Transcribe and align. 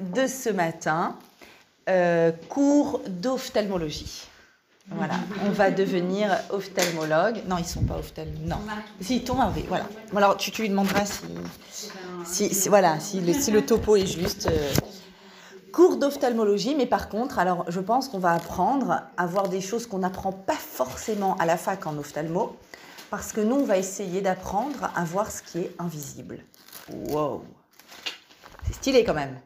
de 0.00 0.26
ce 0.26 0.50
matin, 0.50 1.16
euh, 1.88 2.32
cours 2.48 3.00
d'ophtalmologie. 3.06 4.28
Voilà, 4.90 5.14
on 5.44 5.50
va 5.50 5.70
devenir 5.70 6.34
ophtalmologue. 6.48 7.42
Non, 7.46 7.58
ils 7.58 7.66
sont 7.66 7.82
pas 7.82 7.96
ophtalmologues. 7.96 8.46
Non, 8.46 8.56
si 9.00 9.22
ton 9.22 9.34
mari, 9.34 9.64
voilà. 9.68 9.86
Alors 10.16 10.38
tu, 10.38 10.50
tu 10.50 10.62
lui 10.62 10.70
demanderas 10.70 11.04
si, 12.24 12.54
si, 12.54 12.68
voilà, 12.70 12.98
si 12.98 13.20
le, 13.20 13.34
si 13.34 13.50
le, 13.50 13.66
topo 13.66 13.96
est 13.96 14.06
juste. 14.06 14.46
Euh, 14.46 14.72
cours 15.72 15.98
d'ophtalmologie, 15.98 16.74
mais 16.74 16.86
par 16.86 17.10
contre, 17.10 17.38
alors 17.38 17.66
je 17.68 17.80
pense 17.80 18.08
qu'on 18.08 18.18
va 18.18 18.32
apprendre 18.32 19.02
à 19.18 19.26
voir 19.26 19.50
des 19.50 19.60
choses 19.60 19.86
qu'on 19.86 19.98
n'apprend 19.98 20.32
pas 20.32 20.54
forcément 20.54 21.36
à 21.36 21.44
la 21.44 21.58
fac 21.58 21.86
en 21.86 21.98
ophtalmo, 21.98 22.56
parce 23.10 23.32
que 23.32 23.42
nous, 23.42 23.56
on 23.56 23.64
va 23.64 23.76
essayer 23.76 24.22
d'apprendre 24.22 24.90
à 24.96 25.04
voir 25.04 25.30
ce 25.30 25.42
qui 25.42 25.58
est 25.58 25.74
invisible. 25.78 26.38
Wow, 27.10 27.44
c'est 28.64 28.74
stylé 28.74 29.04
quand 29.04 29.14
même 29.14 29.38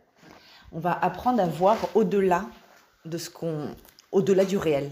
on 0.73 0.81
va 0.81 0.99
apprendre 1.01 1.43
à 1.43 1.47
voir 1.47 1.77
au-delà 1.95 2.47
de 3.05 3.19
ce 3.19 3.31
qu'on, 3.31 3.69
au-delà 4.11 4.45
du 4.45 4.57
réel, 4.57 4.91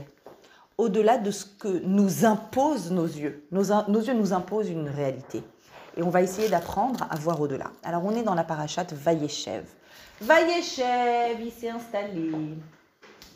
au-delà 0.79 1.19
de 1.19 1.31
ce 1.31 1.45
que 1.45 1.69
nous 1.85 2.25
imposent 2.25 2.91
nos 2.91 3.07
yeux. 3.07 3.47
Nos, 3.51 3.65
yeux 3.65 4.15
nous 4.15 4.33
imposent 4.33 4.71
une 4.71 4.89
réalité. 4.89 5.43
Et 5.97 6.03
on 6.03 6.11
va 6.11 6.23
essayer 6.23 6.49
d'apprendre 6.49 7.07
à 7.11 7.17
voir 7.17 7.41
au-delà. 7.41 7.71
Alors 7.83 8.05
on 8.05 8.15
est 8.15 8.23
dans 8.23 8.35
la 8.35 8.45
parachate 8.45 8.93
Vaïechev. 8.93 9.65
Vaïechev, 10.21 11.43
il 11.43 11.53
s'est 11.53 11.71
installé, 11.71 12.31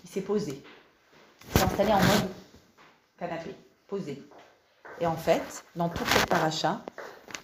il 0.05 0.11
s'est 0.11 0.21
posé. 0.21 0.63
Il 1.49 1.59
s'est 1.59 1.65
installé 1.65 1.93
en 1.93 1.99
mode 1.99 2.31
canapé, 3.19 3.55
posé. 3.87 4.23
Et 5.01 5.07
en 5.07 5.17
fait, 5.17 5.65
dans 5.75 5.89
toute 5.89 6.07
cette 6.07 6.29
paracha, 6.29 6.81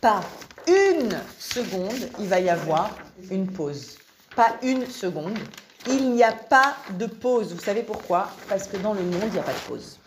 pas 0.00 0.20
une 0.68 1.18
seconde, 1.38 2.10
il 2.18 2.28
va 2.28 2.38
y 2.38 2.48
avoir 2.48 2.90
une 3.30 3.46
pause 3.50 3.99
pas 4.40 4.56
une 4.62 4.86
seconde. 4.86 5.38
Il 5.86 6.12
n'y 6.12 6.22
a 6.22 6.32
pas 6.32 6.74
de 6.98 7.04
pause. 7.04 7.52
Vous 7.52 7.60
savez 7.60 7.82
pourquoi? 7.82 8.30
Parce 8.48 8.68
que 8.68 8.78
dans 8.78 8.94
le 8.94 9.02
monde, 9.02 9.24
il 9.26 9.32
n'y 9.32 9.38
a 9.38 9.42
pas 9.42 9.52
de 9.52 9.68
pause. 9.68 9.98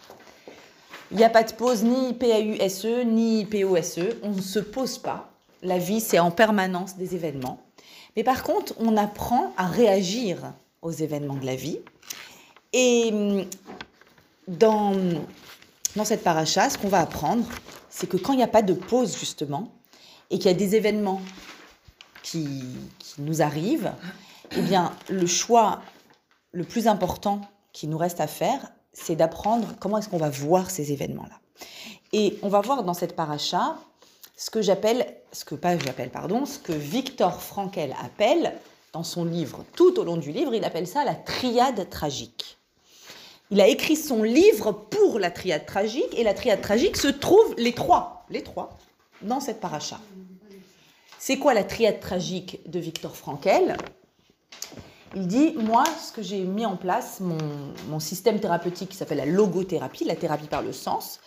Il 1.12 1.18
n'y 1.18 1.24
a 1.24 1.30
pas 1.30 1.44
de 1.44 1.54
pause 1.54 1.84
ni 1.84 2.14
PAUSE 2.14 3.06
ni 3.06 3.46
POSE. 3.46 4.00
On 4.24 4.32
ne 4.32 4.42
se 4.42 4.58
pose 4.58 4.98
pas. 4.98 5.30
La 5.62 5.78
vie, 5.78 6.02
c'est 6.02 6.18
en 6.18 6.32
permanence 6.32 6.98
des 6.98 7.14
événements. 7.14 7.62
Mais 8.16 8.24
par 8.24 8.42
contre, 8.42 8.74
on 8.80 8.98
apprend 8.98 9.54
à 9.56 9.68
réagir 9.68 10.40
aux 10.82 10.92
événements 10.92 11.36
de 11.36 11.46
la 11.46 11.56
vie. 11.56 11.78
Et 12.74 13.12
hum, 13.14 13.46
dans, 14.48 14.94
dans 15.96 16.06
cette 16.06 16.24
paracha, 16.24 16.72
ce 16.72 16.80
qu'on 16.80 16.88
va 16.88 17.02
apprendre, 17.02 17.46
c'est 17.92 18.08
que 18.08 18.18
quand 18.18 18.34
il 18.34 18.38
n'y 18.38 18.44
a 18.44 18.48
pas 18.48 18.64
de 18.64 18.74
pause, 18.74 19.16
justement, 19.16 19.72
et 20.32 20.40
qu'il 20.40 20.48
y 20.48 20.56
a 20.56 20.58
des 20.58 20.76
événements 20.76 21.22
qui, 22.24 22.64
nous 23.20 23.44
arrive, 23.44 23.92
eh 24.58 24.62
bien, 24.62 24.92
le 25.10 25.28
choix 25.28 25.82
le 26.52 26.64
plus 26.64 26.88
important 26.88 27.42
qui 27.74 27.88
nous 27.88 27.98
reste 27.98 28.20
à 28.22 28.28
faire, 28.28 28.72
c'est 28.94 29.16
d'apprendre 29.16 29.68
comment 29.80 30.00
est-ce 30.00 30.10
qu'on 30.10 30.18
va 30.18 30.30
voir 30.30 30.72
ces 30.72 30.92
événements-là. 30.92 31.40
Et 32.14 32.40
on 32.42 32.50
va 32.50 32.62
voir 32.62 32.84
dans 32.84 32.94
cette 32.94 33.16
paracha 33.16 33.78
ce 34.38 34.50
que 34.50 34.62
j'appelle, 34.62 35.06
ce 35.32 35.46
que 35.46 35.56
pas 35.56 35.78
j'appelle, 35.78 36.10
pardon, 36.10 36.46
ce 36.46 36.60
que 36.60 36.74
Victor 36.74 37.42
Frankel 37.42 37.96
appelle 38.04 38.56
dans 38.94 39.04
son 39.04 39.26
livre, 39.26 39.66
tout 39.76 40.00
au 40.00 40.04
long 40.04 40.18
du 40.18 40.32
livre, 40.32 40.54
il 40.54 40.64
appelle 40.64 40.88
ça 40.88 41.04
la 41.04 41.16
triade 41.16 41.90
tragique. 41.90 42.58
Il 43.52 43.60
a 43.62 43.68
écrit 43.68 43.96
son 43.96 44.24
livre 44.24 44.72
pour 44.72 45.20
la 45.20 45.32
triade 45.32 45.66
tragique 45.66 46.14
et 46.18 46.24
la 46.24 46.34
triade 46.34 46.62
tragique 46.62 46.98
se 46.98 47.08
trouve 47.08 47.54
les 47.58 47.74
trois, 47.74 48.26
les 48.30 48.44
trois, 48.44 48.78
dans 49.22 49.40
cette 49.40 49.60
paracha. 49.60 50.00
C'est 51.26 51.40
quoi 51.40 51.54
la 51.54 51.64
triade 51.64 52.02
tragique 52.02 52.70
de 52.70 52.80
Victor 52.80 53.16
Frankel 53.16 53.78
Il 55.16 55.26
dit, 55.26 55.54
moi, 55.54 55.86
ce 55.86 56.12
que 56.12 56.22
j'ai 56.22 56.44
mis 56.44 56.66
en 56.66 56.76
place, 56.76 57.22
mon, 57.22 58.02
système 58.02 58.42
thérapeutique 58.42 58.90
qui 58.90 58.98
s'appelle 58.98 59.20
la 59.20 59.26
logothérapie, 59.26 60.04
la 60.04 60.18
thérapie 60.18 60.48
par 60.48 60.62
le 60.62 60.74
sens, 60.74 61.22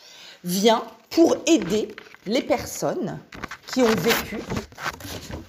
vient 0.44 0.84
pour 1.08 1.34
aider 1.46 1.96
les 2.26 2.42
personnes 2.42 3.18
qui 3.68 3.80
ont 3.80 3.94
vécu 3.94 4.38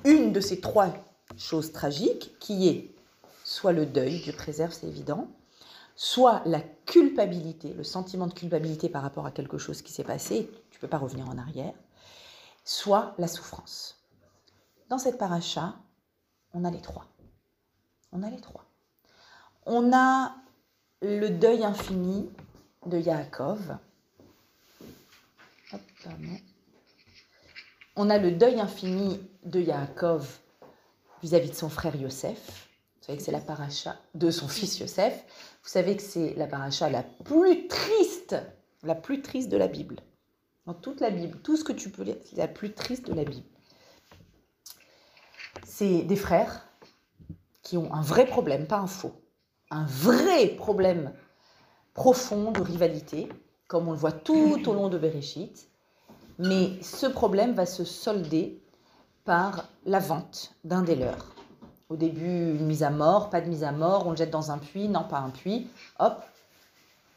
une 0.06 0.32
de 0.32 0.40
ces 0.40 0.62
trois 0.62 0.94
choses 1.38 1.74
tragiques, 1.74 2.32
qui 2.40 2.70
est 2.70 2.96
soit 3.44 3.74
le 3.74 3.86
deuil, 3.86 4.22
Dieu 4.22 4.32
préserve, 4.32 4.72
c'est 4.72 4.88
évident, 4.88 5.28
soit 5.98 6.42
la 6.46 6.62
culpabilité, 6.86 7.74
le 7.74 7.84
sentiment 7.84 8.28
de 8.28 8.34
culpabilité 8.34 8.88
par 8.88 9.02
rapport 9.02 9.26
à 9.26 9.32
quelque 9.32 9.58
chose 9.58 9.82
qui 9.82 9.92
s'est 9.92 10.06
passé, 10.06 10.50
tu 10.72 10.78
ne 10.78 10.80
peux 10.80 10.88
pas 10.88 11.00
revenir 11.00 11.28
en 11.28 11.38
arrière, 11.38 11.74
soit 12.64 13.14
la 13.18 13.28
souffrance. 13.28 13.97
Dans 14.90 14.98
cette 14.98 15.18
paracha, 15.18 15.76
on 16.54 16.64
a 16.64 16.72
les 16.72 16.82
trois. 16.82 17.06
On 18.14 18.24
a 18.24 18.30
les 18.30 18.40
trois. 18.40 18.64
On 19.66 19.92
a 19.92 20.34
le 21.02 21.28
deuil 21.28 21.66
infini 21.66 22.30
de 22.86 22.98
Yaakov. 22.98 23.78
on 27.98 28.10
a 28.10 28.18
le 28.18 28.32
deuil 28.32 28.62
infini 28.62 29.20
de 29.44 29.60
Yaakov 29.60 30.40
vis-à-vis 31.22 31.50
de 31.50 31.56
son 31.56 31.68
frère 31.70 31.96
Yosef. 31.98 32.70
Vous 33.02 33.08
savez 33.08 33.18
que 33.18 33.24
c'est 33.24 33.32
la 33.32 33.42
paracha 33.42 33.98
de 34.16 34.32
son 34.32 34.48
fils 34.48 34.80
Yosef. 34.80 35.14
Vous 35.64 35.70
savez 35.70 35.98
que 35.98 36.04
c'est 36.04 36.34
la 36.36 36.48
paracha 36.48 36.90
la 36.90 37.04
plus 37.04 37.68
triste, 37.68 38.38
la 38.84 38.96
plus 38.96 39.22
triste 39.22 39.50
de 39.50 39.58
la 39.58 39.68
Bible. 39.68 39.98
Dans 40.66 40.74
toute 40.74 41.02
la 41.02 41.10
Bible, 41.10 41.40
tout 41.42 41.58
ce 41.58 41.66
que 41.66 41.74
tu 41.74 41.90
peux 41.90 42.04
lire, 42.04 42.18
c'est 42.24 42.38
la 42.38 42.48
plus 42.48 42.72
triste 42.74 43.06
de 43.08 43.14
la 43.14 43.26
Bible 43.26 43.57
c'est 45.66 46.04
des 46.04 46.16
frères 46.16 46.68
qui 47.64 47.78
ont 47.78 47.94
un 47.94 48.02
vrai 48.02 48.26
problème, 48.26 48.68
pas 48.68 48.78
un 48.78 48.88
faux, 48.88 49.14
un 49.72 49.86
vrai 49.86 50.48
problème 50.48 51.12
profond 51.94 52.52
de 52.52 52.62
rivalité, 52.62 53.28
comme 53.68 53.88
on 53.88 53.92
le 53.92 53.98
voit 53.98 54.12
tout 54.12 54.62
au 54.68 54.74
long 54.74 54.90
de 54.90 54.98
Bereshit. 54.98 55.70
Mais 56.40 56.82
ce 56.82 57.08
problème 57.08 57.54
va 57.54 57.66
se 57.66 57.84
solder 57.84 58.62
par 59.26 59.68
la 59.86 60.00
vente 60.00 60.54
d'un 60.64 60.84
des 60.84 60.96
leurs. 60.96 61.36
Au 61.90 61.96
début, 61.96 62.56
une 62.56 62.66
mise 62.66 62.84
à 62.84 62.90
mort, 62.90 63.30
pas 63.30 63.42
de 63.42 63.50
mise 63.50 63.64
à 63.64 63.72
mort, 63.72 64.06
on 64.08 64.12
le 64.12 64.18
jette 64.18 64.30
dans 64.30 64.52
un 64.52 64.58
puits, 64.58 64.88
non 64.88 65.04
pas 65.04 65.20
un 65.20 65.30
puits, 65.30 65.68
hop, 66.00 66.22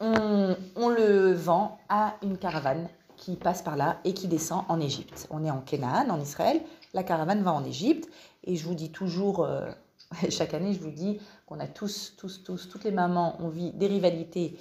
on, 0.00 0.56
on 0.76 0.88
le 0.88 1.32
vend 1.32 1.78
à 1.88 2.14
une 2.22 2.38
caravane 2.38 2.88
qui 3.16 3.36
passe 3.36 3.62
par 3.62 3.76
là 3.76 3.98
et 4.04 4.14
qui 4.14 4.28
descend 4.28 4.64
en 4.68 4.80
Égypte. 4.80 5.26
On 5.30 5.44
est 5.44 5.50
en 5.50 5.60
Canaan, 5.60 6.08
en 6.08 6.20
Israël, 6.20 6.62
la 6.94 7.02
caravane 7.02 7.42
va 7.42 7.52
en 7.52 7.64
Égypte 7.64 8.08
et 8.44 8.56
je 8.56 8.64
vous 8.64 8.74
dis 8.74 8.90
toujours, 8.90 9.44
euh, 9.44 9.70
chaque 10.30 10.54
année, 10.54 10.72
je 10.72 10.80
vous 10.80 10.90
dis 10.90 11.18
qu'on 11.46 11.60
a 11.60 11.66
tous, 11.66 12.14
tous, 12.16 12.42
tous, 12.42 12.68
toutes 12.68 12.84
les 12.84 12.90
mamans, 12.90 13.36
on 13.40 13.48
vit 13.48 13.72
des 13.72 13.86
rivalités, 13.86 14.58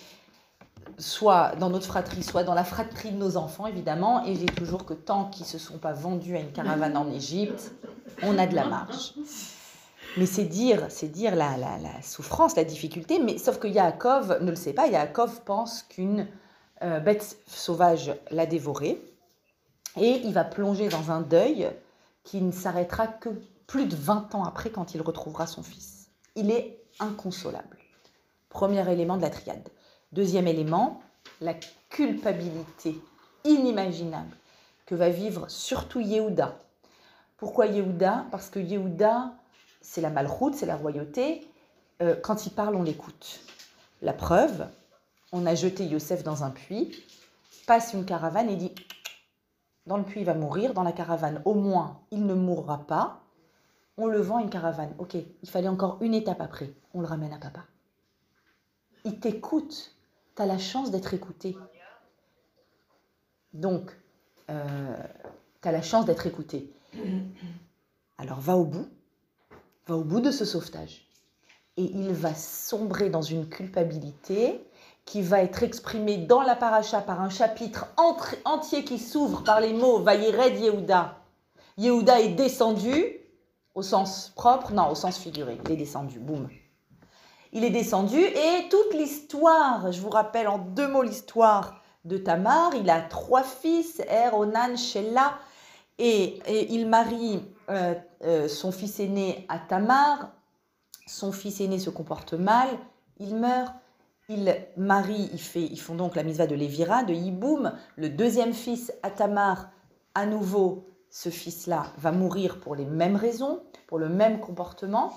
soit 0.97 1.55
dans 1.59 1.69
notre 1.69 1.85
fratrie, 1.85 2.23
soit 2.23 2.43
dans 2.43 2.53
la 2.53 2.63
fratrie 2.63 3.11
de 3.11 3.17
nos 3.17 3.37
enfants, 3.37 3.67
évidemment. 3.67 4.23
Et 4.25 4.33
dis 4.33 4.45
toujours 4.45 4.85
que 4.85 4.93
tant 4.93 5.25
qu'ils 5.25 5.45
ne 5.45 5.49
se 5.49 5.57
sont 5.57 5.77
pas 5.77 5.93
vendus 5.93 6.35
à 6.35 6.39
une 6.39 6.51
caravane 6.51 6.97
en 6.97 7.09
Égypte, 7.11 7.73
on 8.23 8.37
a 8.37 8.47
de 8.47 8.55
la 8.55 8.65
marge. 8.65 9.13
Mais 10.17 10.25
c'est 10.25 10.45
dire, 10.45 10.87
c'est 10.89 11.07
dire 11.07 11.35
la, 11.35 11.55
souffrance, 12.01 12.55
la 12.55 12.63
difficulté. 12.63 13.19
Mais 13.19 13.37
sauf 13.37 13.59
que 13.59 13.67
Yaakov 13.67 14.39
ne 14.41 14.49
le 14.49 14.55
sait 14.55 14.73
pas. 14.73 14.87
Yaakov 14.87 15.41
pense 15.43 15.83
qu'une 15.83 16.27
euh, 16.81 16.99
bête 16.99 17.37
sauvage 17.45 18.13
l'a 18.31 18.45
dévoré. 18.45 19.01
Et 19.99 20.21
il 20.23 20.33
va 20.33 20.43
plonger 20.43 20.89
dans 20.89 21.11
un 21.11 21.21
deuil 21.21 21.69
qui 22.23 22.41
ne 22.41 22.51
s'arrêtera 22.51 23.07
que 23.07 23.29
plus 23.69 23.85
de 23.85 23.95
20 23.95 24.33
ans 24.33 24.43
après 24.45 24.71
quand 24.71 24.95
il 24.95 25.01
retrouvera 25.03 25.45
son 25.45 25.61
fils. 25.61 26.09
Il 26.35 26.49
est 26.49 26.81
inconsolable. 26.99 27.77
Premier 28.49 28.91
élément 28.91 29.15
de 29.15 29.21
la 29.21 29.29
triade. 29.29 29.69
Deuxième 30.11 30.47
élément, 30.47 31.03
la 31.39 31.53
culpabilité 31.89 32.99
inimaginable 33.43 34.35
que 34.87 34.95
va 34.95 35.09
vivre 35.09 35.47
surtout 35.49 35.99
Yehuda. 35.99 36.57
Pourquoi 37.37 37.67
Yehuda? 37.67 38.25
Parce 38.31 38.49
que 38.49 38.57
Yehuda, 38.57 39.35
c'est 39.81 40.01
la 40.01 40.09
malroute, 40.09 40.55
c'est 40.55 40.65
la 40.65 40.75
royauté. 40.75 41.47
Euh, 42.01 42.15
quand 42.15 42.47
il 42.47 42.51
parle, 42.51 42.75
on 42.75 42.81
l'écoute. 42.81 43.41
La 44.01 44.13
preuve, 44.13 44.67
on 45.31 45.45
a 45.45 45.53
jeté 45.53 45.85
Yosef 45.85 46.23
dans 46.23 46.43
un 46.43 46.49
puits, 46.49 47.03
passe 47.67 47.93
une 47.93 48.05
caravane 48.05 48.49
et 48.49 48.55
dit 48.55 48.73
Dans 49.85 49.97
le 49.97 50.03
puits, 50.03 50.21
il 50.21 50.25
va 50.25 50.33
mourir, 50.33 50.73
dans 50.73 50.81
la 50.81 50.91
caravane, 50.91 51.43
au 51.45 51.53
moins, 51.53 51.99
il 52.09 52.25
ne 52.25 52.33
mourra 52.33 52.79
pas 52.87 53.21
on 53.99 54.07
le 54.07 54.21
vend 54.21 54.39
une 54.39 54.49
caravane. 54.49 54.95
Ok, 54.97 55.15
il 55.15 55.49
fallait 55.49 55.67
encore 55.67 55.97
une 56.01 56.13
étape 56.13 56.41
après. 56.41 56.71
On 56.93 57.01
le 57.01 57.07
ramène 57.07 57.33
à 57.33 57.37
papa. 57.37 57.65
Il 59.03 59.19
t'écoute. 59.19 59.93
Tu 60.35 60.41
as 60.41 60.45
la 60.45 60.57
chance 60.57 60.89
d'être 60.89 61.13
écouté. 61.13 61.57
Donc, 63.53 63.91
euh, 64.49 64.95
tu 65.61 65.67
as 65.67 65.71
la 65.71 65.81
chance 65.81 66.05
d'être 66.05 66.25
écouté. 66.25 66.71
Alors 68.17 68.39
va 68.39 68.55
au 68.55 68.63
bout. 68.63 68.87
Va 69.87 69.97
au 69.97 70.03
bout 70.03 70.21
de 70.21 70.31
ce 70.31 70.45
sauvetage. 70.45 71.05
Et 71.75 71.83
il 71.83 72.13
va 72.13 72.33
sombrer 72.33 73.09
dans 73.09 73.21
une 73.21 73.49
culpabilité 73.49 74.63
qui 75.03 75.21
va 75.21 75.41
être 75.41 75.63
exprimée 75.63 76.17
dans 76.17 76.41
la 76.41 76.55
paracha 76.55 77.01
par 77.01 77.21
un 77.21 77.29
chapitre 77.29 77.87
entier 78.45 78.83
qui 78.85 78.99
s'ouvre 78.99 79.43
par 79.43 79.59
les 79.59 79.73
mots 79.73 79.99
Vayered 79.99 80.57
Yehuda. 80.57 81.17
Yehuda 81.77 82.21
est 82.21 82.35
descendu 82.35 83.18
Au 83.75 83.81
sens 83.81 84.31
propre 84.35 84.73
Non, 84.73 84.89
au 84.89 84.95
sens 84.95 85.17
figuré. 85.17 85.59
Il 85.65 85.71
est 85.71 85.77
descendu, 85.77 86.19
boum. 86.19 86.49
Il 87.51 87.63
est 87.63 87.71
descendu 87.71 88.19
et 88.19 88.69
toute 88.69 88.93
l'histoire, 88.93 89.91
je 89.91 89.99
vous 90.01 90.09
rappelle 90.09 90.47
en 90.47 90.59
deux 90.59 90.87
mots 90.87 91.01
l'histoire 91.01 91.81
de 92.05 92.17
Tamar, 92.17 92.75
il 92.75 92.89
a 92.89 93.01
trois 93.01 93.43
fils, 93.43 93.99
Er, 94.01 94.29
Onan, 94.33 94.75
Shelah, 94.77 95.39
et, 95.97 96.39
il 96.73 96.87
marie 96.87 97.41
euh, 97.69 97.95
euh, 98.23 98.47
son 98.47 98.71
fils 98.71 98.99
aîné 98.99 99.45
à 99.49 99.57
Tamar, 99.57 100.31
son 101.07 101.31
fils 101.31 101.59
aîné 101.59 101.79
se 101.79 101.89
comporte 101.89 102.33
mal, 102.33 102.67
il 103.17 103.35
meurt, 103.35 103.73
il 104.29 104.55
marie, 104.77 105.27
fait, 105.37 105.63
ils 105.63 105.79
font 105.79 105.95
donc 105.95 106.15
la 106.15 106.23
misva 106.23 106.45
de 106.45 106.55
Lévira, 106.55 107.03
de 107.03 107.13
Yiboum, 107.13 107.73
le 107.95 108.09
deuxième 108.09 108.53
fils 108.53 108.93
à 109.01 109.09
Tamar, 109.09 109.69
à 110.13 110.25
nouveau, 110.25 110.88
ce 111.09 111.29
fils-là 111.29 111.93
va 111.97 112.11
mourir 112.11 112.59
pour 112.59 112.75
les 112.75 112.85
mêmes 112.85 113.15
raisons, 113.15 113.63
pour 113.87 113.99
le 113.99 114.09
même 114.09 114.39
comportement, 114.39 115.13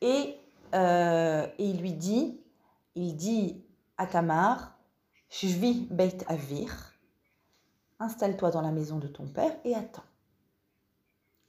et, 0.00 0.36
euh, 0.74 1.46
il 1.58 1.80
lui 1.80 1.92
dit, 1.92 2.40
il 2.94 3.16
dit 3.16 3.64
à 3.98 4.06
Tamar, 4.06 4.76
Shvi 5.28 5.86
Beit 5.90 6.24
Avir, 6.26 6.94
installe-toi 7.98 8.50
dans 8.50 8.62
la 8.62 8.72
maison 8.72 8.98
de 8.98 9.08
ton 9.08 9.26
père 9.26 9.56
et 9.64 9.74
attends. 9.74 10.04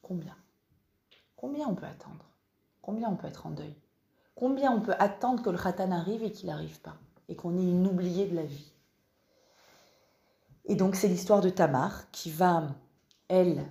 Combien? 0.02 0.36
Combien 1.36 1.68
on 1.68 1.76
peut 1.76 1.86
attendre? 1.86 2.26
Combien 2.82 3.10
on 3.10 3.16
peut 3.16 3.28
être 3.28 3.48
en 3.48 3.52
deuil? 3.52 3.76
Combien 4.36 4.72
on 4.72 4.82
peut 4.82 4.96
attendre 5.00 5.44
que 5.44 5.50
le 5.50 5.58
khatan 5.58 5.92
arrive 5.92 6.24
et 6.24 6.32
qu'il 6.32 6.50
n'arrive 6.50 6.80
pas 6.82 6.96
Et 7.30 7.36
qu'on 7.36 7.58
ait 7.58 7.62
une 7.62 7.88
oubliée 7.88 8.28
de 8.28 8.36
la 8.36 8.44
vie? 8.44 8.74
Et 10.66 10.76
donc 10.76 10.96
c'est 10.96 11.08
l'histoire 11.08 11.42
de 11.42 11.50
Tamar 11.50 12.10
qui 12.12 12.32
va, 12.32 12.64
elle, 13.28 13.66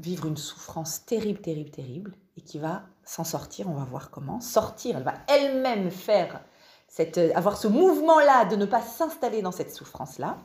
vivre 0.00 0.26
une 0.26 0.36
souffrance 0.36 1.04
terrible, 1.04 1.40
terrible, 1.40 1.70
terrible, 1.70 2.12
et 2.36 2.40
qui 2.40 2.58
va 2.58 2.82
s'en 3.04 3.24
sortir, 3.24 3.68
on 3.68 3.74
va 3.74 3.84
voir 3.84 4.10
comment. 4.10 4.40
Sortir, 4.40 4.96
elle 4.96 5.02
va 5.02 5.14
elle-même 5.28 5.90
faire 5.90 6.40
cette, 6.88 7.18
avoir 7.34 7.56
ce 7.56 7.68
mouvement-là 7.68 8.46
de 8.46 8.56
ne 8.56 8.64
pas 8.64 8.82
s'installer 8.82 9.42
dans 9.42 9.52
cette 9.52 9.74
souffrance-là, 9.74 10.38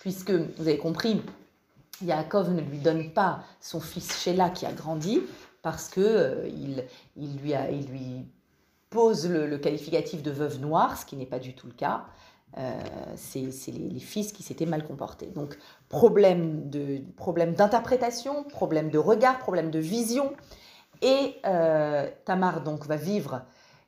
puisque, 0.00 0.30
vous 0.30 0.68
avez 0.68 0.78
compris, 0.78 1.22
Yaakov 2.02 2.52
ne 2.52 2.62
lui 2.62 2.78
donne 2.78 3.12
pas 3.12 3.42
son 3.60 3.80
fils 3.80 4.18
Sheila 4.18 4.50
qui 4.50 4.66
a 4.66 4.72
grandi, 4.72 5.20
parce 5.62 5.88
que 5.88 6.00
euh, 6.00 6.48
il, 6.48 6.84
il, 7.16 7.36
lui 7.38 7.52
il 7.70 7.86
lui 7.88 8.26
pose 8.90 9.28
le, 9.28 9.56
qualificatif 9.58 10.22
de 10.22 10.30
veuve 10.30 10.60
noire, 10.60 10.98
ce 10.98 11.06
qui 11.06 11.16
n'est 11.16 11.26
pas 11.26 11.38
du 11.38 11.54
tout 11.54 11.68
le 11.68 11.72
cas. 11.72 12.04
Euh, 12.58 12.72
c'est 13.14 13.70
les, 13.70 14.00
fils 14.00 14.32
qui 14.32 14.42
s'étaient 14.42 14.66
mal 14.66 14.84
comportés. 14.84 15.26
Donc 15.26 15.56
problème 15.88 16.68
de 16.68 17.00
problème 17.16 17.54
d'interprétation, 17.54 18.42
problème 18.44 18.90
de 18.90 18.98
regard, 18.98 19.38
problème 19.38 19.70
de 19.70 19.78
vision. 19.78 20.32
Et 21.00 21.36
euh, 21.46 22.08
Tamar 22.24 22.62
donc 22.62 22.86
va 22.86 22.96
vivre 22.96 23.42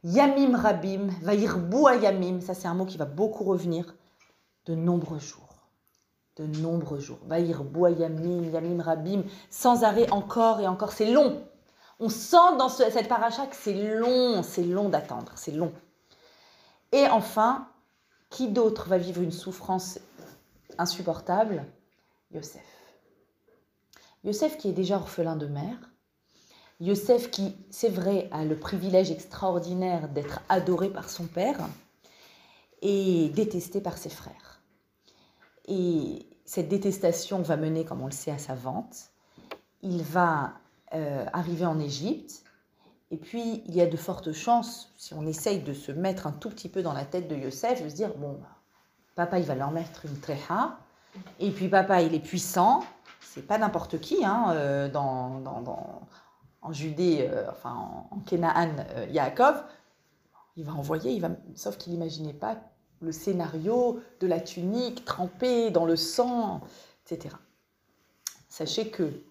Yamim 0.05 0.56
Rabim, 0.56 1.09
va 1.23 1.32
à 1.32 1.97
Yamim, 1.97 2.41
ça 2.41 2.55
c'est 2.55 2.69
un 2.69 2.75
mot 2.75 2.87
qui 2.87 2.99
va 2.99 3.05
beaucoup 3.05 3.44
revenir, 3.44 3.94
de 4.67 4.75
nombreux 4.75 5.19
jours. 5.19 5.49
De 6.37 6.47
nombreux 6.47 7.00
jours. 7.00 7.19
Va 7.26 7.37
à 7.37 7.41
Yamim, 7.41 8.50
Yamim 8.53 8.81
Rabim, 8.81 9.25
sans 9.50 9.82
arrêt 9.82 10.11
encore 10.11 10.61
et 10.61 10.69
encore. 10.69 10.93
C'est 10.93 11.11
long. 11.11 11.43
On 11.99 12.08
sent 12.08 12.56
dans 12.58 12.69
cette 12.69 13.08
paracha 13.08 13.47
que 13.47 13.56
c'est 13.56 13.75
long, 13.75 14.43
c'est 14.43 14.65
long 14.65 14.88
d'attendre, 14.88 15.32
c'est 15.37 15.53
long. 15.53 15.73
Et 16.91 17.06
enfin, 17.08 17.67
qui 18.32 18.49
d'autre 18.49 18.88
va 18.88 18.99
vivre 18.99 19.23
une 19.23 19.31
souffrance 19.31 20.00
insupportable? 20.79 21.64
Yosef. 22.32 22.64
Yosef 24.25 24.56
qui 24.56 24.70
est 24.70 24.73
déjà 24.73 24.96
orphelin 24.96 25.37
de 25.37 25.46
mère. 25.46 25.90
Yosef 26.81 27.31
qui, 27.31 27.55
c'est 27.70 27.90
vrai, 27.90 28.29
a 28.32 28.44
le 28.44 28.58
privilège 28.58 29.11
extraordinaire 29.11 30.08
d'être 30.08 30.40
adoré 30.49 30.88
par 30.88 31.11
son 31.11 31.26
père 31.26 31.58
et 32.81 33.29
détesté 33.29 33.81
par 33.81 33.99
ses 33.99 34.08
frères. 34.08 34.62
Et 35.69 36.26
cette 36.46 36.69
détestation 36.69 37.43
va 37.43 37.56
mener, 37.56 37.84
comme 37.84 38.00
on 38.00 38.06
le 38.06 38.12
sait, 38.12 38.32
à 38.32 38.38
sa 38.38 38.55
vente. 38.55 39.11
Il 39.82 40.02
va 40.02 40.55
euh, 40.94 41.26
arriver 41.32 41.67
en 41.67 41.79
Égypte. 41.79 42.44
Et 43.12 43.19
puis, 43.19 43.62
il 43.67 43.75
y 43.75 43.82
a 43.82 43.87
de 43.87 43.97
fortes 43.99 44.32
chances, 44.32 44.91
si 44.97 45.12
on 45.12 45.26
essaye 45.26 45.61
de 45.61 45.75
se 45.75 45.93
mettre 45.93 46.26
un 46.26 46.32
tout 46.32 46.49
petit 46.49 46.70
peu 46.70 46.82
dans 46.82 46.94
la 46.94 47.05
tête 47.05 47.29
de 47.29 47.37
Yosef, 47.37 47.85
de 47.85 47.91
se 47.91 47.94
dire, 47.94 48.14
bon, 48.17 48.41
papa, 49.14 49.38
il 49.38 49.44
va 49.44 49.55
leur 49.55 49.70
mettre 49.70 50.06
une 50.06 50.19
tréha, 50.19 50.79
et 51.38 51.50
puis 51.50 51.69
papa, 51.69 52.00
il 52.00 52.14
est 52.14 52.20
puissant, 52.20 52.82
c'est 53.20 53.47
pas 53.47 53.59
n'importe 53.59 54.00
qui, 54.00 54.25
hein, 54.25 54.47
euh, 54.53 54.88
dans, 54.88 55.41
dans, 55.41 56.09
en 56.62 56.73
Judée, 56.73 57.29
euh, 57.31 57.50
enfin 57.50 58.06
en, 58.11 58.19
Kénaan, 58.20 58.87
Yaakov, 59.11 59.62
il 60.56 60.65
va 60.65 60.73
envoyer, 60.73 61.12
il 61.12 61.20
va, 61.20 61.29
sauf 61.55 61.76
qu'il 61.76 61.93
n'imaginait 61.93 62.32
pas 62.32 62.56
le 63.03 63.12
scénario 63.12 64.00
de 64.20 64.26
la 64.26 64.41
tunique 64.41 65.05
trempée 65.05 65.70
dans 65.70 65.85
le 65.85 65.97
sang, 65.97 66.62
etc. 67.05 67.37
Sachez 68.49 68.88
que 68.88 69.23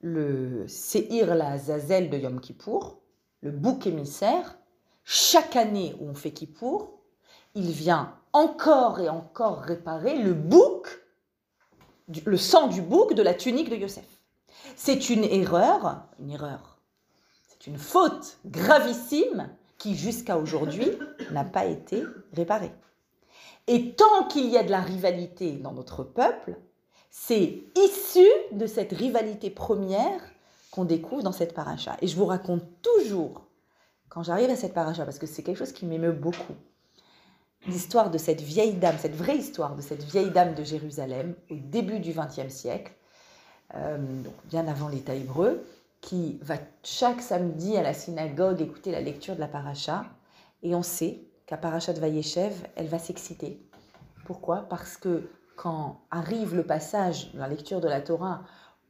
le 0.00 0.66
Seir 0.66 1.36
la 1.36 1.56
Zazel 1.56 2.10
de 2.10 2.18
Yom 2.18 2.40
Kippour, 2.40 3.01
le 3.42 3.50
bouc 3.50 3.86
émissaire, 3.86 4.56
chaque 5.04 5.56
année 5.56 5.94
où 6.00 6.08
on 6.08 6.14
fait 6.14 6.30
Kippour, 6.30 7.00
il 7.54 7.70
vient 7.70 8.16
encore 8.32 9.00
et 9.00 9.08
encore 9.08 9.58
réparer 9.58 10.16
le 10.16 10.32
bouc, 10.32 10.86
le 12.24 12.36
sang 12.36 12.68
du 12.68 12.80
bouc 12.80 13.14
de 13.14 13.22
la 13.22 13.34
tunique 13.34 13.68
de 13.68 13.76
Yosef. 13.76 14.06
C'est 14.76 15.10
une 15.10 15.24
erreur, 15.24 16.04
une 16.18 16.30
erreur, 16.30 16.78
c'est 17.48 17.66
une 17.66 17.78
faute 17.78 18.38
gravissime 18.46 19.50
qui 19.76 19.96
jusqu'à 19.96 20.38
aujourd'hui 20.38 20.88
n'a 21.32 21.44
pas 21.44 21.66
été 21.66 22.04
réparée. 22.32 22.72
Et 23.66 23.94
tant 23.94 24.24
qu'il 24.28 24.48
y 24.48 24.56
a 24.56 24.62
de 24.62 24.70
la 24.70 24.80
rivalité 24.80 25.52
dans 25.52 25.72
notre 25.72 26.04
peuple, 26.04 26.56
c'est 27.10 27.64
issu 27.76 28.26
de 28.52 28.66
cette 28.66 28.92
rivalité 28.92 29.50
première 29.50 30.20
qu'on 30.72 30.84
découvre 30.84 31.22
dans 31.22 31.32
cette 31.32 31.54
paracha. 31.54 31.96
Et 32.00 32.08
je 32.08 32.16
vous 32.16 32.26
raconte 32.26 32.64
toujours, 32.80 33.42
quand 34.08 34.24
j'arrive 34.24 34.50
à 34.50 34.56
cette 34.56 34.74
paracha, 34.74 35.04
parce 35.04 35.18
que 35.18 35.26
c'est 35.26 35.44
quelque 35.44 35.58
chose 35.58 35.72
qui 35.72 35.86
m'émeut 35.86 36.12
beaucoup, 36.12 36.54
l'histoire 37.66 38.10
de 38.10 38.18
cette 38.18 38.40
vieille 38.40 38.74
dame, 38.74 38.96
cette 38.98 39.14
vraie 39.14 39.36
histoire 39.36 39.76
de 39.76 39.82
cette 39.82 40.02
vieille 40.02 40.30
dame 40.30 40.54
de 40.54 40.64
Jérusalem 40.64 41.34
au 41.50 41.54
début 41.54 42.00
du 42.00 42.12
XXe 42.12 42.52
siècle, 42.52 42.92
euh, 43.74 43.98
donc 44.22 44.34
bien 44.46 44.66
avant 44.66 44.88
l'État 44.88 45.14
hébreu, 45.14 45.64
qui 46.00 46.38
va 46.42 46.56
chaque 46.82 47.20
samedi 47.20 47.76
à 47.76 47.82
la 47.82 47.94
synagogue 47.94 48.60
écouter 48.60 48.90
la 48.90 49.00
lecture 49.00 49.36
de 49.36 49.40
la 49.40 49.48
paracha. 49.48 50.04
Et 50.62 50.74
on 50.74 50.82
sait 50.82 51.20
qu'à 51.46 51.56
paracha 51.56 51.92
de 51.92 52.00
Vayeshev, 52.00 52.54
elle 52.74 52.88
va 52.88 52.98
s'exciter. 52.98 53.62
Pourquoi? 54.24 54.66
Parce 54.68 54.96
que 54.96 55.30
quand 55.54 56.00
arrive 56.10 56.56
le 56.56 56.64
passage, 56.64 57.30
la 57.34 57.46
lecture 57.46 57.80
de 57.80 57.88
la 57.88 58.00
Torah, 58.00 58.42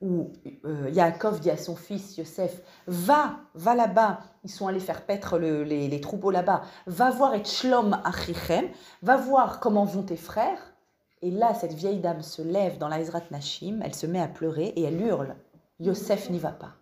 où 0.03 0.33
euh, 0.65 0.91
Yaakov 0.91 1.41
dit 1.41 1.51
à 1.51 1.57
son 1.57 1.77
fils 1.77 2.19
Yosef, 2.19 2.61
va, 2.87 3.37
va 3.55 3.75
là-bas, 3.75 4.21
ils 4.45 4.51
sont 4.51 4.67
allés 4.67 4.81
faire 4.81 5.07
paître 5.07 5.39
les, 5.39 6.01
troupeaux 6.01 6.31
là-bas, 6.31 6.63
va 6.87 7.11
voir 7.11 7.35
et 7.35 7.45
Shlom 7.45 7.99
Achichem, 8.05 8.69
va 9.03 9.17
voir 9.17 9.61
comment 9.61 9.85
vont 9.85 10.03
tes 10.03 10.17
frères. 10.17 10.75
Et 11.23 11.31
là, 11.31 11.55
cette 11.55 11.73
vieille 11.73 12.01
dame 12.01 12.21
se 12.21 12.43
lève 12.43 12.79
dans 12.79 12.89
l'Aizrat 12.89 13.23
Nashim, 13.31 13.81
elle 13.85 13.95
se 13.95 14.07
met 14.07 14.21
à 14.21 14.27
pleurer 14.27 14.67
et 14.77 14.83
elle 14.83 15.01
hurle, 15.01 15.37
Yosef 15.79 16.29
n'y 16.31 16.41
va 16.41 16.51
pas. 16.51 16.75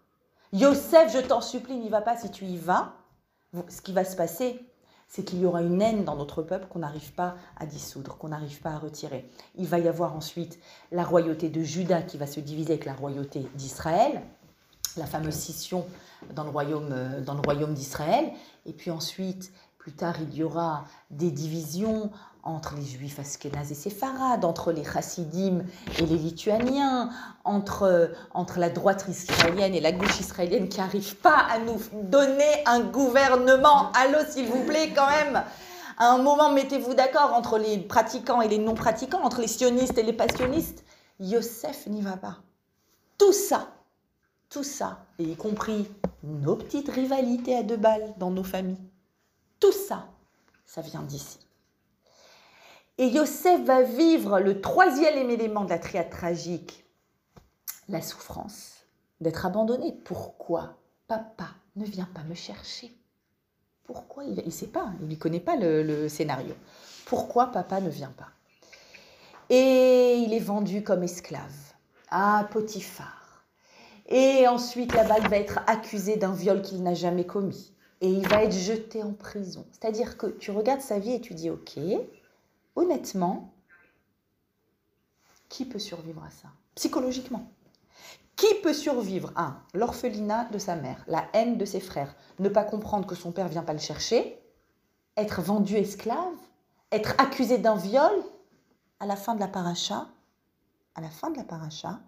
Yosef, 0.55 1.13
je 1.13 1.21
t'en 1.21 1.43
supplie, 1.43 1.77
n'y 1.77 1.91
va 1.91 2.01
pas, 2.01 2.17
si 2.17 2.31
tu 2.31 2.47
y 2.47 2.57
vas, 2.57 2.95
ce 3.69 3.83
qui 3.83 3.93
va 3.93 4.05
se 4.05 4.17
passer, 4.17 4.65
c'est 5.11 5.25
qu'il 5.25 5.41
y 5.41 5.45
aura 5.45 5.61
une 5.61 5.83
haine 5.83 6.05
dans 6.05 6.15
notre 6.15 6.41
peuple 6.41 6.67
qu'on 6.71 6.79
n'arrive 6.79 7.13
pas 7.13 7.35
à 7.59 7.67
dissoudre, 7.67 8.17
qu'on 8.17 8.29
n'arrive 8.29 8.61
pas 8.61 8.71
à 8.71 8.79
retirer. 8.79 9.29
Il 9.57 9.67
va 9.67 9.81
y 9.81 9.89
avoir 9.89 10.15
ensuite 10.15 10.61
la 10.93 11.03
royauté 11.03 11.49
de 11.49 11.63
Juda 11.63 12.01
qui 12.03 12.17
va 12.17 12.29
se 12.29 12.39
diviser 12.39 12.75
avec 12.75 12.85
la 12.85 12.95
royauté 12.95 13.45
d'Israël, 13.57 14.23
la 14.97 15.07
fameuse 15.07 15.35
scission 15.35 15.85
dans 16.35 16.45
le 16.45 16.51
royaume, 16.51 16.91
euh, 16.93 17.21
dans 17.23 17.35
le 17.35 17.41
royaume 17.41 17.75
d'Israël. 17.75 18.31
Et 18.67 18.73
puis 18.73 18.93
ensuite, 18.93 19.53
plus 19.79 19.93
tard, 19.93 20.15
il 20.21 20.33
y 20.33 20.45
aura 20.45 20.85
des 21.11 21.33
divisions 21.33 22.13
entre 22.43 22.75
les 22.77 22.85
juifs 22.85 23.19
askénazes 23.19 23.73
et 23.73 23.75
séfarades, 23.75 24.45
entre 24.45 24.73
les 24.73 24.85
chassidim 24.85 25.63
et 25.99 26.07
les 26.07 26.17
lituaniens, 26.17 27.11
entre, 27.45 28.11
entre 28.33 28.59
la 28.59 28.71
droite 28.71 29.05
israélienne 29.09 29.75
et 29.75 29.81
la 29.81 29.93
gauche 29.93 30.21
israélienne 30.21 30.69
qui 30.69 30.79
n'arrivent 30.79 31.17
pas 31.17 31.47
à 31.51 31.59
nous 31.59 31.81
donner 32.05 32.65
un 32.67 32.81
gouvernement. 32.81 33.93
Allô, 33.93 34.19
s'il 34.29 34.47
vous 34.47 34.65
plaît, 34.65 34.93
quand 34.95 35.09
même 35.09 35.43
à 36.01 36.13
un 36.13 36.19
moment, 36.19 36.51
mettez-vous 36.51 36.95
d'accord 36.95 37.35
entre 37.35 37.59
les 37.59 37.77
pratiquants 37.77 38.41
et 38.41 38.49
les 38.49 38.57
non-pratiquants, 38.57 39.23
entre 39.23 39.43
les 39.43 39.47
sionistes 39.47 39.99
et 39.99 40.03
les 40.03 40.15
passionnistes. 40.15 40.83
Yosef 41.21 41.87
n'y 41.89 42.01
va 42.01 42.17
pas. 42.17 42.39
Tout 43.19 43.35
ça, 43.35 43.69
tout 44.49 44.65
ça, 44.65 45.05
et 45.19 45.25
y 45.25 45.37
compris 45.37 45.87
nos 46.23 46.57
petites 46.57 46.89
rivalités 46.89 47.55
à 47.55 47.63
deux 47.63 47.77
balles 47.77 48.15
dans 48.17 48.31
nos 48.31 48.45
familles, 48.45 48.81
tout 49.61 49.73
ça, 49.73 50.07
ça 50.65 50.81
vient 50.81 51.03
d'ici. 51.03 51.39
Et 53.01 53.07
Yosef 53.07 53.63
va 53.63 53.81
vivre 53.81 54.41
le 54.41 54.61
troisième 54.61 55.31
élément 55.31 55.65
de 55.65 55.71
la 55.71 55.79
triade 55.79 56.11
tragique, 56.11 56.85
la 57.89 58.03
souffrance 58.03 58.85
d'être 59.23 59.47
abandonné. 59.47 59.95
Pourquoi 60.05 60.77
papa 61.09 61.49
ne 61.77 61.87
vient 61.87 62.11
pas 62.15 62.23
me 62.25 62.35
chercher? 62.35 62.95
Pourquoi 63.85 64.25
Il 64.25 64.45
ne 64.45 64.51
sait 64.51 64.67
pas, 64.67 64.93
il 65.01 65.09
ne 65.09 65.15
connaît 65.15 65.41
pas 65.41 65.57
le, 65.57 66.11
scénario. 66.11 66.55
Pourquoi 67.07 67.47
papa 67.47 67.81
ne 67.81 67.89
vient 67.89 68.13
pas? 68.19 68.29
Et 69.49 70.17
il 70.19 70.35
est 70.35 70.39
vendu 70.39 70.83
comme 70.83 71.03
esclave 71.03 71.73
à 72.11 72.47
Potiphar. 72.53 73.47
Et 74.09 74.47
ensuite, 74.47 74.93
la 74.95 75.05
balle 75.05 75.27
va 75.27 75.39
être 75.39 75.61
accusé 75.67 76.17
d'un 76.17 76.35
viol 76.35 76.61
qu'il 76.61 76.83
n'a 76.83 76.93
jamais 76.93 77.25
commis. 77.25 77.73
Et 78.03 78.11
il 78.11 78.29
va 78.29 78.45
être 78.45 78.53
jeté 78.53 79.03
en 79.03 79.15
prison. 79.15 79.65
C'est-à-dire 79.73 80.19
que 80.19 80.27
tu 80.27 80.51
regardes 80.51 80.83
sa 80.83 80.99
vie 80.99 81.15
et 81.15 81.21
tu 81.23 81.33
dis, 81.33 81.49
ok, 81.49 81.79
honnêtement, 82.81 83.55
qui 85.49 85.65
peut 85.65 85.79
survivre 85.79 86.23
à 86.25 86.31
ça? 86.31 86.49
Psychologiquement. 86.75 87.51
Qui 88.37 88.55
peut 88.63 88.73
survivre 88.73 89.33
à 89.37 89.59
l'orphelinat 89.75 90.47
de 90.47 90.59
sa 90.59 90.77
mère, 90.77 91.05
la 91.07 91.29
haine 91.35 91.59
de 91.59 91.65
ses 91.65 91.81
frères, 91.81 92.15
ne 92.39 92.49
pas 92.49 92.65
comprendre 92.65 93.07
que 93.07 93.15
son 93.15 93.33
père 93.33 93.49
vient 93.49 93.63
pas 93.63 93.75
le 93.75 93.79
chercher, 93.79 94.41
être 95.17 95.43
vendu 95.43 95.75
esclave, 95.75 96.37
être 96.91 97.15
accusé 97.19 97.59
d'un 97.59 97.77
viol? 97.77 98.13
À 98.99 99.07
la 99.07 99.17
fin 99.17 99.35
de 99.35 99.41
la 99.41 99.49
paracha, 99.49 100.09
à 100.95 101.01
la 101.01 101.11
fin 101.11 101.31
de 101.31 101.37
la 101.39 102.01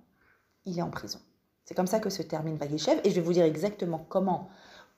il 0.66 0.78
est 0.78 0.82
en 0.82 0.90
prison. 0.90 1.20
C'est 1.64 1.74
comme 1.74 1.86
ça 1.86 2.00
que 2.00 2.10
se 2.10 2.22
termine 2.22 2.56
Vayeshev 2.56 3.00
et 3.04 3.10
je 3.10 3.14
vais 3.14 3.20
vous 3.20 3.32
dire 3.32 3.44
exactement 3.44 4.04
comment 4.08 4.50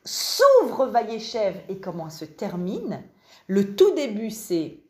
s'ouvre 0.04 0.86
Vayeshev 0.86 1.56
et 1.68 1.78
comment 1.78 2.10
se 2.10 2.24
termine. 2.24 3.02
Le 3.46 3.76
tout 3.76 3.94
début, 3.94 4.30
c'est 4.30 4.83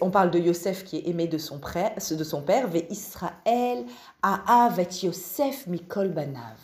on 0.00 0.10
parle 0.10 0.30
de 0.30 0.38
Yosef 0.38 0.84
qui 0.84 0.98
est 0.98 1.08
aimé 1.08 1.26
de 1.26 1.38
son, 1.38 1.58
père, 1.58 1.94
de 1.94 2.24
son 2.24 2.42
père, 2.42 2.68
Ve 2.68 2.82
Israël 2.90 3.84
a 4.22 4.64
avet 4.64 4.88
Yosef 5.02 5.66
mikol 5.66 6.08
banav. 6.08 6.58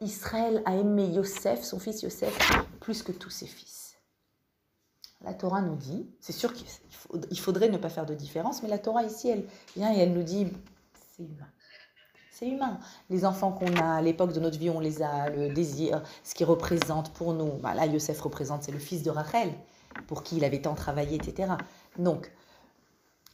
Israël 0.00 0.62
a 0.64 0.74
aimé 0.74 1.06
Yosef, 1.06 1.62
son 1.62 1.78
fils 1.78 2.02
Yosef, 2.02 2.36
plus 2.80 3.02
que 3.02 3.12
tous 3.12 3.30
ses 3.30 3.46
fils. 3.46 3.96
La 5.22 5.34
Torah 5.34 5.60
nous 5.60 5.76
dit, 5.76 6.08
c'est 6.20 6.32
sûr 6.32 6.54
qu'il 6.54 7.38
faudrait 7.38 7.68
ne 7.68 7.76
pas 7.76 7.90
faire 7.90 8.06
de 8.06 8.14
différence, 8.14 8.62
mais 8.62 8.70
la 8.70 8.78
Torah 8.78 9.02
ici, 9.02 9.28
elle 9.28 9.44
vient 9.76 9.92
et 9.92 9.98
elle 9.98 10.14
nous 10.14 10.22
dit, 10.22 10.48
c'est 11.14 11.22
humain. 11.22 11.48
C'est 12.30 12.48
humain. 12.48 12.78
Les 13.10 13.26
enfants 13.26 13.52
qu'on 13.52 13.76
a 13.76 13.96
à 13.96 14.00
l'époque 14.00 14.32
de 14.32 14.40
notre 14.40 14.58
vie, 14.58 14.70
on 14.70 14.80
les 14.80 15.02
a, 15.02 15.28
le 15.28 15.52
désir, 15.52 16.02
ce 16.24 16.34
qu'ils 16.34 16.46
représentent 16.46 17.12
pour 17.12 17.34
nous. 17.34 17.52
Bah 17.58 17.74
là, 17.74 17.84
Yosef 17.84 18.18
représente, 18.22 18.62
c'est 18.62 18.72
le 18.72 18.78
fils 18.78 19.02
de 19.02 19.10
Rachel, 19.10 19.52
pour 20.06 20.22
qui 20.22 20.38
il 20.38 20.44
avait 20.44 20.62
tant 20.62 20.74
travaillé, 20.74 21.16
etc. 21.16 21.52
Donc, 21.98 22.32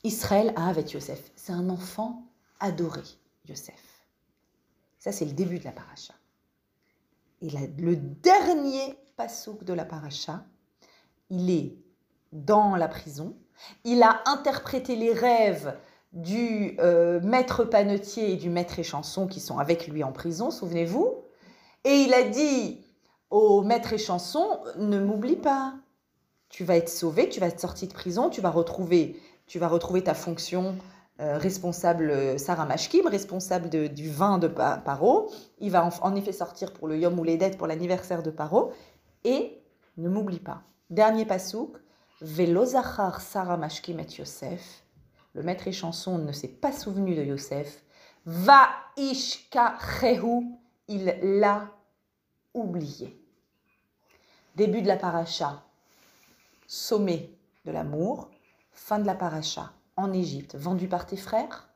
Israël 0.07 0.53
a 0.57 0.69
avec 0.69 0.93
Yosef. 0.93 1.33
C'est 1.35 1.53
un 1.53 1.69
enfant 1.69 2.23
adoré, 2.61 3.03
Yosef. 3.49 4.05
Ça, 4.99 5.13
c'est 5.13 5.25
le 5.25 5.33
début 5.33 5.59
de 5.59 5.65
la 5.65 5.73
paracha. 5.73 6.15
Et 7.43 7.51
le 7.51 7.97
dernier 7.97 8.97
passouk 9.17 9.65
de 9.65 9.73
la 9.73 9.85
paracha, 9.85 10.45
il 11.29 11.51
est 11.51 11.77
dans 12.33 12.77
la 12.77 12.89
prison. 12.89 13.37
Il 13.85 14.03
a 14.03 14.23
interprété 14.27 14.97
les 14.97 15.13
rêves 15.13 15.77
du 16.13 16.77
euh, 16.79 17.21
maître 17.21 17.65
panetier 17.65 18.33
et 18.33 18.37
du 18.37 18.49
maître 18.49 18.79
échanson 18.79 19.27
qui 19.27 19.41
sont 19.41 19.59
avec 19.59 19.89
lui 19.89 20.05
en 20.05 20.13
prison, 20.13 20.51
souvenez-vous. 20.51 21.15
Et 21.85 22.03
il 22.03 22.15
a 22.15 22.23
dit 22.23 22.81
au 23.31 23.63
maître 23.63 23.93
échanson, 23.93 24.61
ne 24.79 24.99
m'oublie 24.99 25.37
pas, 25.37 25.75
tu 26.49 26.65
vas 26.65 26.77
être 26.77 26.89
sauvé, 26.89 27.29
tu 27.29 27.41
vas 27.41 27.49
être 27.49 27.61
sorti 27.61 27.89
de 27.89 27.93
prison, 27.93 28.31
tu 28.31 28.41
vas 28.41 28.51
retrouver 28.51 29.21
tu 29.47 29.59
vas 29.59 29.69
retrouver 29.69 30.03
ta 30.03 30.15
fonction 30.15 30.77
euh, 31.21 31.39
responsable 31.39 32.11
euh, 32.11 32.37
Sarah 32.39 32.67
Mashkim, 32.67 33.07
responsable 33.07 33.71
du 33.71 34.11
vin 34.11 34.39
de 34.39 34.49
Paro. 34.49 35.31
Il 35.61 35.71
va 35.71 35.89
en, 36.03 36.15
effet 36.15 36.33
sortir 36.33 36.73
pour 36.73 36.89
le 36.89 36.99
Yom 36.99 37.25
dettes 37.25 37.57
pour 37.57 37.67
l'anniversaire 37.67 38.23
de 38.23 38.31
Paro. 38.31 38.73
Et 39.25 39.63
ne 39.97 40.09
m'oublie 40.09 40.41
pas, 40.41 40.63
dernier 40.91 41.25
pasouk, 41.25 41.79
Velozachar 42.21 43.21
Sarah 43.21 43.57
Mashkim 43.57 43.99
et 43.99 44.07
Yosef. 44.19 44.85
Le 45.33 45.43
maître 45.43 45.69
et 45.69 45.73
chanson 45.73 46.19
ne 46.19 46.33
s'est 46.33 46.49
pas 46.49 46.73
souvenu 46.73 47.15
de 47.15 47.23
Yosef. 47.23 47.83
Va 48.27 48.69
il 50.89 51.15
l'a 51.23 51.69
oublié. 52.55 53.19
Début 54.55 54.83
de 54.83 54.89
la 54.89 54.97
paracha, 54.97 55.63
sommet 56.67 57.31
de 57.65 57.73
l'amour, 57.73 58.31
Fin 58.77 59.01
de 59.01 59.07
la 59.07 59.15
paracha. 59.15 59.73
En 59.97 60.13
Égypte, 60.13 60.55
vendu 60.55 60.87
par 60.87 61.07
tes 61.07 61.17
frères, 61.17 61.69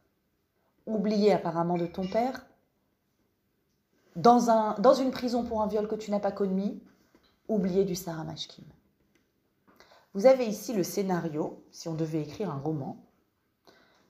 oublié 0.86 1.32
apparemment 1.32 1.78
de 1.78 1.86
ton 1.86 2.06
père, 2.06 2.46
dans, 4.14 4.50
un, 4.50 4.76
une 5.00 5.10
prison 5.10 5.42
pour 5.42 5.62
un 5.62 5.66
viol 5.66 5.88
que 5.88 5.94
tu 5.94 6.10
n'as 6.10 6.20
pas 6.20 6.30
commis, 6.30 6.82
oublié 7.48 7.84
du 7.84 7.94
Sarah 7.94 8.24
Mashkim. 8.24 8.64
Vous 10.12 10.26
avez 10.26 10.44
ici 10.46 10.74
le 10.74 10.82
scénario, 10.82 11.64
si 11.72 11.88
on 11.88 11.94
devait 11.94 12.20
écrire 12.20 12.50
un 12.50 12.58
roman, 12.58 12.98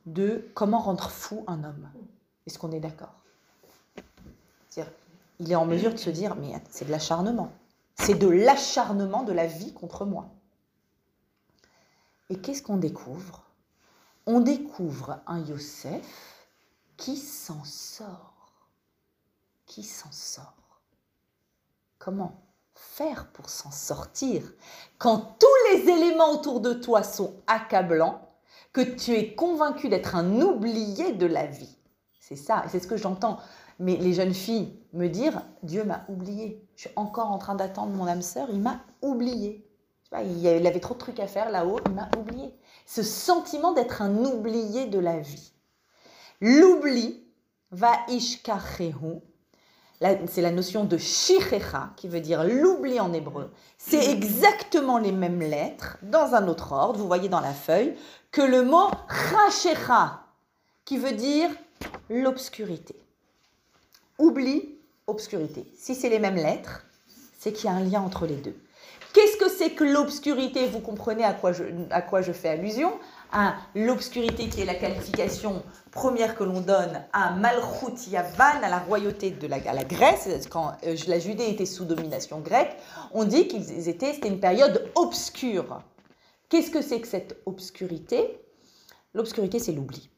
de 0.06 0.50
comment 0.54 0.80
rendre 0.80 1.10
fou 1.10 1.44
un 1.46 1.62
homme. 1.62 1.88
Est-ce 2.46 2.58
qu'on 2.58 2.72
est 2.72 2.80
d'accord? 2.80 3.14
Il 5.38 5.50
est 5.50 5.56
en 5.56 5.64
mesure 5.64 5.92
de 5.92 5.98
se 5.98 6.10
dire, 6.10 6.34
mais 6.36 6.52
c'est 6.68 6.84
de 6.84 6.90
l'acharnement. 6.90 7.50
C'est 7.94 8.14
de 8.14 8.28
l'acharnement 8.28 9.22
de 9.22 9.32
la 9.32 9.46
vie 9.46 9.72
contre 9.72 10.04
moi. 10.04 10.28
Et 12.30 12.36
qu'est-ce 12.36 12.62
qu'on 12.62 12.76
découvre? 12.76 13.42
On 14.24 14.40
découvre 14.40 15.20
un 15.26 15.40
Yosef 15.40 16.46
qui 16.96 17.16
s'en 17.16 17.64
sort. 17.64 18.34
Qui 19.66 19.82
s'en 19.82 20.12
sort. 20.12 20.54
Comment 21.98 22.40
faire 22.74 23.26
pour 23.32 23.50
s'en 23.50 23.72
sortir 23.72 24.42
quand 24.98 25.36
tous 25.38 25.74
les 25.74 25.90
éléments 25.90 26.30
autour 26.32 26.60
de 26.60 26.72
toi 26.72 27.02
sont 27.02 27.34
accablants, 27.48 28.22
que 28.72 28.80
tu 28.80 29.12
es 29.12 29.34
convaincu 29.34 29.88
d'être 29.88 30.14
un 30.14 30.40
oublié 30.40 31.12
de 31.12 31.26
la 31.26 31.46
vie? 31.46 31.76
C'est 32.20 32.36
ça, 32.36 32.64
c'est 32.68 32.78
ce 32.78 32.86
que 32.86 32.96
j'entends. 32.96 33.38
Mais 33.80 33.96
les 33.96 34.12
jeunes 34.12 34.34
filles 34.34 34.78
me 34.92 35.08
dire 35.08 35.42
Dieu 35.64 35.82
m'a 35.82 36.04
oublié. 36.08 36.64
Je 36.76 36.82
suis 36.82 36.90
encore 36.94 37.32
en 37.32 37.38
train 37.38 37.56
d'attendre 37.56 37.92
mon 37.92 38.06
âme 38.06 38.22
sœur, 38.22 38.48
il 38.50 38.60
m'a 38.60 38.80
oublié 39.02 39.66
il 40.24 40.66
avait 40.66 40.80
trop 40.80 40.94
de 40.94 40.98
trucs 40.98 41.20
à 41.20 41.26
faire 41.26 41.50
là-haut, 41.50 41.78
il 41.86 41.92
m'a 41.92 42.08
oublié. 42.18 42.52
Ce 42.86 43.02
sentiment 43.02 43.72
d'être 43.72 44.02
un 44.02 44.24
oublié 44.24 44.86
de 44.86 44.98
la 44.98 45.18
vie. 45.18 45.52
L'oubli, 46.40 47.22
va 47.72 47.92
ishkachehu, 48.08 49.20
c'est 50.28 50.40
la 50.40 50.50
notion 50.50 50.84
de 50.84 50.96
shichecha, 50.96 51.90
qui 51.96 52.08
veut 52.08 52.20
dire 52.20 52.42
l'oubli 52.44 52.98
en 52.98 53.12
hébreu. 53.12 53.52
C'est 53.76 54.10
exactement 54.10 54.98
les 54.98 55.12
mêmes 55.12 55.40
lettres, 55.40 55.98
dans 56.02 56.34
un 56.34 56.48
autre 56.48 56.72
ordre, 56.72 56.98
vous 56.98 57.06
voyez 57.06 57.28
dans 57.28 57.40
la 57.40 57.52
feuille, 57.52 57.94
que 58.30 58.40
le 58.40 58.62
mot 58.62 58.90
rachecha, 59.08 60.22
qui 60.84 60.96
veut 60.96 61.12
dire 61.12 61.50
l'obscurité. 62.08 62.96
Oubli, 64.18 64.74
obscurité. 65.06 65.66
Si 65.76 65.94
c'est 65.94 66.08
les 66.08 66.18
mêmes 66.18 66.36
lettres, 66.36 66.84
c'est 67.38 67.52
qu'il 67.52 67.66
y 67.66 67.68
a 67.68 67.76
un 67.76 67.84
lien 67.84 68.00
entre 68.00 68.26
les 68.26 68.36
deux. 68.36 68.56
Qu'est-ce 69.12 69.36
que 69.36 69.48
c'est 69.48 69.70
que 69.70 69.82
l'obscurité? 69.82 70.68
Vous 70.68 70.78
comprenez 70.80 71.24
à 71.24 71.32
quoi 71.32 71.52
je, 71.52 72.32
fais 72.32 72.48
allusion? 72.48 72.92
À 73.32 73.54
l'obscurité 73.74 74.48
qui 74.48 74.60
est 74.60 74.64
la 74.64 74.74
qualification 74.74 75.62
première 75.90 76.36
que 76.36 76.44
l'on 76.44 76.60
donne 76.60 77.02
à 77.12 77.32
Malchut 77.32 78.10
Yavan, 78.10 78.62
à 78.62 78.68
la 78.68 78.78
royauté 78.78 79.30
de 79.30 79.46
la, 79.46 79.56
à 79.66 79.72
la 79.72 79.84
Grèce, 79.84 80.28
quand 80.48 80.72
euh, 80.84 80.96
la 81.08 81.18
Judée 81.18 81.48
était 81.48 81.66
sous 81.66 81.84
domination 81.84 82.40
grecque, 82.40 82.76
on 83.12 83.24
dit 83.24 83.48
qu'ils 83.48 83.88
étaient, 83.88 84.12
c'était 84.12 84.28
une 84.28 84.40
période 84.40 84.88
obscure. 84.94 85.82
Qu'est-ce 86.48 86.70
que 86.70 86.82
c'est 86.82 87.00
que 87.00 87.08
cette 87.08 87.40
obscurité? 87.46 88.40
L'obscurité, 89.14 89.58
c'est 89.58 89.72
l'oubli. 89.72 90.10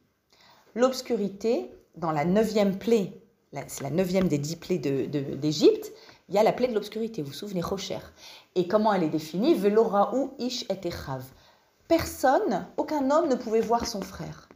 L'obscurité, 0.74 1.70
dans 1.96 2.12
la 2.12 2.24
neuvième 2.24 2.78
plaie, 2.78 3.22
c'est 3.66 3.82
la 3.82 3.90
neuvième 3.90 4.28
des 4.28 4.38
dix 4.38 4.56
plaies 4.56 4.78
d'Égypte, 4.78 5.92
il 6.32 6.36
y 6.36 6.38
a 6.38 6.42
la 6.42 6.54
plaie 6.54 6.66
de 6.66 6.72
l'obscurité, 6.72 7.20
vous 7.20 7.28
vous 7.28 7.34
souvenez, 7.34 7.60
Rocher. 7.60 7.98
Et 8.54 8.66
comment 8.66 8.94
elle 8.94 9.02
est 9.02 9.10
définie 9.10 9.52
Veloraou 9.52 10.32
ish 10.38 10.64
et 10.70 10.80
Personne, 11.88 12.66
aucun 12.78 13.10
homme 13.10 13.28
ne 13.28 13.34
pouvait 13.34 13.60
voir 13.60 13.86
son 13.86 14.00
frère. 14.00 14.48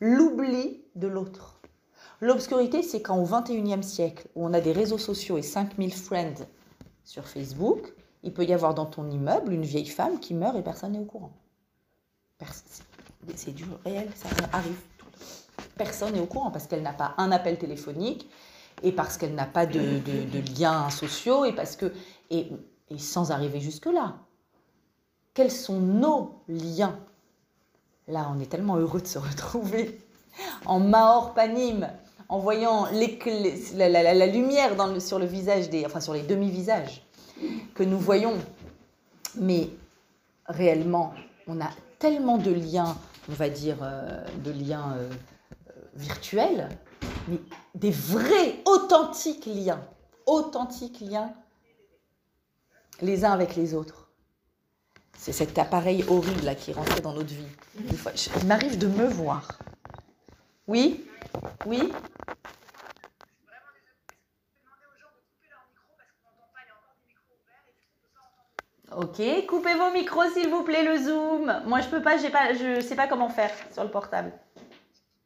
L'oubli 0.00 0.80
de 0.94 1.06
l'autre. 1.06 1.60
L'obscurité, 2.22 2.82
c'est 2.82 3.02
quand 3.02 3.18
au 3.18 3.26
21e 3.26 3.82
siècle, 3.82 4.26
où 4.34 4.46
on 4.46 4.54
a 4.54 4.60
des 4.62 4.72
réseaux 4.72 4.96
sociaux 4.96 5.36
et 5.36 5.42
5000 5.42 5.92
friends 5.92 6.46
sur 7.04 7.28
Facebook, 7.28 7.92
il 8.22 8.32
peut 8.32 8.46
y 8.46 8.54
avoir 8.54 8.72
dans 8.72 8.86
ton 8.86 9.10
immeuble 9.10 9.52
une 9.52 9.66
vieille 9.66 9.88
femme 9.88 10.18
qui 10.18 10.32
meurt 10.32 10.56
et 10.56 10.62
personne 10.62 10.92
n'est 10.92 10.98
au 10.98 11.04
courant. 11.04 11.32
C'est 13.34 13.54
du 13.54 13.66
réel, 13.84 14.08
ça 14.14 14.28
arrive. 14.50 14.80
Personne 15.76 16.14
n'est 16.14 16.20
au 16.20 16.26
courant 16.26 16.50
parce 16.50 16.66
qu'elle 16.66 16.82
n'a 16.82 16.94
pas 16.94 17.12
un 17.18 17.32
appel 17.32 17.58
téléphonique, 17.58 18.30
et 18.82 18.92
parce 18.92 19.16
qu'elle 19.16 19.34
n'a 19.34 19.46
pas 19.46 19.66
de, 19.66 20.00
liens 20.58 20.90
sociaux, 20.90 21.44
et 21.44 21.52
parce 21.52 21.76
que. 21.76 21.92
Et, 22.30 22.50
sans 22.98 23.32
arriver 23.32 23.58
jusque-là, 23.58 24.14
quels 25.34 25.50
sont 25.50 25.80
nos 25.80 26.42
liens? 26.48 26.96
Là, 28.06 28.30
on 28.32 28.38
est 28.40 28.46
tellement 28.46 28.76
heureux 28.76 29.00
de 29.00 29.06
se 29.06 29.18
retrouver 29.18 29.98
en 30.66 30.78
Mahor 30.78 31.34
Panim, 31.34 31.88
en 32.28 32.38
voyant 32.38 32.86
la, 33.74 34.26
lumière 34.26 35.00
sur 35.00 35.18
le 35.18 35.26
visage 35.26 35.70
des, 35.70 35.84
enfin 35.84 36.00
sur 36.00 36.14
les 36.14 36.22
demi-visages 36.22 37.02
que 37.74 37.82
nous 37.82 37.98
voyons. 37.98 38.34
Mais 39.38 39.70
réellement, 40.46 41.12
on 41.46 41.60
a 41.60 41.70
tellement 41.98 42.38
de 42.38 42.52
liens, 42.52 42.96
on 43.28 43.32
va 43.32 43.48
dire, 43.48 43.78
euh, 43.82 44.24
de 44.44 44.50
liens 44.50 44.94
euh, 44.96 45.10
euh, 45.68 45.72
virtuels, 45.94 46.68
mais 47.28 47.38
des 47.76 47.90
vrais, 47.90 48.62
authentiques 48.64 49.44
liens, 49.44 49.84
authentiques 50.24 51.00
liens 51.00 51.32
les 53.02 53.24
uns 53.26 53.32
avec 53.32 53.54
les 53.54 53.74
autres. 53.74 54.08
C'est 55.18 55.32
cet 55.32 55.58
appareil 55.58 56.02
horrible 56.08 56.54
qui 56.56 56.70
est 56.70 56.74
rentré 56.74 57.00
dans 57.02 57.12
notre 57.12 57.34
vie. 57.34 57.46
il 58.40 58.46
m'arrive 58.46 58.78
de 58.78 58.86
me 58.86 59.06
voir. 59.06 59.58
Oui? 60.66 61.06
Oui? 61.66 61.92
Ok, 68.96 69.20
coupez 69.46 69.74
vos 69.74 69.90
micros 69.92 70.30
s'il 70.32 70.48
vous 70.48 70.62
plaît, 70.62 70.82
le 70.82 70.96
zoom. 70.96 71.62
Moi 71.66 71.82
je 71.82 71.88
peux 71.88 72.00
pas, 72.00 72.16
pas, 72.30 72.54
je 72.54 72.80
sais 72.80 72.96
pas 72.96 73.06
comment 73.06 73.28
faire 73.28 73.50
sur 73.70 73.84
le 73.84 73.90
portable. 73.90 74.32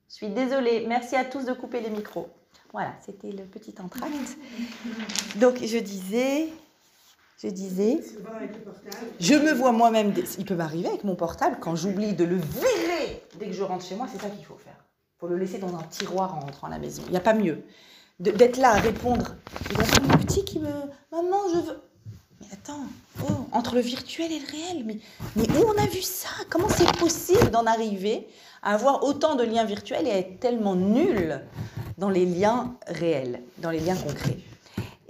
Je 0.09 0.15
suis 0.15 0.31
désolée. 0.31 0.87
Merci 0.89 1.15
à 1.15 1.25
tous 1.25 1.45
de 1.45 1.53
couper 1.53 1.81
les 1.81 1.91
micros. 1.91 2.29
Voilà, 2.73 2.93
c'était 3.05 3.33
le 3.33 3.45
petit 3.45 3.75
entracte. 3.83 4.13
Donc 5.37 5.57
je 5.65 5.79
disais, 5.79 6.49
je 7.43 7.49
disais, 7.49 8.01
je 9.19 9.35
me 9.35 9.53
vois 9.53 9.73
moi-même. 9.73 10.15
Il 10.39 10.45
peut 10.45 10.55
m'arriver 10.55 10.89
avec 10.89 11.05
mon 11.05 11.17
portable 11.17 11.57
quand 11.61 11.75
j'oublie 11.75 12.15
de 12.15 12.25
le 12.25 12.37
virer 12.37 13.23
dès 13.39 13.47
que 13.47 13.53
je 13.53 13.63
rentre 13.63 13.85
chez 13.85 13.97
moi. 13.97 14.07
C'est 14.11 14.21
ça 14.21 14.29
qu'il 14.29 14.45
faut 14.45 14.57
faire. 14.57 14.77
Il 15.17 15.21
faut 15.21 15.29
le 15.29 15.37
laisser 15.37 15.59
dans 15.59 15.75
un 15.75 15.83
tiroir 15.83 16.37
en 16.37 16.41
rentrant 16.41 16.69
à 16.69 16.71
la 16.71 16.79
maison. 16.79 17.03
Il 17.07 17.11
n'y 17.11 17.17
a 17.17 17.21
pas 17.21 17.35
mieux 17.35 17.63
d'être 18.21 18.59
là 18.59 18.73
à 18.73 18.79
répondre. 18.79 19.35
Il 19.71 19.79
y 19.79 19.81
a 19.81 20.01
mon 20.03 20.19
petit 20.19 20.45
qui 20.45 20.59
me, 20.59 20.69
maman, 21.11 21.39
je 21.55 21.61
veux. 21.61 21.81
Mais 22.41 22.47
attends, 22.53 22.85
oh, 23.23 23.47
entre 23.53 23.75
le 23.75 23.81
virtuel 23.81 24.31
et 24.31 24.39
le 24.39 24.47
réel, 24.47 24.85
mais, 24.85 24.99
mais 25.37 25.49
où 25.59 25.65
on 25.67 25.83
a 25.83 25.87
vu 25.87 26.03
ça? 26.03 26.29
Comment 26.49 26.69
c'est 26.69 26.91
possible 26.99 27.51
d'en 27.51 27.67
arriver 27.67 28.27
à 28.63 28.75
avoir 28.75 29.05
autant 29.05 29.35
de 29.35 29.43
liens 29.43 29.65
virtuels 29.65 30.07
et 30.07 30.11
à 30.11 30.19
être 30.19 30.39
tellement 30.39 30.75
nul? 30.75 31.41
Dans 32.01 32.09
les 32.09 32.25
liens 32.25 32.75
réels, 32.87 33.43
dans 33.59 33.71
les 33.71 33.79
liens 33.79 33.95
concrets 33.95 34.39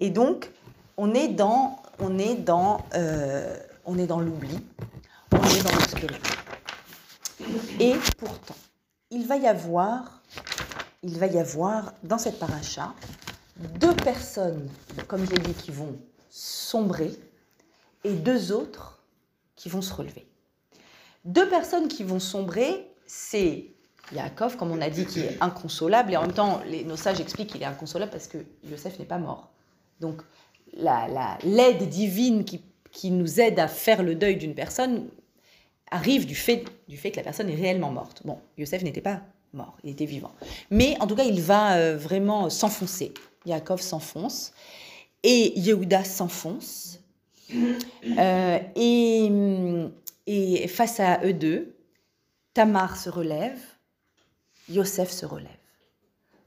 Et 0.01 0.11
donc, 0.11 0.51
on 0.97 1.15
est 1.15 1.29
dans, 1.29 1.81
on 2.01 2.19
est 2.19 2.35
dans, 2.35 2.85
euh, 2.95 3.57
on 3.87 3.97
est 3.97 4.09
dans 4.09 4.19
l'oubli, 4.19 4.59
on 5.33 5.45
est 5.45 5.63
dans 5.63 5.73
l'obscurité. 5.73 6.31
Et 7.79 7.95
pourtant, 8.19 8.57
il 9.11 9.25
va 9.27 9.37
y 9.37 9.47
avoir, 9.47 10.21
il 11.05 11.17
va 11.17 11.27
y 11.27 11.39
avoir 11.39 11.95
dans 12.03 12.19
cette 12.19 12.41
paracha 12.41 12.93
deux 13.79 13.95
personnes, 13.95 14.69
comme 15.07 15.25
j'ai 15.31 15.39
dit, 15.39 15.55
qui 15.55 15.71
vont 15.71 15.97
sombrer 16.29 17.13
et 18.03 18.15
deux 18.15 18.51
autres 18.51 18.99
qui 19.55 19.69
vont 19.69 19.83
se 19.83 19.95
relever. 19.95 20.27
Deux 21.25 21.49
personnes 21.49 21.87
qui 21.87 22.03
vont 22.03 22.19
sombrer, 22.19 22.91
c'est 23.07 23.70
Yaakov, 24.13 24.57
comme 24.57 24.71
on 24.71 24.81
a 24.81 24.91
dit, 24.91 25.07
qui 25.07 25.21
est 25.21 25.37
inconsolable, 25.41 26.13
et 26.13 26.17
en 26.17 26.23
même 26.23 26.33
temps, 26.33 26.61
les, 26.67 26.85
nos 26.85 26.97
sages 26.97 27.21
expliquent 27.21 27.51
qu'il 27.51 27.63
est 27.63 27.67
inconsolable 27.67 28.11
parce 28.11 28.29
que 28.29 28.39
Yosef 28.69 28.99
n'est 28.99 29.05
pas 29.05 29.19
mort. 29.19 29.51
Donc, 30.01 30.23
l'aide 30.73 31.89
divine 31.89 32.45
qui, 32.45 32.63
qui, 32.91 33.11
nous 33.11 33.41
aide 33.41 33.59
à 33.59 33.69
faire 33.69 34.03
le 34.03 34.15
deuil 34.15 34.37
d'une 34.37 34.55
personne 34.55 35.09
arrive 35.91 36.27
du 36.27 36.35
fait, 36.35 36.65
du 36.89 36.97
fait 36.97 37.11
que 37.11 37.17
la 37.17 37.23
personne 37.23 37.49
est 37.49 37.55
réellement 37.55 37.91
morte. 37.91 38.23
Bon, 38.25 38.39
Yosef 38.59 38.83
n'était 38.83 39.01
pas 39.01 39.21
mort, 39.53 39.77
il 39.85 39.91
était 39.91 40.07
vivant. 40.07 40.33
Mais 40.71 40.97
en 41.01 41.07
tout 41.07 41.15
cas, 41.15 41.25
il 41.25 41.41
va 41.41 41.75
euh, 41.75 41.97
vraiment 41.97 42.51
s'enfoncer. 42.51 43.13
Yaakov 43.47 43.81
s'enfonce 43.81 44.53
et 45.23 45.59
Yehuda 45.59 46.05
s'enfonce. 46.05 47.01
Euh, 47.53 48.59
et, 48.77 49.29
et, 50.27 50.69
face 50.69 51.01
à 51.01 51.21
eux 51.25 51.33
deux, 51.33 51.75
Tamar 52.55 52.97
se 52.97 53.11
relève, 53.11 53.59
Yosef 54.71 55.11
se 55.11 55.27
relève. 55.27 55.51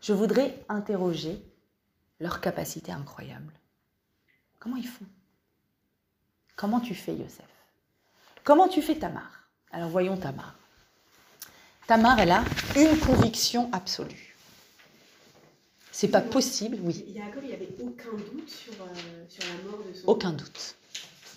Je 0.01 0.13
voudrais 0.13 0.63
interroger 0.69 1.43
leur 2.19 2.39
capacité 2.39 2.91
incroyable. 2.91 3.53
Comment 4.59 4.77
ils 4.77 4.88
font? 4.88 5.05
Comment 6.55 6.79
tu 6.79 6.95
fais, 6.95 7.13
Yosef? 7.13 7.45
Comment 8.43 8.69
tu 8.69 8.81
fais 8.81 8.95
Tamar? 8.95 9.49
Alors 9.71 9.89
voyons 9.89 10.15
Tamar. 10.15 10.55
Tamar, 11.86 12.17
elle 12.19 12.31
a 12.31 12.45
une 12.77 12.97
conviction 12.97 13.69
absolue. 13.73 14.36
C'est 15.91 16.07
pas 16.07 16.21
possible, 16.21 16.77
oui. 16.81 17.13
Jacob, 17.13 17.43
il 17.43 17.49
n'y 17.49 17.53
avait 17.53 17.75
aucun 17.81 18.12
doute 18.12 18.49
sur, 18.49 18.73
euh, 18.73 19.25
sur, 19.27 19.43
la 19.43 19.69
mort 19.69 19.79
de 19.86 19.93
son 19.93 20.07
Aucun 20.07 20.31
doute. 20.31 20.75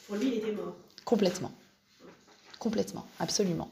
Pour 0.07 0.16
lui, 0.16 0.29
il 0.29 0.35
était 0.35 0.53
mort. 0.53 0.77
Complètement. 1.05 1.53
Complètement, 2.59 3.07
absolument. 3.18 3.70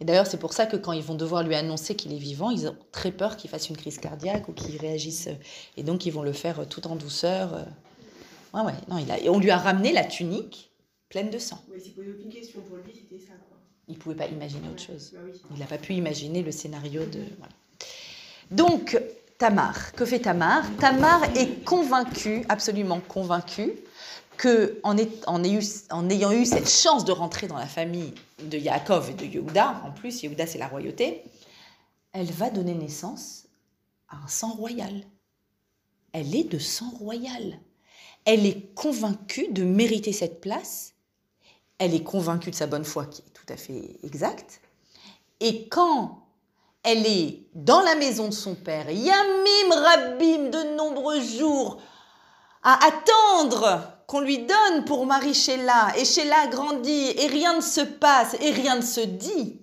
Et 0.00 0.04
d'ailleurs, 0.04 0.26
c'est 0.26 0.38
pour 0.38 0.54
ça 0.54 0.66
que 0.66 0.76
quand 0.76 0.92
ils 0.92 1.02
vont 1.02 1.14
devoir 1.14 1.42
lui 1.42 1.54
annoncer 1.54 1.94
qu'il 1.94 2.12
est 2.12 2.18
vivant, 2.18 2.50
ils 2.50 2.66
ont 2.66 2.76
très 2.90 3.12
peur 3.12 3.36
qu'il 3.36 3.50
fasse 3.50 3.68
une 3.68 3.76
crise 3.76 3.98
cardiaque 3.98 4.48
ou 4.48 4.52
qu'il 4.52 4.76
réagisse. 4.78 5.28
Et 5.76 5.82
donc, 5.82 6.06
ils 6.06 6.10
vont 6.10 6.22
le 6.22 6.32
faire 6.32 6.66
tout 6.66 6.86
en 6.86 6.96
douceur. 6.96 7.66
Ouais, 8.54 8.62
ouais. 8.62 8.72
Non, 8.88 8.98
il 8.98 9.10
a... 9.10 9.30
on 9.30 9.38
lui 9.38 9.50
a 9.50 9.58
ramené 9.58 9.92
la 9.92 10.04
tunique 10.04 10.70
pleine 11.10 11.28
de 11.28 11.38
sang. 11.38 11.62
Oui, 11.70 11.80
s'il 11.80 11.92
posait 11.92 12.12
aucune 12.12 12.30
question 12.30 12.60
pour 12.62 12.76
lui, 12.76 12.92
c'était 12.94 13.22
ça. 13.22 13.34
Quoi. 13.48 13.58
Il 13.88 13.94
ne 13.94 13.98
pouvait 13.98 14.14
pas 14.14 14.26
imaginer 14.26 14.68
autre 14.68 14.82
chose. 14.82 15.12
Bah 15.12 15.20
il 15.52 15.58
n'a 15.58 15.66
pas 15.66 15.78
pu 15.78 15.94
imaginer 15.94 16.42
le 16.42 16.52
scénario 16.52 17.04
de. 17.04 17.20
Voilà. 17.38 17.52
Donc, 18.50 18.98
Tamar. 19.38 19.92
Que 19.92 20.04
fait 20.04 20.20
Tamar? 20.20 20.64
Tamar 20.78 21.24
est 21.36 21.64
convaincue, 21.64 22.44
absolument 22.48 23.00
convaincue, 23.00 23.72
que 24.40 24.80
en, 24.84 24.96
ayant 24.96 26.32
eu 26.32 26.46
cette 26.46 26.70
chance 26.70 27.04
de 27.04 27.12
rentrer 27.12 27.46
dans 27.46 27.58
la 27.58 27.66
famille 27.66 28.14
de 28.42 28.56
Yaakov 28.56 29.10
et 29.10 29.12
de 29.12 29.26
Yehuda, 29.26 29.82
en 29.84 29.90
plus 29.90 30.22
Yehuda 30.22 30.46
c'est 30.46 30.56
la 30.56 30.66
royauté, 30.66 31.24
elle 32.12 32.32
va 32.32 32.48
donner 32.48 32.72
naissance 32.72 33.44
à 34.08 34.16
un 34.16 34.28
sang 34.28 34.52
royal. 34.52 35.04
Elle 36.12 36.34
est 36.34 36.50
de 36.50 36.58
sang 36.58 36.88
royal. 36.98 37.60
Elle 38.24 38.46
est 38.46 38.74
convaincue 38.74 39.48
de 39.52 39.62
mériter 39.62 40.14
cette 40.14 40.40
place. 40.40 40.94
Elle 41.76 41.94
est 41.94 42.02
convaincue 42.02 42.50
de 42.50 42.56
sa 42.56 42.66
bonne 42.66 42.86
foi, 42.86 43.04
qui 43.04 43.20
est 43.20 43.32
tout 43.34 43.52
à 43.52 43.58
fait 43.58 43.98
exacte. 44.02 44.62
Et 45.40 45.68
quand 45.68 46.26
elle 46.82 47.06
est 47.06 47.42
dans 47.54 47.82
la 47.82 47.94
maison 47.94 48.28
de 48.28 48.34
son 48.34 48.54
père, 48.54 48.90
Yamim 48.90 49.70
Rabim, 49.70 50.48
de 50.48 50.76
nombreux 50.76 51.20
jours, 51.20 51.82
à 52.62 52.78
attendre 52.86 53.99
qu'on 54.10 54.20
lui 54.22 54.38
donne 54.38 54.84
pour 54.86 55.06
Marie 55.06 55.34
Sheila, 55.34 55.92
et 55.96 56.04
Sheila 56.04 56.48
grandit, 56.48 57.12
et 57.16 57.28
rien 57.28 57.54
ne 57.54 57.60
se 57.60 57.80
passe, 57.80 58.34
et 58.40 58.50
rien 58.50 58.74
ne 58.74 58.80
se 58.80 59.00
dit. 59.00 59.60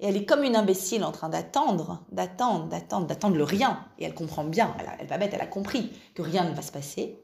Et 0.00 0.08
elle 0.08 0.16
est 0.16 0.24
comme 0.24 0.42
une 0.42 0.56
imbécile 0.56 1.04
en 1.04 1.12
train 1.12 1.28
d'attendre, 1.28 2.02
d'attendre, 2.10 2.66
d'attendre, 2.66 3.06
d'attendre 3.06 3.36
le 3.36 3.44
rien. 3.44 3.86
Et 4.00 4.04
elle 4.04 4.14
comprend 4.14 4.42
bien, 4.42 4.74
elle, 4.98 5.06
va 5.06 5.16
bête, 5.16 5.30
elle 5.32 5.40
a 5.40 5.46
compris 5.46 5.92
que 6.16 6.22
rien 6.22 6.42
ne 6.42 6.56
va 6.56 6.62
se 6.62 6.72
passer. 6.72 7.22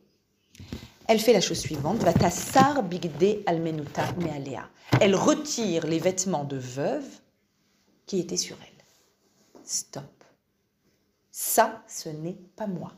Elle 1.08 1.18
fait 1.18 1.32
la 1.32 1.40
chose 1.40 1.58
suivante, 1.58 1.98
Vatasar 2.04 2.84
bigde 2.84 3.42
almenuta 3.46 4.04
mealea. 4.20 4.68
Elle 5.00 5.16
retire 5.16 5.88
les 5.88 5.98
vêtements 5.98 6.44
de 6.44 6.56
veuve 6.56 7.08
qui 8.06 8.20
étaient 8.20 8.36
sur 8.36 8.56
elle 8.62 8.84
stop. 9.64 10.04
Ça, 11.32 11.82
ce 11.88 12.10
n'est 12.10 12.38
pas 12.54 12.68
moi. 12.68 12.92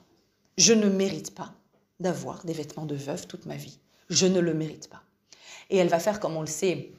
Je 0.58 0.74
ne 0.74 0.90
mérite 0.90 1.34
pas 1.34 1.54
d'avoir 2.00 2.44
des 2.44 2.52
vêtements 2.52 2.86
de 2.86 2.94
veuve 2.94 3.26
toute 3.26 3.46
ma 3.46 3.56
vie. 3.56 3.78
Je 4.10 4.26
ne 4.26 4.40
le 4.40 4.54
mérite 4.54 4.88
pas. 4.88 5.02
Et 5.70 5.78
elle 5.78 5.88
va 5.88 5.98
faire, 5.98 6.20
comme 6.20 6.36
on 6.36 6.42
le 6.42 6.46
sait, 6.46 6.92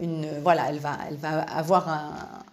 une, 0.00 0.38
voilà, 0.40 0.68
elle 0.68 0.78
va, 0.78 0.96
elle 1.08 1.16
va 1.16 1.40
avoir 1.40 2.44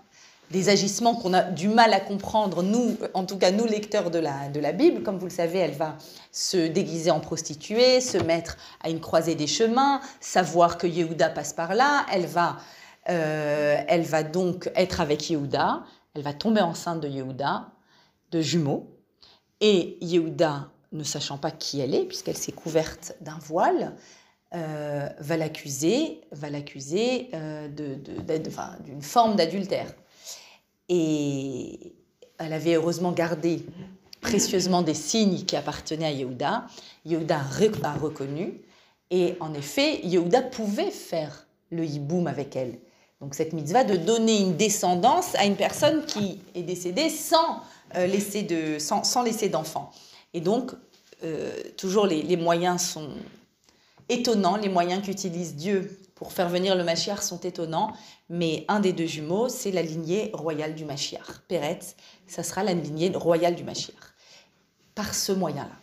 des 0.49 0.69
agissements 0.69 1.15
qu'on 1.15 1.33
a 1.33 1.43
du 1.43 1.67
mal 1.67 1.93
à 1.93 1.99
comprendre, 1.99 2.63
nous, 2.63 2.97
en 3.13 3.25
tout 3.25 3.37
cas 3.37 3.51
nous 3.51 3.65
lecteurs 3.65 4.09
de 4.09 4.19
la, 4.19 4.49
de 4.49 4.59
la 4.59 4.71
Bible. 4.71 5.03
Comme 5.03 5.17
vous 5.17 5.25
le 5.25 5.31
savez, 5.31 5.59
elle 5.59 5.73
va 5.73 5.97
se 6.31 6.67
déguiser 6.67 7.11
en 7.11 7.19
prostituée, 7.19 8.01
se 8.01 8.17
mettre 8.17 8.57
à 8.81 8.89
une 8.89 8.99
croisée 8.99 9.35
des 9.35 9.47
chemins, 9.47 10.01
savoir 10.19 10.77
que 10.77 10.87
Yehuda 10.87 11.29
passe 11.29 11.53
par 11.53 11.75
là. 11.75 12.05
Elle 12.11 12.25
va 12.25 12.57
euh, 13.09 13.83
elle 13.87 14.01
va 14.01 14.23
donc 14.23 14.69
être 14.75 14.99
avec 14.99 15.29
Yehuda, 15.29 15.83
elle 16.15 16.23
va 16.23 16.33
tomber 16.33 16.61
enceinte 16.61 17.01
de 17.01 17.07
Yehuda, 17.07 17.67
de 18.31 18.41
jumeaux, 18.41 18.89
et 19.61 19.97
Yehuda, 20.01 20.69
ne 20.91 21.03
sachant 21.03 21.37
pas 21.37 21.51
qui 21.51 21.79
elle 21.79 21.93
est, 21.95 22.05
puisqu'elle 22.05 22.37
s'est 22.37 22.51
couverte 22.51 23.15
d'un 23.21 23.37
voile, 23.39 23.95
euh, 24.53 25.09
va 25.19 25.37
l'accuser, 25.37 26.21
va 26.31 26.49
l'accuser 26.49 27.29
euh, 27.33 27.67
d'une 27.67 29.01
forme 29.01 29.35
d'adultère. 29.35 29.93
Et 30.87 31.93
elle 32.37 32.53
avait 32.53 32.75
heureusement 32.75 33.11
gardé 33.11 33.65
précieusement 34.21 34.81
des 34.81 34.93
signes 34.93 35.45
qui 35.45 35.55
appartenaient 35.55 36.05
à 36.05 36.11
Yehuda. 36.11 36.65
Yehuda 37.05 37.39
a 37.83 37.93
reconnu, 37.93 38.61
et 39.11 39.35
en 39.39 39.53
effet, 39.53 39.99
Yehuda 40.03 40.41
pouvait 40.41 40.91
faire 40.91 41.45
le 41.71 41.85
hiboum 41.85 42.27
avec 42.27 42.55
elle 42.55 42.79
Donc 43.21 43.35
cette 43.35 43.53
mitzvah 43.53 43.83
de 43.83 43.95
donner 43.95 44.39
une 44.39 44.55
descendance 44.55 45.35
à 45.35 45.45
une 45.45 45.55
personne 45.55 46.05
qui 46.05 46.39
est 46.53 46.63
décédée 46.63 47.09
sans 47.09 47.61
euh, 47.95 48.07
laisser 48.07 48.43
de, 48.43 48.79
sans, 48.79 49.03
sans 49.03 49.23
laisser 49.23 49.49
d'enfant. 49.49 49.91
Et 50.33 50.41
donc 50.41 50.71
euh, 51.23 51.51
toujours 51.77 52.07
les, 52.07 52.21
les, 52.21 52.37
moyens 52.37 52.81
sont 52.81 53.09
étonnants, 54.09 54.57
les 54.57 54.69
moyens 54.69 55.03
qu'utilise 55.03 55.55
Dieu 55.55 55.99
pour 56.15 56.31
faire 56.31 56.49
venir 56.49 56.75
le 56.75 56.83
Mashiach 56.83 57.21
sont 57.21 57.39
étonnants, 57.39 57.93
mais 58.29 58.65
un 58.67 58.79
des 58.79 58.93
deux 58.93 59.05
jumeaux, 59.05 59.49
c'est 59.49 59.71
la 59.71 59.81
lignée 59.81 60.31
royale 60.33 60.73
du 60.73 60.85
Mashiach. 60.85 61.41
Peretz, 61.47 61.95
ça 62.25 62.41
sera 62.41 62.63
la 62.63 62.73
lignée 62.73 63.11
royale 63.13 63.55
du 63.55 63.63
Mashiach. 63.63 63.95
Par 64.95 65.13
ce 65.13 65.33
moyen-là. 65.33 65.75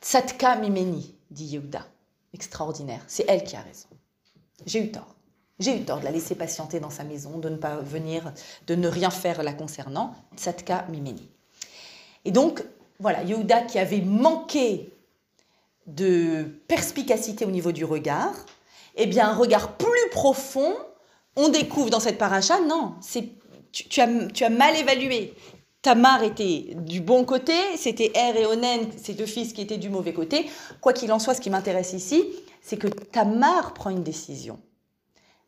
Tzadka 0.00 0.56
Mimeni, 0.56 1.14
dit 1.30 1.44
Yehuda. 1.44 1.86
Extraordinaire. 2.32 3.02
C'est 3.06 3.26
elle 3.28 3.44
qui 3.44 3.56
a 3.56 3.60
raison. 3.60 3.88
J'ai 4.66 4.82
eu 4.82 4.90
tort. 4.90 5.13
J'ai 5.60 5.76
eu 5.76 5.84
tort 5.84 6.00
de 6.00 6.04
la 6.04 6.10
laisser 6.10 6.34
patienter 6.34 6.80
dans 6.80 6.90
sa 6.90 7.04
maison, 7.04 7.38
de 7.38 7.48
ne 7.48 7.56
pas 7.56 7.76
venir, 7.76 8.32
de 8.66 8.74
ne 8.74 8.88
rien 8.88 9.10
faire 9.10 9.42
la 9.42 9.52
concernant. 9.52 10.14
Tzadka 10.36 10.86
Mimeni. 10.90 11.28
Et 12.24 12.32
donc, 12.32 12.64
voilà, 12.98 13.22
Yehuda 13.22 13.62
qui 13.62 13.78
avait 13.78 14.00
manqué 14.00 14.90
de 15.86 16.44
perspicacité 16.66 17.44
au 17.44 17.50
niveau 17.50 17.72
du 17.72 17.84
regard, 17.84 18.34
eh 18.96 19.06
bien, 19.06 19.28
un 19.28 19.34
regard 19.34 19.76
plus 19.76 20.10
profond, 20.10 20.74
on 21.36 21.48
découvre 21.48 21.90
dans 21.90 22.00
cette 22.00 22.18
paracha, 22.18 22.60
non, 22.60 22.94
c'est 23.00 23.28
tu, 23.72 24.00
as, 24.00 24.08
tu 24.32 24.44
as 24.44 24.50
mal 24.50 24.76
évalué. 24.76 25.34
Tamar 25.82 26.22
était 26.22 26.74
du 26.76 27.00
bon 27.00 27.24
côté, 27.24 27.52
c'était 27.76 28.10
Er 28.14 28.40
et 28.40 28.46
Onen, 28.46 28.88
ces 28.96 29.12
deux 29.12 29.26
fils 29.26 29.52
qui 29.52 29.60
étaient 29.60 29.76
du 29.76 29.90
mauvais 29.90 30.14
côté. 30.14 30.48
Quoi 30.80 30.94
qu'il 30.94 31.12
en 31.12 31.18
soit, 31.18 31.34
ce 31.34 31.40
qui 31.40 31.50
m'intéresse 31.50 31.92
ici, 31.92 32.24
c'est 32.62 32.78
que 32.78 32.86
Tamar 32.86 33.74
prend 33.74 33.90
une 33.90 34.02
décision. 34.02 34.58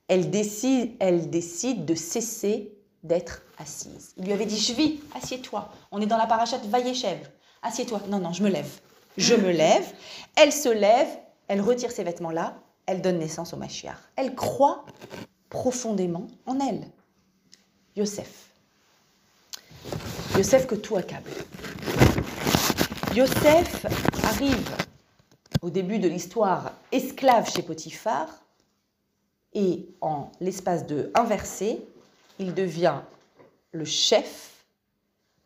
Elle 0.09 0.31
décide, 0.31 0.95
elle 1.01 1.31
décide 1.31 1.85
de 1.85 1.95
cesser 1.95 2.73
d'être 3.03 3.42
assise. 3.59 4.12
Il 4.16 4.25
lui 4.25 4.33
avait 4.33 4.47
dit, 4.47 4.59
je 4.59 4.73
vis, 4.73 5.01
assieds-toi. 5.14 5.71
On 5.90 6.01
est 6.01 6.07
dans 6.07 6.16
la 6.16 6.27
parachute 6.27 6.64
Vaïechev. 6.66 7.19
Assieds-toi. 7.62 8.03
Non, 8.09 8.19
non, 8.19 8.33
je 8.33 8.42
me 8.42 8.49
lève. 8.49 8.71
Je 9.16 9.35
me 9.35 9.51
lève. 9.51 9.92
Elle 10.37 10.53
se 10.53 10.69
lève, 10.69 11.09
elle 11.49 11.61
retire 11.61 11.90
ses 11.90 12.05
vêtements-là, 12.05 12.59
elle 12.87 13.03
donne 13.03 13.19
naissance 13.19 13.53
au 13.53 13.57
Mashiach. 13.57 13.97
Elle 14.14 14.35
croit 14.35 14.85
profondément 15.49 16.27
en 16.47 16.61
elle. 16.61 16.87
Yosef. 17.97 18.51
Yosef 20.37 20.66
que 20.66 20.75
tout 20.75 20.97
accable. 20.97 21.31
Yosef 23.14 23.87
arrive 24.25 24.71
au 25.62 25.71
début 25.71 25.99
de 25.99 26.07
l'histoire 26.07 26.73
esclave 26.92 27.51
chez 27.51 27.62
Potiphar 27.62 28.29
et 29.57 29.88
en 30.03 30.31
l'espace 30.40 30.87
de 30.87 31.11
inversé, 31.14 31.81
il 32.38 32.55
devient 32.55 33.01
le 33.73 33.87
chef 33.87 34.64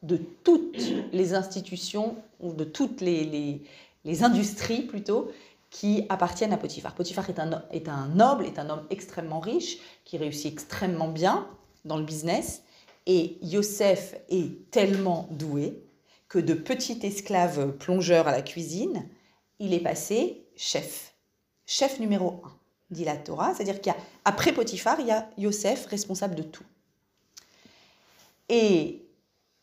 de 0.03 0.17
toutes 0.17 0.83
les 1.13 1.33
institutions 1.33 2.17
ou 2.41 2.53
de 2.53 2.65
toutes 2.65 3.01
les, 3.01 3.25
les, 3.25 3.63
les, 4.05 4.23
industries 4.25 4.83
plutôt 4.83 5.31
qui 5.71 6.07
appartiennent 6.09 6.53
à 6.53 6.57
Potiphar. 6.57 6.95
Potiphar 6.95 7.31
est 7.31 7.39
un, 7.39 7.63
est 7.71 7.89
un 7.89 8.09
noble, 8.09 8.45
est 8.47 8.59
un 8.59 8.69
homme 8.69 8.85
extrêmement 8.91 9.41
riche, 9.41 9.79
qui 10.05 10.19
réussit 10.19 10.53
extrêmement 10.53 11.09
bien 11.09 11.47
dans 11.85 11.97
le 11.97 12.05
business 12.05 12.63
et 13.07 13.39
Yosef 13.43 14.17
est 14.29 14.71
tellement 14.71 15.29
doué 15.31 15.83
que 16.29 16.39
de 16.39 16.55
petit 16.55 16.99
esclave 17.03 17.73
plongeur 17.77 18.29
à 18.29 18.33
la 18.33 18.43
cuisine, 18.43 19.09
il 19.59 19.73
est 19.75 19.81
passé 19.81 20.45
chef. 20.57 21.15
Chef 21.67 22.01
numéro 22.01 22.41
un, 22.45 22.60
dit 22.91 23.05
la 23.05 23.17
Torah. 23.17 23.55
C'est-à-dire 23.55 23.81
qu'après 23.81 24.53
Potiphar, 24.53 25.01
il 25.01 25.07
y 25.07 25.11
a 25.11 25.29
Yosef 25.39 25.87
responsable 25.87 26.35
de 26.35 26.43
tout. 26.43 26.65
Et 28.49 29.05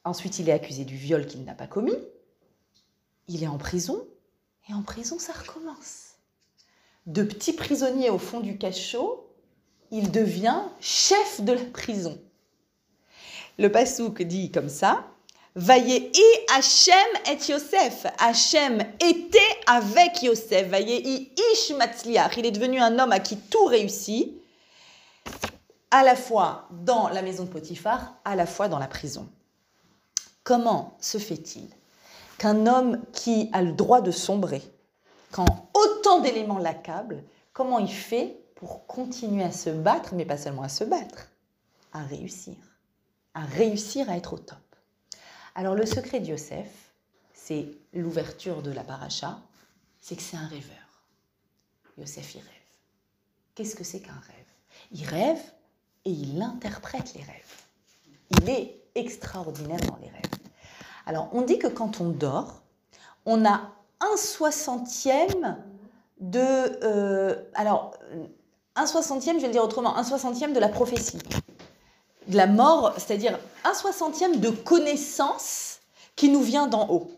ensuite, 0.04 0.40
il 0.40 0.50
est 0.50 0.54
accusé 0.54 0.86
du 0.86 0.96
viol 0.96 1.26
qu'il 1.26 1.44
n'a 1.44 1.54
pas 1.54 1.68
commis. 1.68 1.98
Il 3.28 3.44
est 3.44 3.48
en 3.48 3.58
prison. 3.58 4.08
Et 4.70 4.74
en 4.74 4.82
prison, 4.82 5.20
ça 5.20 5.34
recommence. 5.34 6.16
De 7.06 7.24
petit 7.24 7.54
prisonnier 7.54 8.10
au 8.10 8.18
fond 8.18 8.40
du 8.40 8.58
cachot, 8.58 9.34
il 9.92 10.12
devient 10.12 10.62
chef 10.82 11.42
de 11.42 11.54
la 11.54 11.64
prison. 11.64 12.20
Le 13.58 13.72
pasouk 13.72 14.22
dit 14.22 14.52
comme 14.52 14.70
ça 14.70 15.08
i 15.58 16.12
Hachem 16.56 16.94
et 17.26 17.52
Yosef. 17.52 18.06
Hachem 18.20 18.80
était 19.00 19.40
avec 19.66 20.22
Yosef. 20.22 20.68
i 20.80 21.32
Ish 21.54 21.72
Matzliach. 21.76 22.38
Il 22.38 22.46
est 22.46 22.52
devenu 22.52 22.80
un 22.80 23.00
homme 23.00 23.12
à 23.12 23.20
qui 23.20 23.38
tout 23.38 23.66
réussit, 23.66 24.34
à 25.92 26.04
la 26.04 26.16
fois 26.16 26.68
dans 26.72 27.10
la 27.10 27.22
maison 27.22 27.44
de 27.44 27.50
Potiphar, 27.50 28.16
à 28.24 28.36
la 28.36 28.46
fois 28.46 28.68
dans 28.68 28.80
la 28.80 28.88
prison. 28.88 29.28
Comment 30.44 30.96
se 31.00 31.18
fait-il 31.18 31.68
qu'un 32.38 32.68
homme 32.68 33.02
qui 33.14 33.50
a 33.52 33.64
le 33.64 33.72
droit 33.72 34.02
de 34.02 34.12
sombrer, 34.12 34.62
quand 35.32 35.70
autant 35.74 36.20
d'éléments 36.20 36.60
l'accablent, 36.60 37.24
comment 37.52 37.80
il 37.80 37.92
fait 37.92 38.40
pour 38.56 38.86
continuer 38.86 39.44
à 39.44 39.52
se 39.52 39.72
battre, 39.72 40.14
mais 40.14 40.26
pas 40.26 40.38
seulement 40.38 40.62
à 40.62 40.70
se 40.70 40.84
battre, 40.84 41.30
à 41.94 42.04
réussir 42.04 42.56
à 43.38 43.42
réussir 43.42 44.10
à 44.10 44.18
être 44.18 44.34
au 44.34 44.40
top? 44.40 44.58
Alors 45.58 45.74
le 45.74 45.88
secret 45.88 46.20
de 46.20 46.28
Yosef, 46.28 46.70
c'est 47.34 47.66
l'ouverture 47.92 48.62
de 48.62 48.70
la 48.70 48.84
paracha, 48.84 49.40
c'est 50.00 50.16
que 50.16 50.22
c'est 50.22 50.38
un 50.38 50.46
rêveur. 50.46 50.78
Yosef, 51.98 52.36
il 52.36 52.42
rêve. 52.42 52.48
Qu'est-ce 53.56 53.76
que 53.76 53.84
c'est 53.84 54.00
qu'un 54.00 54.12
rêve? 54.12 54.46
Il 54.92 55.04
rêve 55.08 55.42
et 56.06 56.12
il 56.12 56.40
interprète 56.44 57.16
les 57.16 57.24
rêves. 57.24 57.64
Il 58.40 58.48
est 58.48 58.80
extraordinaire 58.94 59.80
dans 59.80 59.98
les 60.00 60.10
rêves. 60.10 60.22
Alors 61.08 61.28
on 61.34 61.42
dit 61.42 61.58
que 61.58 61.66
quand 61.66 62.02
on 62.02 62.10
dort, 62.10 62.62
on 63.26 63.44
a 63.44 63.72
un 64.00 64.16
soixantième 64.16 65.58
de... 66.20 66.40
Euh, 66.84 67.44
alors, 67.56 67.96
un 68.76 68.86
soixantième, 68.86 69.38
je 69.38 69.42
vais 69.42 69.48
le 69.48 69.54
dire 69.54 69.64
autrement, 69.64 69.98
un 69.98 70.04
soixantième 70.04 70.54
de 70.54 70.60
la 70.60 70.70
prophétie 70.70 71.18
de 72.28 72.38
la 72.38 72.48
mort, 72.48 72.94
c'est-à-dire 72.98 73.40
un 73.64 73.74
soixantième 73.74 74.40
de 74.40 74.50
connaissance 74.50 75.80
qui 76.16 76.30
nous 76.30 76.42
vient 76.42 76.68
d'en 76.68 76.90
haut. 76.90 77.12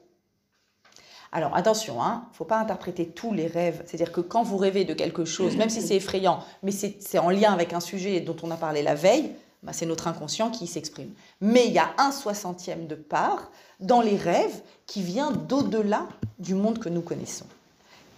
Alors 1.32 1.56
attention, 1.56 1.96
il 1.98 2.02
hein, 2.02 2.26
ne 2.32 2.36
faut 2.36 2.46
pas 2.46 2.58
interpréter 2.58 3.08
tous 3.08 3.34
les 3.34 3.48
rêves. 3.48 3.84
C'est-à-dire 3.86 4.12
que 4.12 4.22
quand 4.22 4.44
vous 4.44 4.58
rêvez 4.58 4.84
de 4.84 4.94
quelque 4.94 5.26
chose, 5.26 5.58
même 5.58 5.70
si 5.70 5.82
c'est 5.82 5.96
effrayant, 5.96 6.44
mais 6.64 6.72
c'est 6.72 7.20
en 7.20 7.30
lien 7.30 7.54
avec 7.54 7.74
un 7.74 7.80
sujet 7.80 8.20
dont 8.20 8.36
on 8.42 8.50
a 8.52 8.58
parlé 8.58 8.82
la 8.82 8.96
veille, 8.96 9.32
bah, 9.62 9.74
c'est 9.74 9.86
notre 9.86 10.08
inconscient 10.08 10.50
qui 10.50 10.68
s'exprime. 10.68 11.12
Mais 11.42 11.68
il 11.68 11.74
y 11.74 11.80
a 11.80 11.94
un 11.98 12.12
soixantième 12.12 12.88
de 12.88 12.96
part 12.96 13.52
dans 13.80 14.02
les 14.02 14.16
rêves 14.16 14.62
qui 14.88 15.04
vient 15.04 15.32
d'au-delà 15.32 16.08
du 16.40 16.56
monde 16.56 16.80
que 16.80 16.90
nous 16.90 17.02
connaissons. 17.02 17.46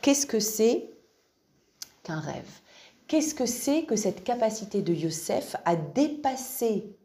Qu'est-ce 0.01 0.25
que 0.25 0.39
c'est 0.39 0.86
qu'un 2.04 2.19
rêve? 2.19 2.61
Qu'est-ce 3.12 3.36
que 3.36 3.45
c'est 3.45 3.84
que 3.84 3.97
cette 3.97 4.24
capacité 4.24 4.82
de 4.82 4.93
Yosef 4.93 5.58
à 5.65 5.76
dépasser 5.76 6.95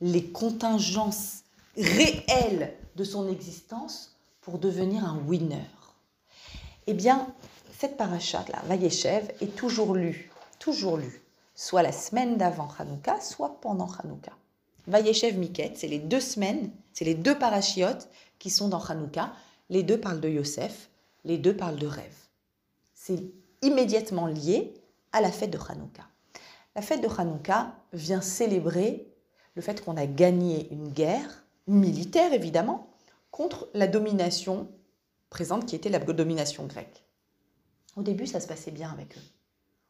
les 0.00 0.24
contingences 0.24 1.42
réelles 1.76 2.72
de 2.96 3.04
son 3.04 3.28
existence 3.28 4.16
pour 4.40 4.58
devenir 4.58 5.04
un 5.04 5.18
winner? 5.26 5.68
Eh 6.86 6.94
bien, 6.94 7.34
cette 7.78 7.98
parachat-là, 7.98 8.62
Vayeshev, 8.64 9.28
est 9.42 9.54
toujours 9.54 9.94
lue, 9.94 10.30
toujours 10.58 10.96
lue, 10.96 11.22
soit 11.54 11.82
la 11.82 11.92
semaine 11.92 12.38
d'avant 12.38 12.68
Hanouka, 12.78 13.20
soit 13.20 13.60
pendant 13.60 13.90
Hanouka. 14.02 14.32
Vayeshev 14.86 15.36
Miket, 15.36 15.76
c'est 15.76 15.86
les 15.86 15.98
deux 15.98 16.20
semaines, 16.20 16.70
c'est 16.94 17.04
les 17.04 17.14
deux 17.14 17.38
parachiotes 17.38 18.08
qui 18.38 18.48
sont 18.48 18.68
dans 18.68 18.82
Hanouka. 18.82 19.34
Les 19.68 19.82
deux 19.82 20.00
parlent 20.00 20.22
de 20.22 20.30
Yosef, 20.30 20.88
les 21.26 21.36
deux 21.36 21.54
parlent 21.54 21.78
de 21.78 21.88
rêve. 21.88 22.16
C'est 22.94 23.22
immédiatement 23.60 24.28
lié 24.28 24.72
à 25.12 25.20
la 25.20 25.30
fête 25.30 25.50
de 25.50 25.58
Hanouka. 25.58 26.02
La 26.74 26.82
fête 26.82 27.02
de 27.02 27.08
Hanouka 27.08 27.74
vient 27.92 28.20
célébrer 28.20 29.12
le 29.54 29.62
fait 29.62 29.84
qu'on 29.84 29.96
a 29.96 30.06
gagné 30.06 30.72
une 30.72 30.88
guerre 30.88 31.44
militaire, 31.66 32.32
évidemment, 32.32 32.88
contre 33.30 33.68
la 33.74 33.86
domination 33.86 34.68
présente 35.30 35.66
qui 35.66 35.74
était 35.76 35.88
la 35.88 35.98
domination 35.98 36.66
grecque. 36.66 37.04
Au 37.96 38.02
début, 38.02 38.26
ça 38.26 38.40
se 38.40 38.46
passait 38.46 38.70
bien 38.70 38.90
avec 38.90 39.16
eux. 39.16 39.22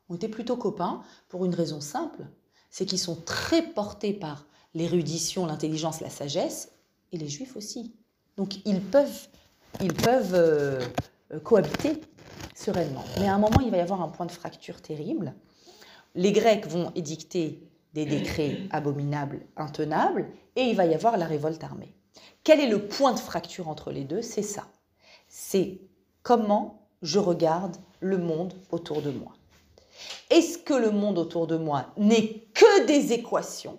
On 0.09 0.15
était 0.15 0.29
plutôt 0.29 0.57
copains 0.57 1.03
pour 1.29 1.45
une 1.45 1.55
raison 1.55 1.81
simple, 1.81 2.27
c'est 2.71 2.87
qu'ils 2.87 2.99
sont 2.99 3.17
très 3.17 3.63
portés 3.63 4.13
par 4.13 4.47
l'érudition, 4.75 5.47
l'intelligence, 5.47 6.01
la 6.01 6.11
sagesse, 6.11 6.73
et 7.13 7.19
les 7.19 7.29
juifs 7.29 7.57
aussi. 7.57 7.95
Donc 8.37 8.65
ils 8.65 8.81
peuvent, 8.81 9.29
ils 9.81 9.93
peuvent 9.93 10.35
euh, 10.35 10.81
cohabiter 11.45 12.01
sereinement. 12.55 13.05
Mais 13.19 13.29
à 13.29 13.35
un 13.35 13.39
moment, 13.39 13.61
il 13.61 13.71
va 13.71 13.79
y 13.79 13.81
avoir 13.81 14.03
un 14.03 14.09
point 14.09 14.27
de 14.27 14.33
fracture 14.33 14.81
terrible. 14.81 15.35
Les 16.15 16.33
Grecs 16.33 16.67
vont 16.67 16.93
édicter 16.95 17.69
des 17.95 18.07
décrets 18.07 18.59
abominables, 18.71 19.47
intenables, 19.57 20.29
et 20.57 20.63
il 20.63 20.77
va 20.77 20.87
y 20.87 20.95
avoir 20.95 21.17
la 21.17 21.27
révolte 21.27 21.63
armée. 21.63 21.95
Quel 22.45 22.61
est 22.61 22.69
le 22.69 22.87
point 22.87 23.13
de 23.13 23.19
fracture 23.19 23.69
entre 23.69 23.93
les 23.93 24.05
deux? 24.05 24.23
C'est 24.23 24.43
ça. 24.43 24.67
C'est 25.29 25.81
comment 26.23 26.89
je 27.03 27.19
regarde 27.19 27.77
le 28.01 28.19
monde 28.19 28.55
autour 28.71 29.03
de 29.03 29.11
moi. 29.11 29.33
Est-ce 30.31 30.59
que 30.59 30.75
le 30.75 30.91
monde 30.91 31.19
autour 31.19 31.47
de 31.47 31.57
moi 31.57 31.87
n'est 31.97 32.47
que 32.55 32.87
des 32.87 33.13
équations? 33.13 33.79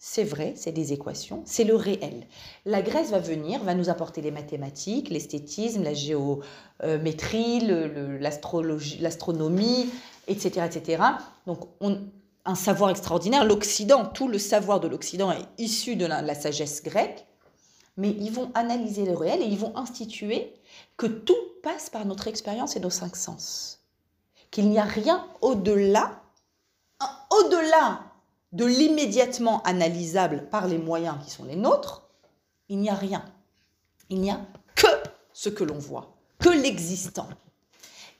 C'est 0.00 0.22
vrai, 0.22 0.52
c'est 0.56 0.70
des 0.70 0.92
équations, 0.92 1.42
c'est 1.44 1.64
le 1.64 1.74
réel. 1.74 2.26
La 2.64 2.82
Grèce 2.82 3.10
va 3.10 3.18
venir, 3.18 3.64
va 3.64 3.74
nous 3.74 3.88
apporter 3.88 4.20
les 4.20 4.30
mathématiques, 4.30 5.10
l'esthétisme, 5.10 5.82
la 5.82 5.92
géométrie, 5.92 7.60
l'astronomie, 8.20 9.90
etc., 10.28 10.66
etc. 10.66 11.02
Donc, 11.46 11.64
un 11.80 12.54
savoir 12.54 12.90
extraordinaire. 12.90 13.44
L'Occident, 13.44 14.06
tout 14.06 14.28
le 14.28 14.38
savoir 14.38 14.78
de 14.78 14.86
l'Occident 14.86 15.32
est 15.32 15.46
issu 15.58 15.96
de 15.96 16.06
la, 16.06 16.34
sagesse 16.34 16.82
grecque. 16.82 17.26
Mais 17.96 18.10
ils 18.10 18.30
vont 18.30 18.52
analyser 18.54 19.04
le 19.04 19.14
réel 19.14 19.42
et 19.42 19.46
ils 19.46 19.58
vont 19.58 19.76
instituer 19.76 20.54
que 20.96 21.06
tout 21.06 21.34
passe 21.64 21.90
par 21.90 22.04
notre 22.04 22.28
expérience 22.28 22.76
et 22.76 22.80
nos 22.80 22.90
cinq 22.90 23.16
sens. 23.16 23.80
Qu'il 24.52 24.70
n'y 24.70 24.78
a 24.78 24.84
rien 24.84 25.26
au-delà, 25.40 26.22
au-delà 27.30 28.07
de 28.52 28.64
l'immédiatement 28.64 29.62
analysable 29.62 30.48
par 30.50 30.66
les 30.66 30.78
moyens 30.78 31.16
qui 31.24 31.30
sont 31.30 31.44
les 31.44 31.56
nôtres, 31.56 32.08
il 32.68 32.78
n'y 32.78 32.90
a 32.90 32.94
rien. 32.94 33.24
Il 34.10 34.20
n'y 34.20 34.30
a 34.30 34.40
que 34.74 34.86
ce 35.32 35.48
que 35.48 35.64
l'on 35.64 35.78
voit, 35.78 36.14
que 36.38 36.48
l'existant. 36.48 37.28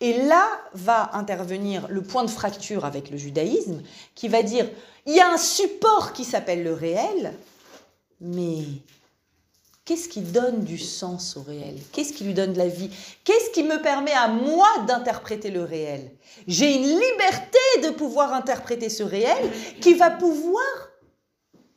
Et 0.01 0.23
là 0.25 0.47
va 0.75 1.11
intervenir 1.17 1.89
le 1.89 2.03
point 2.03 2.25
de 2.25 2.31
fracture 2.31 2.85
avec 2.85 3.11
le 3.11 3.17
judaïsme 3.17 3.83
qui 4.15 4.29
va 4.29 4.43
dire, 4.43 4.69
il 5.07 5.15
y 5.15 5.21
a 5.21 5.33
un 5.33 5.39
support 5.39 6.13
qui 6.13 6.25
s'appelle 6.25 6.63
le 6.63 6.73
réel, 6.73 7.35
mais 8.21 8.65
Qu'est-ce 9.89 10.11
qui 10.11 10.21
donne 10.21 10.65
du 10.65 10.77
sens 10.77 11.39
au 11.39 11.43
réel? 11.43 11.79
Qu'est-ce 11.93 12.13
qui 12.13 12.25
lui 12.25 12.35
donne 12.35 12.53
de 12.53 12.59
la 12.59 12.69
vie? 12.69 12.91
Qu'est-ce 13.25 13.49
qui 13.49 13.63
me 13.63 13.81
permet 13.81 14.13
à 14.13 14.29
moi 14.29 14.69
d'interpréter 14.87 15.51
le 15.51 15.65
réel? 15.65 16.15
J'ai 16.47 16.77
une 16.77 16.83
liberté 16.83 17.59
de 17.85 17.89
pouvoir 17.97 18.35
interpréter 18.35 18.91
ce 18.91 19.03
réel 19.03 19.51
qui 19.81 19.95
va 19.95 20.11
pouvoir 20.11 20.63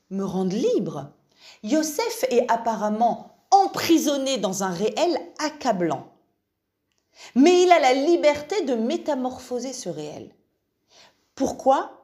me 0.10 0.26
rendre 0.26 0.54
libre. 0.54 1.14
Yosef 1.64 2.26
est 2.30 2.52
apparemment 2.52 3.38
emprisonné 3.50 4.38
dans 4.38 4.64
un 4.64 4.72
réel 4.72 5.18
accablant. 5.40 6.12
Mais 7.34 7.64
il 7.64 7.72
a 7.72 7.80
la 7.80 7.94
liberté 7.94 8.66
de 8.66 8.76
métamorphoser 8.76 9.72
ce 9.72 9.88
réel. 9.88 10.36
Pourquoi? 11.34 12.04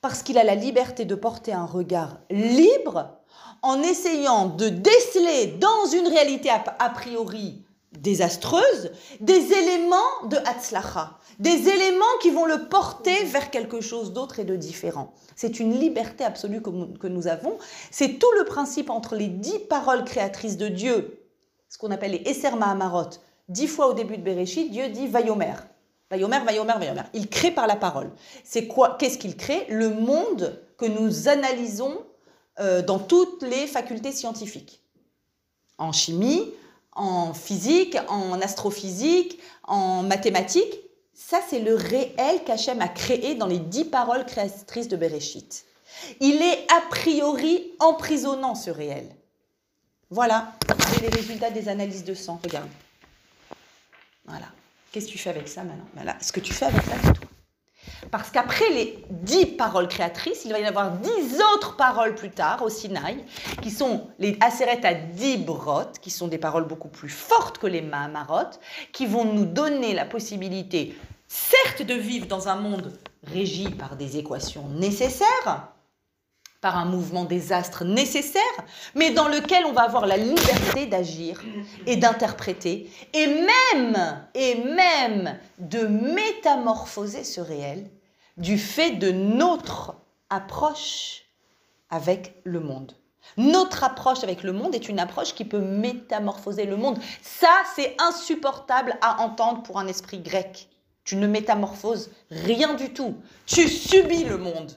Parce 0.00 0.24
qu'il 0.24 0.38
a 0.38 0.44
la 0.44 0.56
liberté 0.56 1.04
de 1.04 1.14
porter 1.14 1.52
un 1.52 1.66
regard 1.66 2.18
libre 2.30 3.16
en 3.62 3.82
essayant 3.82 4.46
de 4.46 4.68
déceler 4.68 5.58
dans 5.58 5.86
une 5.92 6.08
réalité 6.08 6.50
a 6.50 6.90
priori 6.90 7.62
désastreuse 7.98 8.92
des 9.20 9.52
éléments 9.52 10.26
de 10.28 10.36
Hatzlacha, 10.36 11.18
des 11.38 11.68
éléments 11.68 12.04
qui 12.20 12.30
vont 12.30 12.46
le 12.46 12.68
porter 12.68 13.24
vers 13.24 13.50
quelque 13.50 13.80
chose 13.80 14.12
d'autre 14.12 14.38
et 14.38 14.44
de 14.44 14.56
différent. 14.56 15.12
C'est 15.34 15.60
une 15.60 15.78
liberté 15.78 16.24
absolue 16.24 16.62
que 16.62 17.06
nous 17.06 17.26
avons. 17.26 17.58
C'est 17.90 18.18
tout 18.18 18.30
le 18.38 18.44
principe 18.44 18.90
entre 18.90 19.14
les 19.14 19.28
dix 19.28 19.58
paroles 19.58 20.04
créatrices 20.04 20.56
de 20.56 20.68
Dieu, 20.68 21.20
ce 21.68 21.78
qu'on 21.78 21.90
appelle 21.90 22.12
les 22.12 22.22
Esser 22.30 22.50
Mahamarot. 22.52 23.10
Dix 23.48 23.68
fois 23.68 23.88
au 23.88 23.94
début 23.94 24.16
de 24.16 24.22
Bereshit, 24.22 24.70
Dieu 24.70 24.88
dit 24.88 25.06
Vayomer. 25.06 25.54
Vayomer, 26.10 26.40
Vayomer, 26.44 26.74
Vayomer. 26.78 27.02
Il 27.14 27.28
crée 27.28 27.50
par 27.50 27.66
la 27.66 27.76
parole. 27.76 28.10
C'est 28.44 28.66
quoi 28.66 28.96
Qu'est-ce 28.98 29.18
qu'il 29.18 29.36
crée? 29.36 29.66
Le 29.68 29.90
monde 29.90 30.62
que 30.78 30.86
nous 30.86 31.28
analysons 31.28 31.98
euh, 32.60 32.82
dans 32.82 32.98
toutes 32.98 33.42
les 33.42 33.66
facultés 33.66 34.12
scientifiques. 34.12 34.80
En 35.78 35.92
chimie, 35.92 36.52
en 36.92 37.34
physique, 37.34 37.96
en 38.08 38.40
astrophysique, 38.40 39.38
en 39.64 40.02
mathématiques. 40.02 40.80
Ça, 41.14 41.40
c'est 41.48 41.60
le 41.60 41.74
réel 41.74 42.42
qu'Hachem 42.44 42.80
a 42.80 42.88
créé 42.88 43.34
dans 43.34 43.46
les 43.46 43.58
dix 43.58 43.84
paroles 43.84 44.24
créatrices 44.26 44.88
de 44.88 44.96
Bereshit. 44.96 45.64
Il 46.20 46.42
est 46.42 46.66
a 46.72 46.80
priori 46.90 47.72
emprisonnant 47.78 48.54
ce 48.54 48.70
réel. 48.70 49.08
Voilà, 50.10 50.52
c'est 50.92 51.00
les 51.00 51.08
résultats 51.08 51.50
des 51.50 51.68
analyses 51.68 52.04
de 52.04 52.14
sang. 52.14 52.40
Regarde. 52.42 52.68
Voilà. 54.24 54.46
Qu'est-ce 54.92 55.06
que 55.06 55.12
tu 55.12 55.18
fais 55.18 55.30
avec 55.30 55.48
ça 55.48 55.62
maintenant? 55.62 55.88
Voilà. 55.94 56.16
Ce 56.20 56.32
que 56.32 56.40
tu 56.40 56.52
fais 56.52 56.66
avec 56.66 56.82
ça, 56.82 56.92
c'est 57.02 57.12
toi. 57.12 57.25
Parce 58.10 58.30
qu'après 58.30 58.68
les 58.70 59.04
dix 59.10 59.46
paroles 59.46 59.88
créatrices, 59.88 60.44
il 60.44 60.52
va 60.52 60.58
y 60.58 60.64
en 60.64 60.68
avoir 60.68 60.92
dix 60.92 61.40
autres 61.54 61.76
paroles 61.76 62.14
plus 62.14 62.30
tard 62.30 62.62
au 62.62 62.68
Sinaï, 62.68 63.24
qui 63.62 63.70
sont 63.70 64.08
les 64.18 64.38
Aseret 64.40 64.84
à 64.84 64.94
Dibrot, 64.94 65.92
qui 66.00 66.10
sont 66.10 66.28
des 66.28 66.38
paroles 66.38 66.66
beaucoup 66.66 66.88
plus 66.88 67.08
fortes 67.08 67.58
que 67.58 67.66
les 67.66 67.82
Mahamarot, 67.82 68.50
qui 68.92 69.06
vont 69.06 69.24
nous 69.24 69.46
donner 69.46 69.94
la 69.94 70.04
possibilité, 70.04 70.96
certes, 71.26 71.82
de 71.82 71.94
vivre 71.94 72.26
dans 72.26 72.48
un 72.48 72.56
monde 72.56 72.92
régi 73.24 73.70
par 73.70 73.96
des 73.96 74.18
équations 74.18 74.68
nécessaires, 74.68 75.72
par 76.60 76.78
un 76.78 76.84
mouvement 76.84 77.24
des 77.24 77.52
astres 77.52 77.84
nécessaire, 77.84 78.42
mais 78.94 79.10
dans 79.10 79.28
lequel 79.28 79.64
on 79.66 79.72
va 79.72 79.82
avoir 79.82 80.06
la 80.06 80.16
liberté 80.16 80.86
d'agir 80.86 81.42
et 81.86 81.96
d'interpréter, 81.96 82.90
et 83.12 83.26
même, 83.26 84.26
et 84.34 84.56
même 84.56 85.38
de 85.58 85.86
métamorphoser 85.86 87.24
ce 87.24 87.40
réel 87.40 87.88
du 88.36 88.58
fait 88.58 88.92
de 88.92 89.10
notre 89.10 89.94
approche 90.30 91.24
avec 91.90 92.34
le 92.44 92.60
monde. 92.60 92.92
Notre 93.36 93.84
approche 93.84 94.22
avec 94.22 94.42
le 94.42 94.52
monde 94.52 94.74
est 94.74 94.88
une 94.88 94.98
approche 94.98 95.34
qui 95.34 95.44
peut 95.44 95.60
métamorphoser 95.60 96.64
le 96.64 96.76
monde. 96.76 96.98
Ça, 97.22 97.52
c'est 97.74 97.96
insupportable 98.00 98.96
à 99.02 99.20
entendre 99.20 99.62
pour 99.62 99.78
un 99.78 99.86
esprit 99.86 100.20
grec. 100.20 100.68
Tu 101.04 101.16
ne 101.16 101.26
métamorphoses 101.26 102.10
rien 102.30 102.74
du 102.74 102.92
tout. 102.92 103.16
Tu 103.46 103.68
subis 103.68 104.24
le 104.24 104.38
monde. 104.38 104.72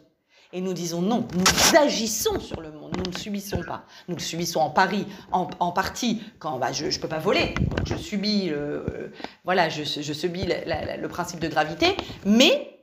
Et 0.51 0.61
nous 0.61 0.73
disons 0.73 1.03
non, 1.03 1.27
nous 1.35 1.77
agissons 1.77 2.39
sur 2.39 2.59
le 2.59 2.71
monde, 2.71 2.97
nous 2.97 3.11
ne 3.11 3.15
subissons 3.15 3.61
pas. 3.61 3.83
Nous 4.07 4.15
le 4.15 4.21
subissons 4.21 4.59
en 4.59 4.71
Paris, 4.71 5.05
en, 5.31 5.71
partie, 5.71 6.23
quand 6.39 6.57
bah, 6.57 6.71
je 6.71 6.85
ne 6.85 6.97
peux 6.97 7.07
pas 7.07 7.19
voler, 7.19 7.53
je 7.85 7.95
subis, 7.95 8.49
euh, 8.49 9.09
voilà, 9.43 9.69
je, 9.69 9.83
subis 9.83 10.47
le 10.47 11.07
principe 11.07 11.39
de 11.39 11.47
gravité, 11.47 11.95
mais, 12.25 12.78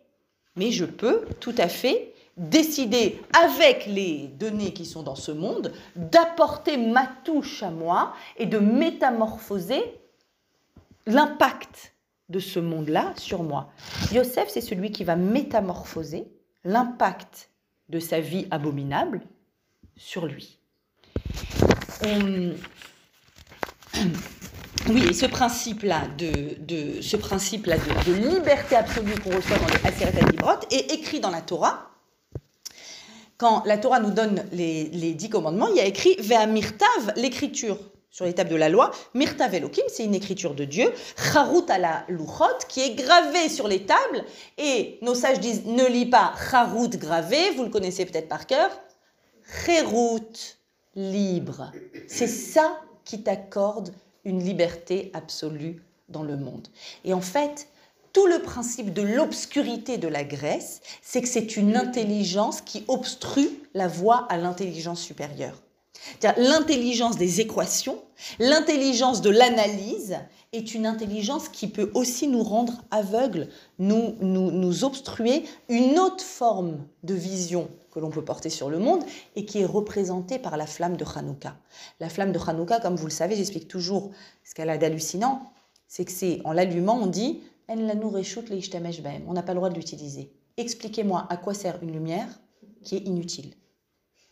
mais 0.57 0.71
je 0.71 0.85
peux 0.85 1.25
tout 1.41 1.55
à 1.59 1.69
fait 1.69 2.13
décider, 2.37 3.21
avec 3.45 3.87
les 3.87 4.29
données 4.39 4.73
qui 4.73 4.85
sont 4.85 5.03
dans 5.03 5.15
ce 5.15 5.33
monde, 5.33 5.73
d'apporter 5.95 6.77
ma 6.77 7.07
touche 7.25 7.63
à 7.63 7.71
moi 7.71 8.13
et 8.37 8.47
de 8.47 8.59
métamorphoser 8.59 9.83
l'impact 11.07 11.95
de 12.29 12.39
ce 12.39 12.59
monde-là 12.59 13.15
sur 13.17 13.43
moi. 13.43 13.71
Yosef, 14.13 14.49
c'est 14.49 14.61
celui 14.61 14.91
qui 14.91 15.05
va 15.05 15.17
métamorphoser 15.17 16.27
l'impact 16.65 17.51
de 17.89 18.01
sa 18.01 18.21
vie 18.21 18.47
abominable 18.51 19.23
sur 19.97 20.27
lui. 20.27 20.59
Oui, 24.89 25.05
et 25.11 25.13
ce 25.13 25.27
principe-là 25.27 26.03
de, 26.17 26.29
liberté 28.13 28.77
absolue 28.77 29.19
qu'on 29.19 29.35
reçoit 29.35 29.59
dans 29.59 29.67
le 29.67 29.87
Aseret 29.87 30.17
Adibrot 30.23 30.61
est 30.71 30.93
écrit 30.93 31.19
dans 31.19 31.31
la 31.31 31.41
Torah. 31.41 31.91
Quand 33.37 33.65
la 33.67 33.79
Torah 33.79 33.99
nous 33.99 34.13
donne 34.13 34.45
les, 34.53 35.15
dix 35.15 35.29
commandements, 35.29 35.67
il 35.69 35.77
y 35.77 35.81
a 35.81 35.87
écrit 35.87 36.17
Ve'amirtav, 36.21 37.15
l'écriture 37.17 37.79
sur 38.11 38.25
les 38.25 38.33
tables 38.33 38.51
de 38.51 38.57
la 38.57 38.69
loi. 38.69 38.93
Mirta 39.15 39.49
Velokim, 39.49 39.85
c'est 39.89 40.05
une 40.05 40.15
écriture 40.15 40.55
de 40.55 40.65
Dieu. 40.65 40.91
Charut 41.33 41.69
à 41.69 41.79
la 41.79 42.05
Luchot, 42.09 42.45
qui 42.69 42.81
est 42.81 42.95
gravée 42.95 43.49
sur 43.49 43.67
les 43.67 43.85
tables. 43.85 44.25
Et 44.57 44.99
nos 45.03 45.15
sages 45.15 45.41
disent 45.41 45.67
ne 45.67 45.87
lis 45.87 46.07
pas 46.07 46.33
Charut 46.51 46.91
gravé, 46.91 47.51
vous 47.57 47.65
le 47.65 47.71
connaissez 47.71 48.07
peut-être 48.07 48.29
par 48.29 48.47
cœur. 48.47 48.71
Cherut, 49.67 50.21
libre. 50.95 51.73
C'est 52.09 52.29
ça 52.29 52.81
qui 53.05 53.23
t'accorde 53.23 53.93
une 54.27 54.45
liberté 54.45 55.11
absolue 55.15 55.83
dans 56.11 56.23
le 56.23 56.37
monde. 56.37 56.69
Et 57.05 57.15
en 57.15 57.21
fait, 57.23 57.69
tout 58.13 58.27
le 58.27 58.41
principe 58.41 58.93
de 58.93 59.03
l'obscurité 59.03 59.99
de 59.99 60.09
la 60.09 60.25
Grèce, 60.25 60.81
c'est 61.01 61.23
que 61.23 61.29
c'est 61.29 61.57
une 61.57 61.77
intelligence 61.77 62.61
qui 62.61 62.85
obstrue 62.89 63.49
la 63.73 63.89
voie 63.89 64.27
à 64.29 64.37
l'intelligence 64.37 65.01
supérieure. 65.01 65.63
L'intelligence 66.37 67.17
des 67.17 67.41
équations, 67.41 68.03
l'intelligence 68.39 69.23
de 69.23 69.31
l'analyse 69.31 70.19
est 70.53 70.75
une 70.75 70.87
intelligence 70.87 71.49
qui 71.49 71.69
peut 71.69 71.91
aussi 71.95 72.27
nous 72.27 72.43
rendre 72.43 72.75
aveugles, 72.91 73.49
nous, 73.79 74.15
nous, 74.21 74.51
nous 74.51 74.85
obstruer 74.85 75.45
une 75.69 75.99
autre 75.99 76.25
forme 76.25 76.79
de 77.03 77.15
vision 77.15 77.69
que 77.97 78.01
l'on 78.01 78.11
peut 78.11 78.23
porter 78.23 78.51
sur 78.51 78.69
le 78.69 78.79
monde 78.79 79.03
et 79.37 79.47
qui 79.47 79.61
est 79.61 79.65
représentée 79.65 80.39
par 80.39 80.59
la 80.59 80.67
flamme 80.67 80.99
de 80.99 81.05
Hanouka. 81.15 81.57
La 81.99 82.11
flamme 82.11 82.31
de 82.31 82.39
Hanouka, 82.39 82.79
comme 82.79 82.95
vous 82.95 83.07
le 83.07 83.11
savez, 83.11 83.37
j'explique 83.37 83.69
toujours 83.69 84.11
ce 84.45 84.55
qu'elle 84.55 84.69
a 84.69 84.77
d'hallucinant, 84.77 85.51
c'est 85.89 86.05
que 86.05 86.13
c'est 86.13 86.43
en 86.45 86.53
l'allumant, 86.53 86.99
on 87.01 87.07
dit 87.07 87.41
on 87.69 87.77
n'a 87.77 87.95
pas 89.43 89.55
le 89.55 89.57
droit 89.57 89.71
de 89.71 89.75
l'utiliser. 89.75 90.31
Expliquez-moi 90.59 91.27
à 91.31 91.39
quoi 91.39 91.55
sert 91.55 91.83
une 91.83 91.91
lumière 91.91 92.29
qui 92.85 92.97
est 92.97 93.07
inutile. 93.07 93.55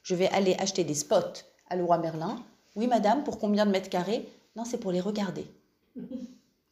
Je 0.03 0.15
vais 0.15 0.29
aller 0.29 0.55
acheter 0.59 0.85
des 0.85 0.95
spots 0.95 1.43
à 1.71 1.77
roi 1.77 1.97
Merlin. 1.97 2.37
Oui, 2.77 2.87
madame, 2.87 3.25
pour 3.25 3.39
combien 3.39 3.65
de 3.65 3.71
mètres 3.71 3.89
carrés? 3.89 4.29
Non, 4.57 4.67
c'est 4.67 4.79
pour 4.79 4.93
les 4.93 5.01
regarder. 5.01 5.47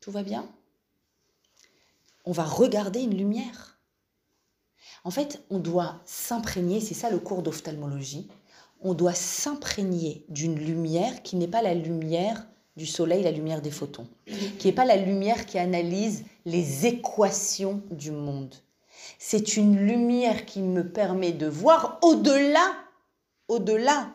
Tout 0.00 0.10
va 0.10 0.22
bien? 0.22 0.46
On 2.26 2.32
va 2.32 2.44
regarder 2.44 3.00
une 3.00 3.16
lumière. 3.16 3.71
En 5.04 5.10
fait, 5.10 5.42
on 5.50 5.58
doit 5.58 6.00
s'imprégner, 6.04 6.80
c'est 6.80 6.94
ça 6.94 7.10
le 7.10 7.18
cours 7.18 7.42
d'ophtalmologie, 7.42 8.28
on 8.80 8.94
doit 8.94 9.14
s'imprégner 9.14 10.24
d'une 10.28 10.56
lumière 10.56 11.22
qui 11.22 11.36
n'est 11.36 11.48
pas 11.48 11.62
la 11.62 11.74
lumière 11.74 12.46
du 12.76 12.86
soleil, 12.86 13.22
la 13.22 13.30
lumière 13.30 13.62
des 13.62 13.70
photons, 13.70 14.06
qui 14.58 14.66
n'est 14.66 14.72
pas 14.72 14.84
la 14.84 14.96
lumière 14.96 15.44
qui 15.46 15.58
analyse 15.58 16.24
les 16.44 16.86
équations 16.86 17.82
du 17.90 18.10
monde. 18.10 18.54
C'est 19.18 19.56
une 19.56 19.76
lumière 19.76 20.46
qui 20.46 20.62
me 20.62 20.88
permet 20.88 21.32
de 21.32 21.46
voir 21.46 21.98
au-delà, 22.02 22.74
au-delà 23.48 24.08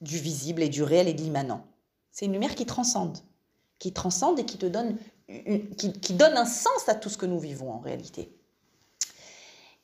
du 0.00 0.18
visible 0.18 0.62
et 0.62 0.68
du 0.68 0.82
réel 0.82 1.08
et 1.08 1.14
de 1.14 1.22
l'immanent. 1.22 1.64
C'est 2.10 2.26
une 2.26 2.32
lumière 2.32 2.54
qui 2.54 2.66
transcende, 2.66 3.18
qui 3.78 3.92
transcende 3.92 4.38
et 4.40 4.44
qui 4.44 4.58
te 4.58 4.66
donne, 4.66 4.96
qui, 5.76 5.92
qui 5.92 6.12
donne 6.14 6.36
un 6.36 6.44
sens 6.44 6.88
à 6.88 6.94
tout 6.94 7.08
ce 7.08 7.16
que 7.16 7.26
nous 7.26 7.38
vivons 7.38 7.70
en 7.70 7.78
réalité. 7.78 8.34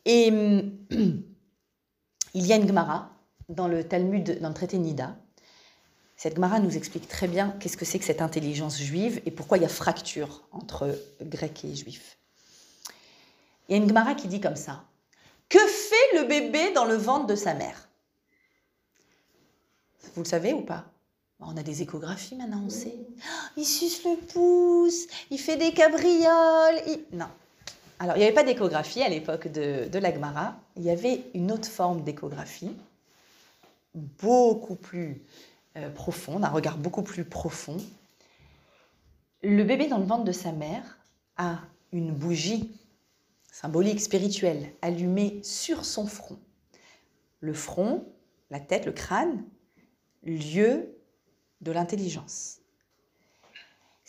Et 0.04 0.28
il 2.34 2.46
y 2.46 2.52
a 2.52 2.56
une 2.56 2.66
Gemara 2.66 3.10
dans 3.48 3.68
le 3.68 3.84
Talmud, 3.84 4.40
dans 4.40 4.48
le 4.48 4.54
traité 4.54 4.78
Nida. 4.78 5.16
Cette 6.16 6.34
Gemara 6.34 6.58
nous 6.58 6.76
explique 6.76 7.08
très 7.08 7.28
bien 7.28 7.54
qu'est-ce 7.60 7.76
que 7.76 7.84
c'est 7.84 7.98
que 7.98 8.04
cette 8.04 8.22
intelligence 8.22 8.78
juive 8.78 9.22
et 9.24 9.30
pourquoi 9.30 9.56
il 9.58 9.62
y 9.62 9.66
a 9.66 9.68
fracture 9.68 10.48
entre 10.50 10.98
grecs 11.22 11.64
et 11.64 11.74
juifs. 11.74 12.18
Il 13.68 13.76
y 13.76 13.78
a 13.78 13.82
une 13.82 13.88
Gemara 13.88 14.14
qui 14.14 14.28
dit 14.28 14.40
comme 14.40 14.56
ça 14.56 14.84
Que 15.48 15.58
fait 15.58 16.16
le 16.16 16.24
bébé 16.24 16.72
dans 16.72 16.84
le 16.84 16.96
ventre 16.96 17.26
de 17.26 17.36
sa 17.36 17.54
mère? 17.54 17.88
Vous 20.14 20.22
le 20.22 20.28
savez 20.28 20.52
ou 20.52 20.62
pas? 20.62 20.86
On 21.40 21.56
a 21.56 21.62
des 21.62 21.82
échographies 21.82 22.34
maintenant, 22.34 22.64
on 22.66 22.70
sait. 22.70 22.96
Il 23.56 23.64
suce 23.64 24.02
le 24.04 24.16
pouce, 24.16 25.06
il 25.30 25.38
fait 25.38 25.56
des 25.56 25.72
cabrioles. 25.72 26.82
Non. 27.12 27.28
Alors, 28.00 28.16
il 28.16 28.20
n'y 28.20 28.24
avait 28.24 28.34
pas 28.34 28.44
d'échographie 28.44 29.02
à 29.02 29.08
l'époque 29.08 29.48
de, 29.48 29.88
de 29.88 29.98
la 29.98 30.14
Gemara. 30.14 30.56
Il 30.76 30.84
y 30.84 30.90
avait 30.90 31.24
une 31.34 31.50
autre 31.50 31.68
forme 31.68 32.02
d'échographie 32.02 32.76
beaucoup 33.94 34.76
plus 34.76 35.22
euh, 35.76 35.90
profonde, 35.90 36.44
un 36.44 36.48
regard 36.48 36.78
beaucoup 36.78 37.02
plus 37.02 37.24
profond. 37.24 37.78
Le 39.42 39.64
bébé 39.64 39.88
dans 39.88 39.98
le 39.98 40.04
ventre 40.04 40.24
de 40.24 40.32
sa 40.32 40.52
mère 40.52 40.98
a 41.36 41.60
une 41.92 42.12
bougie 42.12 42.70
symbolique, 43.50 44.00
spirituelle, 44.00 44.72
allumée 44.82 45.40
sur 45.42 45.84
son 45.84 46.06
front. 46.06 46.38
Le 47.40 47.54
front, 47.54 48.04
la 48.50 48.60
tête, 48.60 48.86
le 48.86 48.92
crâne, 48.92 49.44
lieu 50.22 50.94
de 51.60 51.72
l'intelligence. 51.72 52.60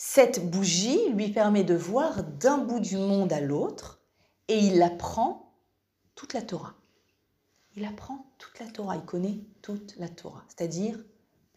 Cette 0.01 0.49
bougie 0.49 1.09
lui 1.09 1.27
permet 1.29 1.65
de 1.65 1.75
voir 1.75 2.23
d'un 2.23 2.57
bout 2.57 2.79
du 2.79 2.95
monde 2.95 3.33
à 3.33 3.41
l'autre 3.41 3.99
et 4.47 4.57
il 4.57 4.81
apprend 4.81 5.51
toute 6.15 6.33
la 6.33 6.41
Torah 6.41 6.79
il 7.75 7.85
apprend 7.85 8.25
toute 8.37 8.59
la 8.59 8.65
Torah, 8.67 8.95
il 8.95 9.05
connaît 9.05 9.39
toute 9.61 9.95
la 9.97 10.09
Torah, 10.09 10.43
c'est-à-dire 10.47 10.97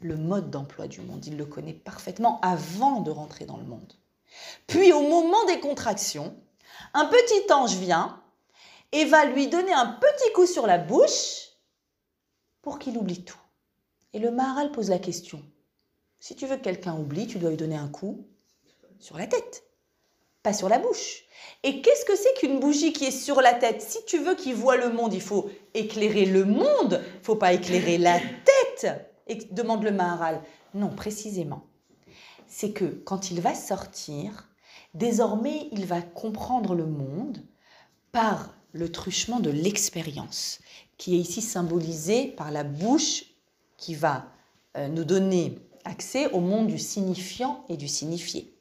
le 0.00 0.16
mode 0.16 0.50
d'emploi 0.50 0.86
du 0.86 1.00
monde. 1.00 1.24
Il 1.26 1.36
le 1.36 1.46
connaît 1.46 1.72
parfaitement 1.72 2.40
avant 2.42 3.00
de 3.00 3.10
rentrer 3.10 3.44
dans 3.44 3.56
le 3.56 3.64
monde. 3.64 3.92
Puis 4.66 4.92
au 4.92 5.02
moment 5.02 5.44
des 5.46 5.58
contractions, 5.60 6.36
un 6.94 7.06
petit 7.06 7.52
ange 7.52 7.74
vient 7.74 8.22
et 8.92 9.04
va 9.04 9.24
lui 9.24 9.48
donner 9.48 9.72
un 9.72 9.86
petit 9.86 10.32
coup 10.32 10.46
sur 10.46 10.66
la 10.66 10.78
bouche 10.78 11.48
pour 12.60 12.78
qu'il 12.78 12.96
oublie 12.96 13.24
tout. 13.24 13.40
Et 14.12 14.18
le 14.18 14.30
Maharal 14.30 14.70
pose 14.70 14.90
la 14.90 14.98
question. 14.98 15.42
Si 16.20 16.36
tu 16.36 16.46
veux 16.46 16.56
que 16.56 16.62
quelqu'un 16.62 16.94
oublie, 16.96 17.26
tu 17.26 17.38
dois 17.38 17.50
lui 17.50 17.56
donner 17.56 17.76
un 17.76 17.88
coup 17.88 18.28
sur 19.02 19.18
la 19.18 19.26
tête, 19.26 19.64
pas 20.44 20.52
sur 20.52 20.68
la 20.68 20.78
bouche. 20.78 21.24
Et 21.64 21.82
qu'est-ce 21.82 22.04
que 22.04 22.16
c'est 22.16 22.34
qu'une 22.38 22.60
bougie 22.60 22.92
qui 22.92 23.04
est 23.04 23.10
sur 23.10 23.40
la 23.40 23.52
tête? 23.52 23.82
Si 23.82 23.98
tu 24.06 24.18
veux 24.18 24.36
qu'il 24.36 24.54
voit 24.54 24.76
le 24.76 24.92
monde, 24.92 25.12
il 25.12 25.20
faut 25.20 25.50
éclairer 25.74 26.24
le 26.24 26.44
monde, 26.44 27.02
il 27.18 27.24
faut 27.24 27.34
pas 27.34 27.52
éclairer 27.52 27.98
la 27.98 28.18
tête. 28.20 29.08
Et 29.26 29.36
demande 29.50 29.82
le 29.82 29.90
Maharal. 29.90 30.40
Non, 30.74 30.88
précisément. 30.88 31.64
C'est 32.46 32.70
que 32.70 32.84
quand 32.84 33.32
il 33.32 33.40
va 33.40 33.54
sortir, 33.54 34.48
désormais, 34.94 35.68
il 35.72 35.84
va 35.84 36.00
comprendre 36.00 36.74
le 36.74 36.86
monde 36.86 37.42
par 38.12 38.54
le 38.72 38.90
truchement 38.90 39.40
de 39.40 39.50
l'expérience, 39.50 40.60
qui 40.96 41.16
est 41.16 41.18
ici 41.18 41.42
symbolisé 41.42 42.28
par 42.28 42.52
la 42.52 42.62
bouche 42.62 43.24
qui 43.76 43.96
va 43.96 44.26
euh, 44.76 44.86
nous 44.86 45.04
donner 45.04 45.58
accès 45.84 46.30
au 46.32 46.40
monde 46.40 46.68
du 46.68 46.78
signifiant 46.78 47.64
et 47.68 47.76
du 47.76 47.88
signifié 47.88 48.52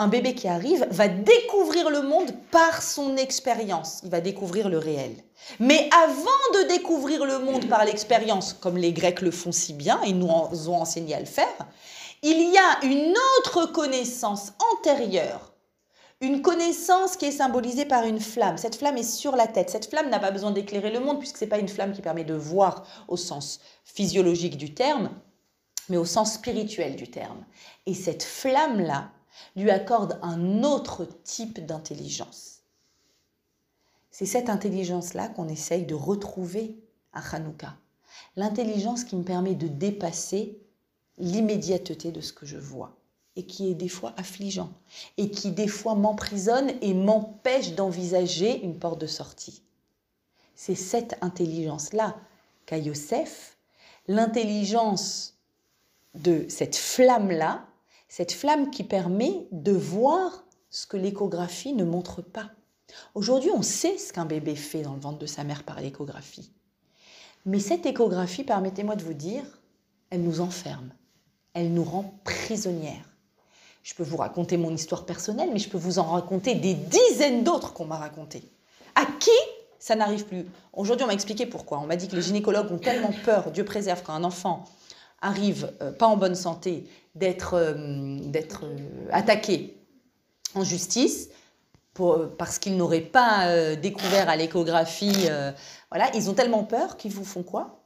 un 0.00 0.08
bébé 0.08 0.34
qui 0.34 0.48
arrive 0.48 0.86
va 0.90 1.08
découvrir 1.08 1.90
le 1.90 2.00
monde 2.00 2.32
par 2.50 2.82
son 2.82 3.18
expérience. 3.18 4.00
Il 4.02 4.08
va 4.08 4.22
découvrir 4.22 4.70
le 4.70 4.78
réel. 4.78 5.14
Mais 5.58 5.90
avant 5.92 6.24
de 6.54 6.68
découvrir 6.68 7.26
le 7.26 7.38
monde 7.38 7.68
par 7.68 7.84
l'expérience, 7.84 8.54
comme 8.54 8.78
les 8.78 8.94
Grecs 8.94 9.20
le 9.20 9.30
font 9.30 9.52
si 9.52 9.74
bien 9.74 10.00
et 10.02 10.14
nous 10.14 10.26
ont 10.26 10.80
enseigné 10.80 11.14
à 11.14 11.20
le 11.20 11.26
faire, 11.26 11.46
il 12.22 12.50
y 12.50 12.56
a 12.56 12.86
une 12.86 13.14
autre 13.38 13.66
connaissance 13.66 14.52
antérieure. 14.72 15.52
Une 16.22 16.40
connaissance 16.40 17.16
qui 17.18 17.26
est 17.26 17.30
symbolisée 17.30 17.84
par 17.84 18.04
une 18.04 18.20
flamme. 18.20 18.56
Cette 18.56 18.76
flamme 18.76 18.96
est 18.96 19.02
sur 19.02 19.36
la 19.36 19.46
tête. 19.46 19.68
Cette 19.68 19.90
flamme 19.90 20.08
n'a 20.08 20.18
pas 20.18 20.30
besoin 20.30 20.50
d'éclairer 20.50 20.90
le 20.90 21.00
monde 21.00 21.18
puisque 21.18 21.36
ce 21.36 21.44
n'est 21.44 21.50
pas 21.50 21.58
une 21.58 21.68
flamme 21.68 21.92
qui 21.92 22.00
permet 22.00 22.24
de 22.24 22.34
voir 22.34 22.86
au 23.08 23.18
sens 23.18 23.60
physiologique 23.84 24.56
du 24.56 24.72
terme, 24.72 25.10
mais 25.90 25.98
au 25.98 26.06
sens 26.06 26.34
spirituel 26.34 26.96
du 26.96 27.10
terme. 27.10 27.44
Et 27.84 27.94
cette 27.94 28.22
flamme-là, 28.22 29.10
lui 29.56 29.70
accorde 29.70 30.18
un 30.22 30.62
autre 30.62 31.06
type 31.24 31.64
d'intelligence. 31.64 32.60
C'est 34.10 34.26
cette 34.26 34.50
intelligence-là 34.50 35.28
qu'on 35.28 35.48
essaye 35.48 35.86
de 35.86 35.94
retrouver 35.94 36.76
à 37.12 37.20
Hanouka. 37.34 37.76
L'intelligence 38.36 39.04
qui 39.04 39.16
me 39.16 39.22
permet 39.22 39.54
de 39.54 39.68
dépasser 39.68 40.58
l'immédiateté 41.18 42.12
de 42.12 42.20
ce 42.20 42.32
que 42.32 42.46
je 42.46 42.58
vois 42.58 42.96
et 43.36 43.44
qui 43.46 43.70
est 43.70 43.74
des 43.74 43.88
fois 43.88 44.12
affligeant 44.16 44.72
et 45.16 45.30
qui 45.30 45.52
des 45.52 45.68
fois 45.68 45.94
m'emprisonne 45.94 46.72
et 46.82 46.94
m'empêche 46.94 47.74
d'envisager 47.74 48.62
une 48.62 48.78
porte 48.78 49.00
de 49.00 49.06
sortie. 49.06 49.62
C'est 50.54 50.74
cette 50.74 51.16
intelligence-là 51.20 52.16
qu'a 52.66 52.78
Yosef, 52.78 53.56
l'intelligence 54.08 55.38
de 56.14 56.46
cette 56.48 56.76
flamme-là 56.76 57.66
cette 58.10 58.32
flamme 58.32 58.70
qui 58.70 58.82
permet 58.82 59.46
de 59.52 59.70
voir 59.70 60.44
ce 60.68 60.84
que 60.84 60.96
l'échographie 60.96 61.72
ne 61.72 61.84
montre 61.84 62.22
pas. 62.22 62.50
Aujourd'hui, 63.14 63.50
on 63.54 63.62
sait 63.62 63.98
ce 63.98 64.12
qu'un 64.12 64.24
bébé 64.24 64.56
fait 64.56 64.82
dans 64.82 64.94
le 64.94 65.00
ventre 65.00 65.20
de 65.20 65.26
sa 65.26 65.44
mère 65.44 65.62
par 65.62 65.80
l'échographie. 65.80 66.50
Mais 67.46 67.60
cette 67.60 67.86
échographie, 67.86 68.42
permettez-moi 68.42 68.96
de 68.96 69.04
vous 69.04 69.14
dire, 69.14 69.44
elle 70.10 70.22
nous 70.22 70.40
enferme, 70.40 70.90
elle 71.54 71.72
nous 71.72 71.84
rend 71.84 72.12
prisonnières. 72.24 73.08
Je 73.84 73.94
peux 73.94 74.02
vous 74.02 74.16
raconter 74.16 74.56
mon 74.56 74.74
histoire 74.74 75.06
personnelle, 75.06 75.50
mais 75.52 75.60
je 75.60 75.68
peux 75.68 75.78
vous 75.78 76.00
en 76.00 76.10
raconter 76.10 76.56
des 76.56 76.74
dizaines 76.74 77.44
d'autres 77.44 77.72
qu'on 77.72 77.86
m'a 77.86 77.96
racontées. 77.96 78.42
À 78.96 79.06
qui 79.06 79.30
ça 79.78 79.94
n'arrive 79.94 80.26
plus? 80.26 80.44
Aujourd'hui, 80.72 81.04
on 81.04 81.06
m'a 81.06 81.14
expliqué 81.14 81.46
pourquoi. 81.46 81.78
On 81.78 81.86
m'a 81.86 81.96
dit 81.96 82.08
que 82.08 82.16
les 82.16 82.22
gynécologues 82.22 82.70
ont 82.72 82.78
tellement 82.78 83.12
peur, 83.24 83.52
Dieu 83.52 83.64
préserve, 83.64 84.02
quand 84.02 84.12
un 84.12 84.24
enfant 84.24 84.64
arrive 85.22 85.72
euh, 85.80 85.92
pas 85.92 86.06
en 86.06 86.16
bonne 86.16 86.34
santé 86.34 86.86
d'être 87.14 87.54
euh, 87.54 87.74
euh, 87.74 89.08
attaqué 89.10 89.76
en 90.54 90.64
justice 90.64 91.30
parce 92.38 92.58
qu'ils 92.58 92.76
n'auraient 92.78 93.00
pas 93.00 93.76
découvert 93.76 94.30
à 94.30 94.36
l'échographie. 94.36 95.28
voilà, 95.90 96.10
ils 96.14 96.30
ont 96.30 96.34
tellement 96.34 96.64
peur 96.64 96.96
qu'ils 96.96 97.12
vous 97.12 97.26
font 97.26 97.42
quoi? 97.42 97.84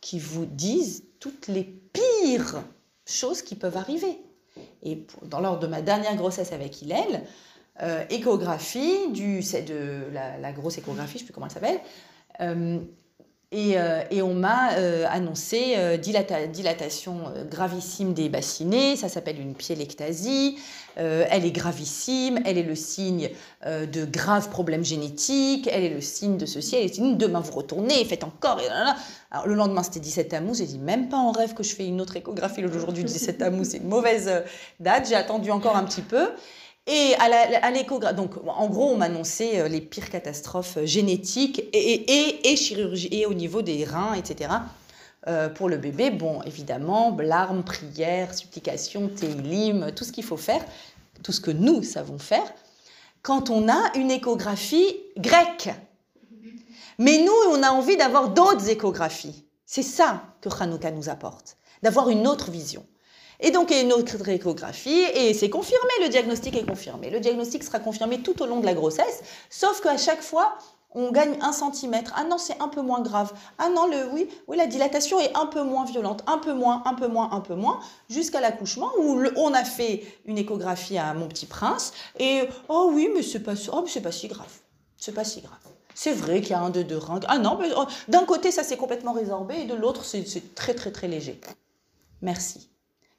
Qu'ils 0.00 0.20
vous 0.20 0.46
disent 0.46 1.02
toutes 1.18 1.48
les 1.48 1.64
pires 1.64 2.62
choses 3.04 3.42
qui 3.42 3.56
peuvent 3.56 3.76
arriver. 3.76 4.16
Et 4.84 5.04
dans 5.22 5.40
l'ordre 5.40 5.58
de 5.58 5.66
ma 5.66 5.82
dernière 5.82 6.14
grossesse 6.14 6.52
avec 6.52 6.82
Hillel, 6.82 7.24
échographie, 8.10 9.10
du, 9.10 9.40
de 9.40 10.04
la, 10.12 10.38
la, 10.38 10.52
grosse 10.52 10.78
échographie, 10.78 11.14
je 11.14 11.14
ne 11.14 11.18
sais 11.18 11.24
plus 11.24 11.34
comment 11.34 11.46
elle 11.46 11.52
s'appelle, 11.52 11.80
euh, 13.54 14.02
et, 14.10 14.22
on 14.22 14.34
m'a 14.34 14.72
euh, 14.72 15.06
annoncé 15.08 15.74
euh, 15.76 15.96
dilatation 15.96 17.32
gravissime 17.50 18.12
des 18.12 18.28
bassinets, 18.28 18.96
ça 18.96 19.08
s'appelle 19.08 19.40
une 19.40 19.54
piélectasie, 19.54 20.58
elle 20.96 21.44
est 21.44 21.50
gravissime, 21.50 22.38
elle 22.44 22.56
est 22.56 22.62
le 22.62 22.76
signe 22.76 23.28
de 23.66 24.04
graves 24.04 24.48
problèmes 24.48 24.84
génétiques, 24.84 25.68
elle 25.72 25.82
est 25.82 25.94
le 25.94 26.00
signe 26.00 26.36
de 26.36 26.46
ceci, 26.46 26.76
elle 26.76 26.84
est 26.84 26.88
le 26.88 26.94
signe 26.94 27.16
demain 27.16 27.40
vous 27.40 27.52
retournez, 27.52 28.04
faites 28.04 28.22
encore. 28.22 28.60
Le 29.44 29.54
lendemain 29.54 29.82
c'était 29.82 29.98
17 29.98 30.34
amoût, 30.34 30.54
j'ai 30.54 30.66
dit 30.66 30.78
même 30.78 31.08
pas 31.08 31.16
en 31.16 31.32
rêve 31.32 31.54
que 31.54 31.64
je 31.64 31.74
fais 31.74 31.86
une 31.86 32.00
autre 32.00 32.16
échographie. 32.16 32.64
Aujourd'hui 32.64 33.02
17 33.02 33.42
amoût, 33.42 33.64
c'est 33.64 33.78
une 33.78 33.88
mauvaise 33.88 34.30
date, 34.78 35.08
j'ai 35.08 35.16
attendu 35.16 35.50
encore 35.50 35.76
un 35.76 35.84
petit 35.84 36.02
peu. 36.02 36.28
Et 36.86 37.14
à 37.18 37.70
l'échographie, 37.70 38.14
donc 38.14 38.32
en 38.46 38.68
gros, 38.68 38.90
on 38.90 38.96
m'annonçait 38.96 39.60
euh, 39.60 39.68
les 39.68 39.80
pires 39.80 40.10
catastrophes 40.10 40.76
euh, 40.76 40.86
génétiques 40.86 41.64
et, 41.72 42.50
et, 42.50 42.56
chirurgie, 42.56 43.08
et 43.10 43.24
au 43.24 43.32
niveau 43.32 43.62
des 43.62 43.84
reins, 43.84 44.12
etc. 44.12 44.50
Euh, 45.26 45.48
pour 45.48 45.70
le 45.70 45.78
bébé, 45.78 46.10
bon, 46.10 46.42
évidemment, 46.42 47.16
larmes, 47.18 47.64
prières, 47.64 48.34
supplications, 48.34 49.08
télim, 49.08 49.92
tout 49.92 50.04
ce 50.04 50.12
qu'il 50.12 50.24
faut 50.24 50.36
faire, 50.36 50.62
tout 51.22 51.32
ce 51.32 51.40
que 51.40 51.50
nous 51.50 51.82
savons 51.82 52.18
faire, 52.18 52.52
quand 53.22 53.48
on 53.48 53.70
a 53.70 53.92
une 53.94 54.10
échographie 54.10 54.94
grecque. 55.16 55.70
Mais 56.98 57.24
nous, 57.24 57.32
on 57.56 57.62
a 57.62 57.70
envie 57.70 57.96
d'avoir 57.96 58.28
d'autres 58.28 58.68
échographies. 58.68 59.46
C'est 59.64 59.82
ça 59.82 60.22
que 60.42 60.50
Hanouka 60.50 60.90
nous 60.90 61.08
apporte, 61.08 61.56
d'avoir 61.82 62.10
une 62.10 62.26
autre 62.26 62.50
vision. 62.50 62.84
Et 63.40 63.50
donc, 63.50 63.70
une 63.70 63.92
autre 63.92 64.28
échographie, 64.28 65.02
et 65.14 65.34
c'est 65.34 65.50
confirmé, 65.50 65.90
le 66.02 66.08
diagnostic 66.08 66.56
est 66.56 66.66
confirmé. 66.66 67.10
Le 67.10 67.20
diagnostic 67.20 67.62
sera 67.62 67.78
confirmé 67.78 68.20
tout 68.20 68.40
au 68.42 68.46
long 68.46 68.60
de 68.60 68.66
la 68.66 68.74
grossesse, 68.74 69.22
sauf 69.50 69.80
qu'à 69.80 69.96
chaque 69.96 70.22
fois, 70.22 70.56
on 70.94 71.10
gagne 71.10 71.36
un 71.40 71.52
centimètre. 71.52 72.12
Ah 72.16 72.24
non, 72.24 72.38
c'est 72.38 72.60
un 72.60 72.68
peu 72.68 72.80
moins 72.80 73.00
grave. 73.00 73.32
Ah 73.58 73.68
non, 73.68 73.86
le, 73.86 74.08
oui, 74.12 74.28
oui, 74.46 74.56
la 74.56 74.66
dilatation 74.66 75.18
est 75.18 75.36
un 75.36 75.46
peu 75.46 75.62
moins 75.62 75.84
violente, 75.84 76.22
un 76.26 76.38
peu 76.38 76.54
moins, 76.54 76.82
un 76.86 76.94
peu 76.94 77.08
moins, 77.08 77.30
un 77.32 77.40
peu 77.40 77.54
moins, 77.54 77.80
jusqu'à 78.08 78.40
l'accouchement 78.40 78.90
où 78.98 79.20
on 79.36 79.52
a 79.52 79.64
fait 79.64 80.04
une 80.24 80.38
échographie 80.38 80.98
à 80.98 81.12
mon 81.14 81.26
petit 81.26 81.46
prince 81.46 81.92
et 82.18 82.42
oh 82.68 82.90
oui, 82.92 83.10
mais 83.14 83.22
c'est 83.22 83.40
pas, 83.40 83.54
oh, 83.72 83.84
pas 84.02 84.12
si 84.12 84.28
grave. 84.28 84.60
C'est 84.96 85.12
pas 85.12 85.24
si 85.24 85.40
grave. 85.40 85.58
C'est 85.94 86.12
vrai 86.12 86.40
qu'il 86.40 86.50
y 86.50 86.54
a 86.54 86.60
un 86.60 86.70
de 86.70 86.82
deux 86.82 86.98
reins. 86.98 87.20
Ah 87.28 87.38
non, 87.38 87.58
oh, 87.76 87.84
d'un 88.08 88.24
côté, 88.24 88.50
ça 88.50 88.64
s'est 88.64 88.76
complètement 88.76 89.12
résorbé 89.12 89.60
et 89.60 89.64
de 89.64 89.74
l'autre, 89.74 90.04
c'est 90.04 90.54
très, 90.54 90.74
très, 90.74 90.90
très 90.90 91.08
léger. 91.08 91.40
Merci. 92.22 92.68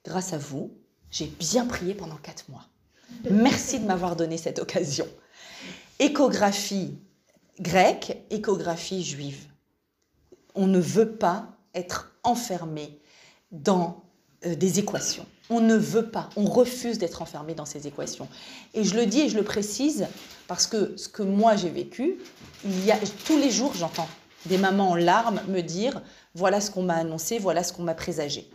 Grâce 0.06 0.34
à 0.34 0.38
vous, 0.38 0.72
j'ai 1.12 1.26
bien 1.26 1.66
prié 1.66 1.94
pendant 1.94 2.18
quatre 2.18 2.50
mois. 2.50 2.66
Merci 3.30 3.80
de 3.80 3.86
m'avoir 3.86 4.16
donné 4.16 4.38
cette 4.38 4.60
occasion. 4.60 5.08
Échographie 6.00 6.98
grecque, 7.60 8.18
échographie 8.30 9.04
juive. 9.04 9.46
On 10.54 10.68
ne 10.68 10.80
veut 10.80 11.12
pas 11.12 11.48
être 11.74 12.14
enfermé 12.24 13.00
dans 13.52 14.04
euh, 14.46 14.56
des 14.56 14.80
équations. 14.80 15.26
On 15.50 15.62
ne 15.62 15.76
veut 15.76 16.10
pas, 16.10 16.30
on 16.36 16.46
refuse 16.46 16.98
d'être 16.98 17.22
enfermé 17.22 17.54
dans 17.54 17.66
ces 17.66 17.88
équations. 17.88 18.28
Et 18.74 18.84
je 18.84 18.96
le 18.96 19.06
dis 19.06 19.22
et 19.22 19.30
je 19.30 19.38
le 19.38 19.44
précise 19.44 20.08
parce 20.48 20.66
que 20.66 20.98
ce 20.98 21.08
que 21.08 21.22
moi 21.22 21.56
j'ai 21.56 21.70
vécu, 21.70 22.18
il 22.64 22.84
y 22.84 22.92
a 22.92 22.98
tous 23.26 23.38
les 23.38 23.52
jours 23.52 23.74
j'entends 23.76 24.08
des 24.48 24.58
mamans 24.58 24.92
en 24.92 24.96
larmes 24.96 25.42
me 25.48 25.62
dire 25.62 26.02
voilà 26.34 26.62
ce 26.62 26.72
qu'on 26.72 26.84
m'a 26.84 26.96
annoncé, 26.96 27.38
voilà 27.38 27.64
ce 27.64 27.74
qu'on 27.74 27.84
m'a 27.84 27.94
présagé. 27.96 28.50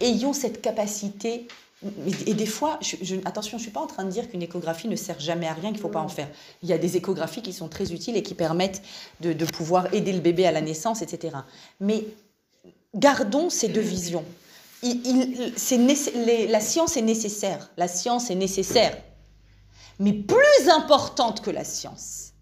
Ayons 0.00 0.32
cette 0.32 0.60
capacité 0.62 1.46
et 2.26 2.34
des 2.34 2.46
fois, 2.46 2.80
attention, 3.24 3.52
je 3.52 3.62
ne 3.62 3.62
suis 3.62 3.70
pas 3.70 3.80
en 3.80 3.86
train 3.86 4.02
de 4.04 4.10
dire 4.10 4.28
qu'une 4.28 4.42
échographie 4.42 4.88
ne 4.88 4.96
sert 4.96 5.20
jamais 5.20 5.46
à 5.46 5.52
rien, 5.52 5.68
qu'il 5.68 5.76
ne 5.76 5.82
faut 5.82 5.88
pas 5.88 6.00
en 6.00 6.08
faire. 6.08 6.28
Il 6.62 6.68
y 6.68 6.72
a 6.72 6.78
des 6.78 6.96
échographies 6.96 7.40
qui 7.40 7.52
sont 7.52 7.68
très 7.68 7.92
utiles 7.92 8.16
et 8.16 8.22
qui 8.24 8.34
permettent 8.34 8.82
de, 9.20 9.32
pouvoir 9.44 9.94
aider 9.94 10.12
le 10.12 10.18
bébé 10.18 10.44
à 10.44 10.50
la 10.50 10.60
naissance, 10.60 11.02
etc. 11.02 11.36
Mais 11.78 12.04
gardons 12.96 13.48
ces 13.48 13.68
deux 13.68 13.80
visions. 13.80 14.24
la 14.82 16.60
science 16.60 16.96
est 16.96 17.02
nécessaire. 17.02 17.70
La 17.76 17.86
science 17.86 18.28
est 18.30 18.34
nécessaire. 18.34 18.96
Mais 20.00 20.12
plus 20.12 20.68
importante 20.68 21.42
que 21.42 21.50
la 21.50 21.64
science, 21.64 22.32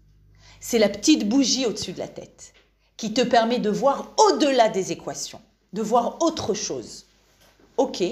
c'est 0.59 0.79
la 0.79 0.89
petite 0.89 1.29
bougie 1.29 1.67
au-dessus 1.67 1.93
de 1.93 1.99
la 1.99 2.07
tête 2.07 2.53
qui 2.97 3.13
te 3.13 3.21
permet 3.21 3.59
de 3.59 3.69
voir 3.69 4.13
au-delà 4.17 4.69
des 4.69 4.91
équations, 4.91 5.41
de 5.73 5.83
voir 5.83 6.17
autre 6.21 6.55
chose. 6.55 7.06
Ok, 7.77 8.03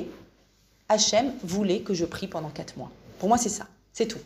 Hachem 0.90 1.34
voulait 1.44 1.82
que 1.82 1.94
je 1.94 2.06
prie 2.06 2.28
pendant 2.28 2.50
quatre 2.50 2.78
mois. 2.78 2.92
Pour 3.20 3.30
moi, 3.30 3.38
c'est 3.38 3.50
ça. 3.50 3.68
C'est 3.94 4.08
tout. 4.08 4.20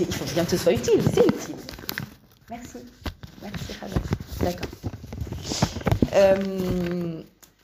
Il 0.00 0.12
faut 0.12 0.24
bien 0.34 0.44
que 0.44 0.50
ce 0.50 0.56
soit 0.56 0.72
utile. 0.72 1.00
C'est 1.14 1.26
utile. 1.26 1.56
Merci. 2.50 2.78
Merci, 3.42 3.72
D'accord. 4.40 4.68
Euh, 6.14 7.22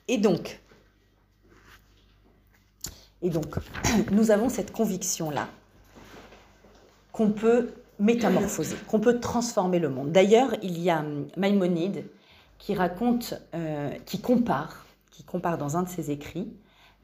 et 0.09 0.19
donc, 0.19 0.61
nous 4.11 4.31
avons 4.31 4.49
cette 4.49 4.73
conviction-là 4.73 5.49
qu'on 7.13 7.31
peut 7.31 7.71
métamorphoser, 7.99 8.77
qu'on 8.89 9.01
peut 9.01 9.21
transformer 9.21 9.79
le 9.79 9.89
monde. 9.89 10.13
D'ailleurs, 10.13 10.55
il 10.63 10.79
y 10.81 10.91
a 10.91 11.05
Maïmonide 11.37 12.05
qui 12.59 12.75
raconte, 12.75 13.35
euh, 13.55 13.91
qui 14.07 14.21
compare, 14.21 14.87
qui 15.23 15.27
compare 15.29 15.57
dans 15.57 15.77
un 15.77 15.85
de 15.85 15.89
ses 15.89 16.11
écrits 16.11 16.53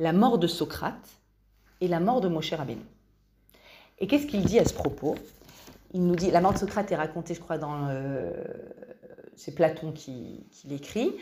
la 0.01 0.13
mort 0.13 0.39
de 0.39 0.49
Socrate 0.49 1.09
et 1.81 1.87
la 1.87 2.01
mort 2.01 2.21
de 2.21 2.29
Moshe 2.29 2.53
Rabbeinu. 2.53 2.83
Et 4.01 4.09
qu'est-ce 4.09 4.27
qu'il 4.27 4.45
dit 4.45 4.59
à 4.59 4.65
ce 4.65 4.75
propos? 4.75 5.15
Il 5.95 6.05
nous 6.05 6.17
dit, 6.17 6.31
la 6.31 6.41
mort 6.41 6.53
de 6.53 6.59
Socrate 6.59 6.91
est 6.91 6.97
racontée, 6.97 7.35
je 7.35 7.41
crois, 7.41 7.59
dans 7.59 7.87
euh, 7.89 8.33
c'est 9.37 9.55
Platon 9.55 9.93
qui, 9.93 10.45
l'écrit, 10.65 11.15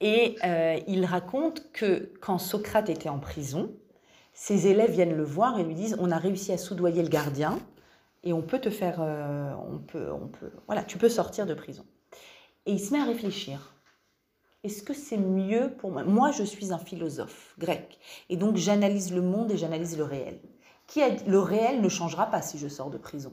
et 0.00 0.36
euh, 0.44 0.78
il 0.86 1.06
raconte 1.06 1.72
que 1.72 2.12
quand 2.20 2.38
Socrate 2.38 2.90
était 2.90 3.08
en 3.08 3.18
prison, 3.18 3.70
ses 4.34 4.66
élèves 4.66 4.90
viennent 4.90 5.16
le 5.16 5.24
voir 5.24 5.58
et 5.58 5.64
lui 5.64 5.74
disent, 5.74 5.96
on 5.98 6.10
a 6.10 6.18
réussi 6.18 6.52
à 6.52 6.58
soudoyer 6.58 7.02
le 7.02 7.08
gardien 7.08 7.58
et 8.22 8.34
on 8.34 8.42
peut 8.42 8.58
te 8.58 8.68
faire, 8.68 8.98
euh, 9.00 9.52
on 9.70 9.78
peut, 9.78 10.12
on 10.12 10.26
peut, 10.28 10.50
voilà, 10.66 10.82
tu 10.82 10.98
peux 10.98 11.08
sortir 11.08 11.46
de 11.46 11.54
prison. 11.54 11.86
Et 12.66 12.72
il 12.72 12.80
se 12.80 12.92
met 12.92 13.00
à 13.00 13.04
réfléchir 13.04 13.75
est-ce 14.66 14.82
que 14.82 14.94
c'est 14.94 15.16
mieux 15.16 15.72
pour 15.78 15.90
moi? 15.90 16.04
Moi, 16.04 16.30
je 16.32 16.42
suis 16.42 16.72
un 16.72 16.78
philosophe 16.78 17.54
grec. 17.58 17.98
Et 18.28 18.36
donc, 18.36 18.56
j'analyse 18.56 19.12
le 19.12 19.22
monde 19.22 19.50
et 19.50 19.56
j'analyse 19.56 19.96
le 19.96 20.04
réel. 20.04 20.40
Qui 20.86 21.02
a, 21.02 21.08
le 21.08 21.38
réel 21.38 21.80
ne 21.80 21.88
changera 21.88 22.26
pas 22.26 22.42
si 22.42 22.58
je 22.58 22.68
sors 22.68 22.90
de 22.90 22.98
prison. 22.98 23.32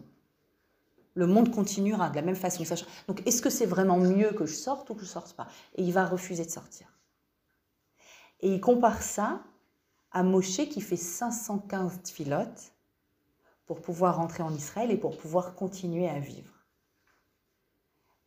Le 1.16 1.28
monde 1.28 1.54
continuera 1.54 2.10
de 2.10 2.16
la 2.16 2.22
même 2.24 2.36
façon. 2.36 2.64
Donc, 3.08 3.26
est-ce 3.28 3.42
que 3.42 3.50
c'est 3.50 3.66
vraiment 3.66 3.98
mieux 3.98 4.32
que 4.32 4.46
je 4.46 4.54
sorte 4.56 4.90
ou 4.90 4.96
que 4.96 5.02
je 5.02 5.06
sorte 5.06 5.34
pas? 5.34 5.48
Et 5.76 5.84
il 5.84 5.92
va 5.92 6.06
refuser 6.06 6.46
de 6.46 6.50
sortir. 6.50 6.88
Et 8.40 8.54
il 8.54 8.62
compare 8.62 9.02
ça 9.02 9.44
à 10.12 10.24
Moshe 10.24 10.68
qui 10.70 10.82
fait 10.82 10.96
515 10.96 12.00
filotes 12.06 12.74
pour 13.66 13.82
pouvoir 13.82 14.18
rentrer 14.18 14.44
en 14.44 14.54
Israël 14.54 14.92
et 14.92 14.98
pour 14.98 15.18
pouvoir 15.18 15.56
continuer 15.56 16.10
à 16.10 16.20
vivre. 16.20 16.52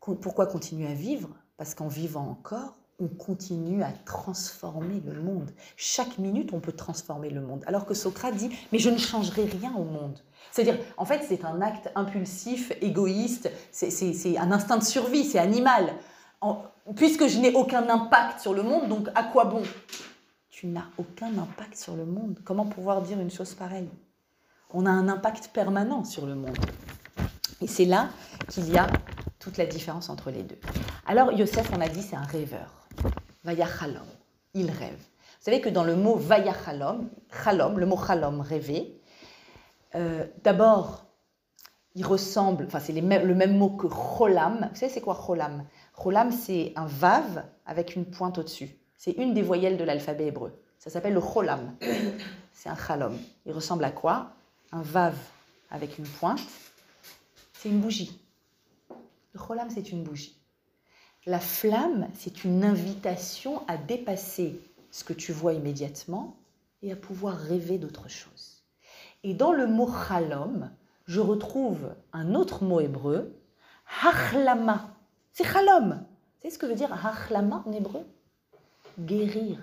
Pourquoi 0.01 0.47
continuer 0.47 0.87
à 0.87 0.95
vivre? 0.95 1.31
Parce 1.57 1.75
qu'en 1.75 1.89
vivant 1.89 2.29
encore, 2.29 2.77
on 2.99 3.09
continue 3.09 3.83
à 3.83 3.93
transformer 4.05 5.03
le 5.05 5.21
monde. 5.21 5.51
Chaque 5.77 6.19
minute, 6.19 6.53
on 6.53 6.61
peut 6.61 6.73
transformer 6.73 7.31
le 7.31 7.41
monde. 7.41 7.63
Alors 7.67 7.85
que 7.85 7.95
Socrate 7.95 8.35
dit, 8.37 8.51
mais 8.73 8.79
je 8.79 8.91
ne 8.91 8.97
changerai 8.97 9.45
rien 9.45 9.75
au 9.77 9.85
monde. 9.85 10.19
C'est-à-dire, 10.51 10.79
en 10.97 11.05
fait, 11.05 11.23
c'est 11.29 11.45
un 11.45 11.61
acte 11.61 11.91
impulsif, 11.95 12.73
égoïste, 12.81 13.51
c'est 13.71 14.39
un 14.39 14.51
instinct 14.53 14.79
de 14.79 14.85
survie, 14.85 15.25
c'est 15.25 15.39
animal. 15.39 15.93
puisque 16.95 17.27
je 17.27 17.39
n'ai 17.39 17.53
aucun 17.55 17.89
impact 17.89 18.41
sur 18.41 18.55
le 18.55 18.63
monde, 18.63 18.89
donc 18.89 19.09
à 19.15 19.25
quoi 19.25 19.45
bon? 19.47 19.63
Tu 20.51 20.67
n'as 20.67 20.87
aucun 20.97 21.37
impact 21.39 21.77
sur 21.77 21.97
le 21.97 22.07
monde. 22.07 22.39
Comment 22.45 22.65
pouvoir 22.65 23.03
dire 23.03 23.21
une 23.21 23.31
chose 23.31 23.55
pareille? 23.55 23.91
On 24.73 24.87
a 24.87 24.91
un 24.91 25.09
impact 25.09 25.51
permanent 25.53 26.05
sur 26.05 26.27
le 26.27 26.35
monde. 26.35 26.57
Et 27.61 27.67
c'est 27.67 27.85
là 27.85 28.09
qu'il 28.49 28.71
y 28.71 28.79
a 28.79 28.87
toute 29.39 29.59
la 29.59 29.67
différence 29.67 30.09
entre 30.09 30.31
les 30.31 30.43
deux. 30.43 30.59
Alors, 31.07 31.33
Yosef, 31.33 31.71
on 31.77 31.81
a 31.81 31.89
dit, 31.89 32.03
c'est 32.03 32.17
un 32.17 32.23
rêveur. 32.23 32.86
Vayachalom, 33.45 34.07
il 34.55 34.71
rêve. 34.71 34.99
Vous 34.99 35.53
savez 35.53 35.61
que 35.61 35.69
dans 35.69 35.85
le 35.85 35.97
mot 35.97 36.17
Vayachalom, 36.17 37.09
chalom, 37.45 37.79
le 37.79 37.87
mot 37.87 37.97
chalom, 37.97 38.41
rêver, 38.41 39.01
euh, 39.95 40.27
d'abord, 40.43 41.07
il 41.95 42.05
ressemble, 42.05 42.67
enfin 42.67 42.81
c'est 42.81 42.93
le 42.93 43.03
même 43.03 43.57
mot 43.57 43.71
que 43.71 43.89
cholam. 43.89 44.69
Vous 44.71 44.77
savez 44.77 44.93
c'est 44.93 45.01
quoi 45.01 45.15
cholam? 45.15 45.65
Cholam, 45.95 46.31
c'est 46.31 46.73
un 46.77 46.87
vav 46.87 47.45
avec 47.65 47.97
une 47.97 48.05
pointe 48.05 48.39
au-dessus. 48.39 48.77
C'est 48.99 49.13
une 49.13 49.33
des 49.33 49.43
voyelles 49.43 49.77
de 49.77 49.85
l'alphabet 49.85 50.27
hébreu. 50.27 50.61
Ça 50.79 50.91
s'appelle 50.91 51.15
le 51.15 51.21
cholam. 51.21 51.75
C'est 52.53 52.71
un 52.71 52.77
chalom. 52.77 53.19
Il 53.45 53.53
ressemble 53.53 53.85
à 53.85 53.91
quoi? 53.91 54.33
Un 54.73 54.81
vav 54.81 55.15
avec 55.71 55.99
une 55.99 56.07
pointe. 56.07 56.41
C'est 57.53 57.69
une 57.69 57.81
bougie. 57.81 58.19
Le 59.35 59.39
cholam, 59.39 59.69
c'est 59.69 59.91
une 59.93 60.03
bougie. 60.03 60.41
La 61.29 61.41
flamme, 61.41 62.09
c'est 62.15 62.45
une 62.45 62.63
invitation 62.65 63.67
à 63.67 63.77
dépasser 63.77 64.61
ce 64.93 65.03
que 65.03 65.13
tu 65.13 65.33
vois 65.33 65.55
immédiatement 65.55 66.37
et 66.83 66.93
à 66.93 66.97
pouvoir 66.97 67.37
rêver 67.37 67.79
d'autre 67.79 68.09
chose. 68.09 68.63
Et 69.25 69.35
dans 69.35 69.53
le 69.53 69.67
mot 69.67 69.91
chalom, 70.09 70.71
je 71.07 71.19
retrouve 71.19 71.95
un 72.13 72.37
autre 72.37 72.63
mot 72.63 72.79
hébreu, 72.79 73.35
hachlama. 74.05 74.89
C'est 75.33 75.45
chalom. 75.45 76.01
C'est 76.41 76.51
ce 76.51 76.59
que 76.59 76.67
veut 76.67 76.77
dire 76.77 76.93
hachlama 76.93 77.65
en 77.67 77.73
hébreu? 77.73 78.07
Guérir. 79.01 79.59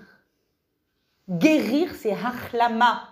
Guérir, 1.30 1.94
c'est 1.94 2.12
hachlama. 2.12 3.08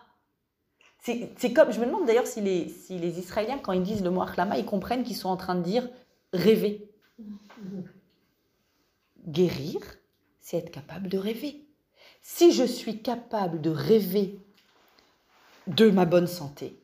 C'est 0.99 1.53
comme, 1.55 1.73
je 1.73 1.81
me 1.81 1.87
demande 1.87 2.05
d'ailleurs 2.07 2.27
si 2.27 2.43
les, 2.43 2.69
si 2.69 2.99
les 2.99 3.19
Israéliens, 3.19 3.59
quand 3.59 3.73
ils 3.73 3.83
disent 3.83 4.05
le 4.05 4.11
mot 4.11 4.21
hachlama, 4.21 4.59
ils 4.59 4.67
comprennent 4.67 5.05
qu'ils 5.05 5.17
sont 5.17 5.31
en 5.31 5.39
train 5.39 5.55
de 5.55 5.63
dire 5.63 5.89
rêver. 6.35 6.93
Guérir, 9.27 9.79
c'est 10.41 10.59
être 10.59 10.71
capable 10.71 11.09
de 11.09 11.19
rêver. 11.19 11.65
Si 12.23 12.53
je 12.53 12.65
suis 12.65 13.03
capable 13.03 13.61
de 13.61 13.71
rêver 13.71 14.39
de 15.67 15.91
ma 15.91 16.05
bonne 16.05 16.27
santé, 16.27 16.79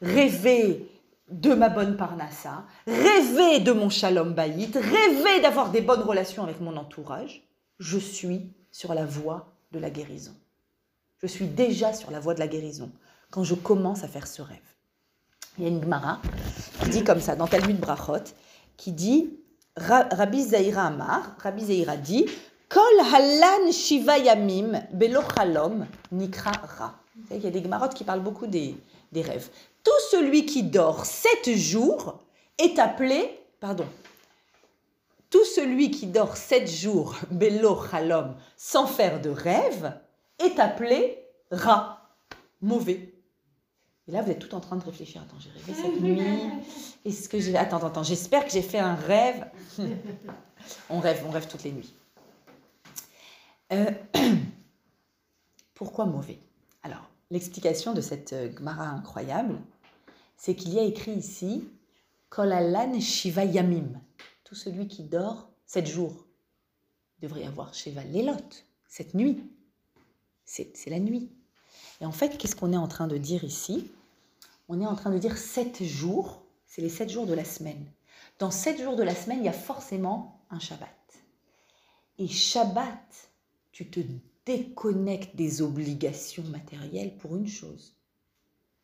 rêver 0.00 0.88
de 1.30 1.54
ma 1.54 1.68
bonne 1.68 1.96
parnassa, 1.96 2.64
rêver 2.86 3.60
de 3.60 3.72
mon 3.72 3.88
shalom 3.88 4.34
baït, 4.34 4.74
rêver 4.74 5.40
d'avoir 5.40 5.70
des 5.70 5.80
bonnes 5.80 6.02
relations 6.02 6.42
avec 6.42 6.60
mon 6.60 6.76
entourage, 6.76 7.46
je 7.78 7.98
suis 7.98 8.52
sur 8.70 8.94
la 8.94 9.06
voie 9.06 9.52
de 9.72 9.78
la 9.78 9.90
guérison. 9.90 10.34
Je 11.22 11.26
suis 11.26 11.46
déjà 11.46 11.92
sur 11.92 12.10
la 12.10 12.20
voie 12.20 12.34
de 12.34 12.40
la 12.40 12.48
guérison 12.48 12.90
quand 13.30 13.44
je 13.44 13.54
commence 13.54 14.04
à 14.04 14.08
faire 14.08 14.26
ce 14.26 14.42
rêve. 14.42 14.58
Il 15.56 15.64
y 15.64 15.66
a 15.66 15.70
une 15.70 15.82
Gemara 15.82 16.20
qui 16.82 16.90
dit 16.90 17.04
comme 17.04 17.20
ça 17.20 17.36
dans 17.36 17.46
Talmud 17.46 17.78
Brachot 17.78 18.24
qui 18.76 18.92
dit, 18.92 19.38
Rabbi 19.76 20.42
Zaira 20.42 20.86
Amar, 20.86 21.36
Rabbi 21.42 21.64
Zaira 21.64 21.96
dit, 21.96 22.26
Kol 22.68 23.00
halan 23.00 23.72
shiva 23.72 24.18
yamim 24.18 24.82
belo 24.92 25.20
chalom 25.22 25.86
nikra 26.12 26.52
ra. 26.78 26.94
Il 27.30 27.42
y 27.42 27.46
a 27.46 27.50
des 27.50 27.62
gemarotes 27.62 27.94
qui 27.94 28.04
parlent 28.04 28.22
beaucoup 28.22 28.46
des, 28.46 28.76
des 29.12 29.22
rêves. 29.22 29.48
Tout 29.82 29.90
celui 30.10 30.46
qui 30.46 30.62
dort 30.64 31.04
sept 31.06 31.50
jours 31.56 32.20
est 32.58 32.78
appelé, 32.78 33.38
pardon, 33.60 33.86
tout 35.30 35.44
celui 35.44 35.90
qui 35.90 36.06
dort 36.06 36.36
sept 36.36 36.70
jours, 36.70 37.16
belo 37.30 37.78
chalom, 37.90 38.34
sans 38.56 38.86
faire 38.86 39.20
de 39.20 39.30
rêve, 39.30 39.92
est 40.38 40.58
appelé 40.58 41.18
ra, 41.50 42.10
mauvais. 42.60 43.13
Et 44.06 44.12
là, 44.12 44.22
vous 44.22 44.30
êtes 44.30 44.38
tout 44.38 44.54
en 44.54 44.60
train 44.60 44.76
de 44.76 44.84
réfléchir. 44.84 45.22
Attends, 45.22 45.38
j'ai 45.38 45.50
rêvé 45.50 45.74
cette 45.74 46.00
nuit. 46.00 46.20
Est-ce 47.04 47.28
que 47.28 47.40
j'ai. 47.40 47.56
Attends, 47.56 47.84
attends, 47.84 48.02
j'espère 48.02 48.44
que 48.44 48.50
j'ai 48.50 48.62
fait 48.62 48.78
un 48.78 48.94
rêve. 48.94 49.46
on 50.90 51.00
rêve, 51.00 51.22
on 51.26 51.30
rêve 51.30 51.48
toutes 51.48 51.64
les 51.64 51.72
nuits. 51.72 51.94
Euh, 53.72 53.90
pourquoi 55.74 56.04
mauvais? 56.04 56.38
Alors, 56.82 57.08
l'explication 57.30 57.94
de 57.94 58.02
cette 58.02 58.34
euh, 58.34 58.52
Gemara 58.54 58.88
incroyable, 58.88 59.58
c'est 60.36 60.54
qu'il 60.54 60.74
y 60.74 60.78
a 60.78 60.82
écrit 60.82 61.12
ici 61.12 61.66
Kolalan 62.28 63.00
Shiva 63.00 63.44
Yamim. 63.44 64.00
Tout 64.44 64.54
celui 64.54 64.86
qui 64.86 65.04
dort 65.04 65.48
sept 65.64 65.86
jours 65.86 66.26
devrait 67.20 67.44
avoir 67.44 67.72
Shiva 67.72 68.04
Lelot, 68.04 68.36
cette 68.86 69.14
nuit. 69.14 69.42
C'est 70.44 70.90
la 70.90 70.98
nuit. 70.98 71.30
Et 72.00 72.06
en 72.06 72.12
fait, 72.12 72.36
qu'est-ce 72.38 72.56
qu'on 72.56 72.72
est 72.72 72.78
en 72.78 72.88
train 72.88 73.06
de 73.06 73.16
dire 73.16 73.44
ici? 73.44 73.90
On 74.68 74.80
est 74.80 74.86
en 74.86 74.94
train 74.96 75.10
de 75.10 75.18
dire 75.18 75.36
sept 75.36 75.82
jours, 75.82 76.42
c'est 76.66 76.82
les 76.82 76.88
sept 76.88 77.10
jours 77.10 77.26
de 77.26 77.34
la 77.34 77.44
semaine. 77.44 77.86
Dans 78.38 78.50
sept 78.50 78.80
jours 78.80 78.96
de 78.96 79.02
la 79.02 79.14
semaine, 79.14 79.38
il 79.40 79.44
y 79.44 79.48
a 79.48 79.52
forcément 79.52 80.40
un 80.50 80.58
Shabbat. 80.58 80.88
Et 82.18 82.28
Shabbat, 82.28 83.30
tu 83.72 83.90
te 83.90 84.00
déconnectes 84.46 85.36
des 85.36 85.62
obligations 85.62 86.44
matérielles 86.44 87.16
pour 87.16 87.36
une 87.36 87.48
chose, 87.48 87.96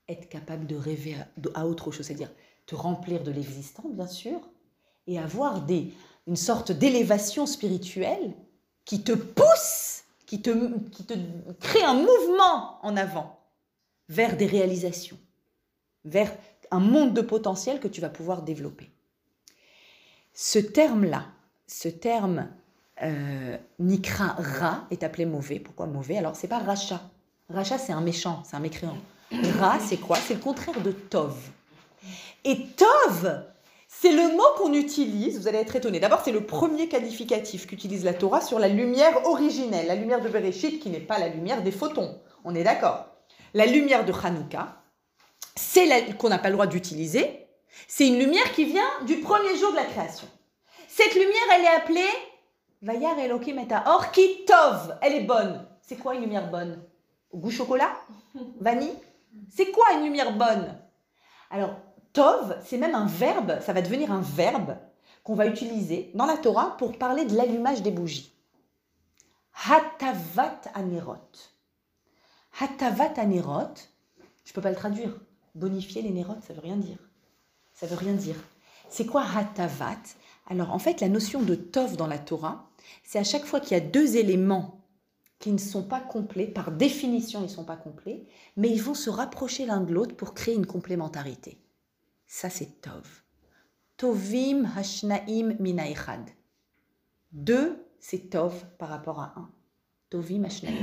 être 0.09 0.29
capable 0.29 0.67
de 0.67 0.77
rêver 0.77 1.17
à, 1.55 1.67
autre 1.67 1.91
chose, 1.91 2.07
c'est-à-dire 2.07 2.33
te 2.67 2.75
remplir 2.75 3.23
de 3.23 3.31
l'existant, 3.31 3.89
bien 3.89 4.07
sûr, 4.07 4.41
et 5.07 5.19
avoir 5.19 5.63
des, 5.63 5.93
une 6.27 6.37
sorte 6.37 6.73
d'élévation 6.73 7.47
spirituelle 7.47 8.35
qui 8.85 9.03
te 9.03 9.13
pousse, 9.13 10.00
qui 10.31 10.41
te, 10.41 10.79
qui 10.91 11.03
te 11.03 11.15
crée 11.59 11.83
un 11.83 11.95
mouvement 11.95 12.79
en 12.87 12.97
avant 12.97 13.41
vers 14.09 14.37
des 14.37 14.47
réalisations, 14.47 15.19
vers 16.05 16.33
un 16.71 16.79
monde 16.79 17.15
de 17.15 17.21
potentiel 17.21 17.81
que 17.81 17.89
tu 17.89 18.01
vas 18.01 18.11
pouvoir 18.11 18.43
développer. 18.43 18.93
Ce 20.33 20.61
terme-là, 20.61 21.25
ce 21.67 21.89
terme 21.89 22.49
euh, 23.03 23.59
Nikra 23.81 24.37
Ra 24.39 24.87
est 24.93 25.03
appelé 25.03 25.27
mauvais. 25.27 25.59
Pourquoi 25.59 25.87
mauvais? 25.87 26.17
Alors, 26.17 26.37
c'est 26.37 26.47
pas 26.47 26.61
Racha. 26.61 27.01
Racha, 27.49 27.77
c'est 27.77 27.93
un 27.93 28.01
méchant, 28.01 28.45
c'est 28.49 28.55
un 28.55 28.61
mécréant. 28.61 28.99
Ra, 29.59 29.81
c'est 29.81 29.97
quoi? 29.97 30.17
C'est 30.17 30.35
le 30.35 30.41
contraire 30.41 30.81
de 30.81 30.93
Tov. 30.93 31.37
Et 32.45 32.67
Tov, 32.77 33.47
c'est 33.93 34.13
le 34.13 34.37
mot 34.37 34.45
qu'on 34.57 34.73
utilise, 34.73 35.41
vous 35.41 35.49
allez 35.49 35.59
être 35.59 35.75
étonné. 35.75 35.99
D'abord, 35.99 36.23
c'est 36.25 36.31
le 36.31 36.47
premier 36.47 36.89
qualificatif 36.89 37.67
qu'utilise 37.67 38.05
la 38.05 38.15
Torah 38.15 38.41
sur 38.41 38.61
la 38.61 38.69
lumière 38.69 39.27
originelle, 39.27 39.89
la 39.89 39.97
lumière 39.97 40.21
de 40.21 40.29
Bereshit, 40.29 40.81
qui 40.81 40.91
n'est 40.91 41.01
pas 41.01 41.19
la 41.19 41.29
lumière 41.29 41.63
des 41.63 41.73
photons. 41.73 42.21
On 42.45 42.55
est 42.55 42.63
d'accord 42.63 43.07
La 43.53 43.67
lumière 43.67 44.05
de 44.05 44.13
Hanouka, 44.13 44.81
c'est 45.57 46.17
qu'on 46.17 46.29
n'a 46.29 46.39
pas 46.39 46.49
le 46.49 46.55
droit 46.55 46.69
d'utiliser. 46.69 47.49
C'est 47.89 48.07
une 48.07 48.21
lumière 48.21 48.53
qui 48.53 48.65
vient 48.65 48.89
du 49.07 49.17
premier 49.17 49.57
jour 49.57 49.73
de 49.73 49.77
la 49.77 49.85
création. 49.85 50.29
Cette 50.89 51.15
lumière, 51.15 51.49
elle 51.57 51.65
est 51.65 51.77
appelée 51.77 52.11
Vayar 52.83 53.19
Elohim 53.19 53.59
et 53.59 53.75
Or 53.87 54.13
qui 54.13 54.45
tov, 54.47 54.99
elle 55.03 55.15
est 55.15 55.25
bonne. 55.25 55.67
C'est 55.83 55.97
quoi 55.97 56.15
une 56.15 56.23
lumière 56.23 56.49
bonne? 56.49 56.81
Goût 57.35 57.51
chocolat? 57.51 57.93
Vanille? 58.61 58.95
C'est 59.55 59.73
quoi 59.73 59.95
une 59.95 60.05
lumière 60.05 60.33
bonne? 60.33 60.79
Alors, 61.51 61.75
tov, 62.13 62.57
c'est 62.65 62.79
même 62.79 62.95
un 62.95 63.07
verbe, 63.07 63.61
ça 63.61 63.73
va 63.73 63.83
devenir 63.83 64.13
un 64.13 64.21
verbe 64.21 64.77
qu'on 65.23 65.35
va 65.35 65.47
utiliser 65.47 66.11
dans 66.15 66.27
la 66.27 66.37
Torah 66.37 66.77
pour 66.77 66.99
parler 66.99 67.25
de 67.25 67.37
l'allumage 67.37 67.83
des 67.83 67.91
bougies. 67.91 68.33
Hatavat 69.69 70.61
anerot. 70.75 71.17
Hatavat 72.61 73.15
anerot, 73.17 73.75
je 74.45 74.51
ne 74.51 74.55
peux 74.55 74.61
pas 74.61 74.71
le 74.71 74.77
traduire. 74.77 75.19
Bonifier 75.55 76.03
les 76.03 76.11
nérotes, 76.11 76.43
ça 76.47 76.55
veut 76.55 76.61
rien 76.61 76.77
dire. 76.77 76.99
Ça 77.75 77.87
veut 77.87 77.97
rien 77.97 78.15
dire. 78.15 78.37
C'est 78.89 79.07
quoi 79.07 79.25
hatavat? 79.37 79.99
Alors 80.49 80.73
en 80.73 80.79
fait, 80.79 81.01
la 81.01 81.09
notion 81.09 81.43
de 81.43 81.55
tov 81.55 81.97
dans 81.97 82.07
la 82.07 82.19
Torah, 82.19 82.71
c'est 83.05 83.19
à 83.19 83.25
chaque 83.25 83.45
fois 83.45 83.61
qu'il 83.61 83.73
y 83.73 83.81
a 83.81 83.85
deux 83.85 84.17
éléments 84.17 84.81
qui 85.39 85.53
ne 85.53 85.59
sont 85.59 85.83
pas 85.83 86.01
complets, 86.01 86.47
par 86.47 86.71
définition 86.71 87.41
ils 87.41 87.45
ne 87.45 87.49
sont 87.49 87.65
pas 87.65 87.77
complets, 87.77 88.27
mais 88.57 88.69
ils 88.69 88.83
vont 88.83 88.95
se 88.95 89.11
rapprocher 89.11 89.65
l'un 89.65 89.81
de 89.81 89.93
l'autre 89.93 90.17
pour 90.17 90.35
créer 90.35 90.55
une 90.55 90.67
complémentarité. 90.67 91.59
Ça 92.33 92.49
c'est 92.49 92.81
Tov. 92.81 93.25
Tovim 93.97 94.65
hashnaim 94.77 95.57
minaechad. 95.59 96.31
Deux, 97.33 97.85
c'est 97.99 98.31
Tov 98.31 98.55
par 98.79 98.89
rapport 98.89 99.19
à 99.19 99.35
un. 99.37 99.51
Tovim 100.11 100.45
hashnaim. 100.45 100.77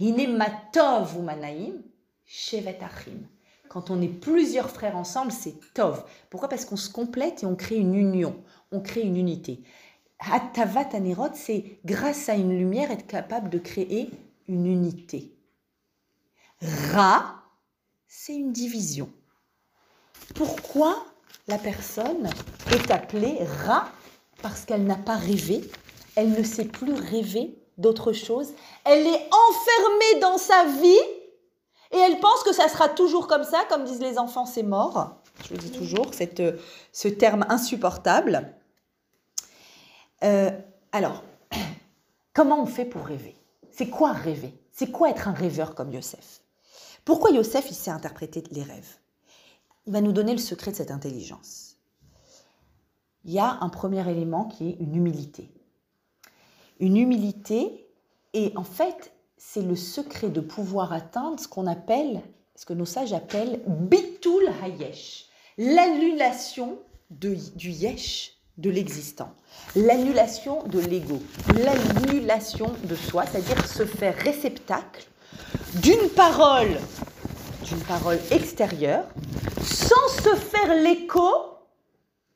Hine 0.00 0.34
matov 0.34 1.22
manaim 1.22 1.82
shevet 2.24 2.78
achim. 2.80 3.28
Quand 3.68 3.90
on 3.90 4.00
est 4.00 4.08
plusieurs 4.08 4.70
frères 4.70 4.96
ensemble, 4.96 5.30
c'est 5.30 5.56
Tov. 5.74 6.06
Pourquoi? 6.30 6.48
Parce 6.48 6.64
qu'on 6.64 6.76
se 6.76 6.90
complète 6.90 7.42
et 7.42 7.46
on 7.46 7.54
crée 7.54 7.76
une 7.76 7.94
union, 7.94 8.42
on 8.72 8.80
crée 8.80 9.02
une 9.02 9.18
unité. 9.18 9.62
Hatavat 10.20 10.88
Anerot, 10.94 11.34
c'est 11.34 11.80
grâce 11.84 12.30
à 12.30 12.34
une 12.34 12.56
lumière 12.56 12.90
être 12.90 13.06
capable 13.06 13.50
de 13.50 13.58
créer 13.58 14.10
une 14.48 14.64
unité. 14.64 15.36
Ra, 16.62 17.42
c'est 18.08 18.34
une 18.34 18.54
division. 18.54 19.12
Pourquoi 20.34 21.04
la 21.48 21.58
personne 21.58 22.28
est 22.72 22.90
appelée 22.90 23.38
Ra? 23.64 23.88
Parce 24.42 24.64
qu'elle 24.64 24.84
n'a 24.84 24.96
pas 24.96 25.16
rêvé, 25.16 25.62
elle 26.16 26.32
ne 26.32 26.42
sait 26.42 26.64
plus 26.66 26.92
rêver 26.92 27.58
d'autre 27.78 28.12
chose, 28.12 28.52
elle 28.84 29.06
est 29.06 29.28
enfermée 29.48 30.20
dans 30.20 30.38
sa 30.38 30.64
vie. 30.66 31.08
Et 31.92 31.98
elle 31.98 32.18
pense 32.18 32.42
que 32.42 32.52
ça 32.52 32.68
sera 32.68 32.88
toujours 32.88 33.28
comme 33.28 33.44
ça, 33.44 33.64
comme 33.68 33.84
disent 33.84 34.00
les 34.00 34.18
enfants, 34.18 34.46
c'est 34.46 34.64
mort. 34.64 35.20
Je 35.44 35.50
vous 35.50 35.60
dis 35.60 35.70
toujours 35.70 36.12
cette, 36.12 36.42
ce 36.92 37.08
terme 37.08 37.46
insupportable. 37.48 38.52
Euh, 40.24 40.50
alors, 40.92 41.22
comment 42.34 42.60
on 42.60 42.66
fait 42.66 42.84
pour 42.84 43.06
rêver? 43.06 43.36
C'est 43.70 43.88
quoi 43.88 44.12
rêver? 44.12 44.52
C'est 44.72 44.90
quoi 44.90 45.10
être 45.10 45.28
un 45.28 45.32
rêveur 45.32 45.74
comme 45.74 45.92
Yosef? 45.92 46.40
Pourquoi 47.04 47.30
Yosef, 47.30 47.66
il 47.70 47.74
sait 47.74 47.90
interpréter 47.90 48.42
les 48.50 48.62
rêves? 48.62 48.96
Il 49.86 49.92
va 49.92 50.00
nous 50.00 50.12
donner 50.12 50.32
le 50.32 50.38
secret 50.38 50.70
de 50.70 50.76
cette 50.76 50.90
intelligence. 50.90 51.76
Il 53.24 53.32
y 53.32 53.38
a 53.38 53.58
un 53.60 53.68
premier 53.68 54.08
élément 54.10 54.44
qui 54.44 54.70
est 54.70 54.76
une 54.80 54.96
humilité. 54.96 55.50
Une 56.80 56.96
humilité, 56.96 57.86
et 58.32 58.52
en 58.56 58.64
fait, 58.64 59.12
c'est 59.36 59.62
le 59.62 59.76
secret 59.76 60.28
de 60.28 60.40
pouvoir 60.40 60.92
atteindre 60.92 61.38
ce 61.38 61.48
qu'on 61.48 61.66
appelle, 61.66 62.22
ce 62.56 62.66
que 62.66 62.72
nos 62.72 62.84
sages 62.84 63.12
appellent 63.12 63.62
bitul 63.66 64.50
hayesh, 64.62 65.26
l'annulation 65.58 66.78
du 67.10 67.70
yesh, 67.70 68.34
de 68.56 68.70
l'existant, 68.70 69.34
l'annulation 69.74 70.62
de 70.68 70.78
l'ego, 70.78 71.20
l'annulation 71.54 72.72
de 72.84 72.94
soi, 72.94 73.24
c'est-à-dire 73.26 73.66
se 73.66 73.84
faire 73.84 74.16
réceptacle 74.16 75.06
d'une 75.82 76.08
parole, 76.10 76.78
d'une 77.64 77.80
parole 77.80 78.18
extérieure, 78.30 79.04
sans 79.62 80.08
se 80.22 80.34
faire 80.36 80.74
l'écho 80.74 81.28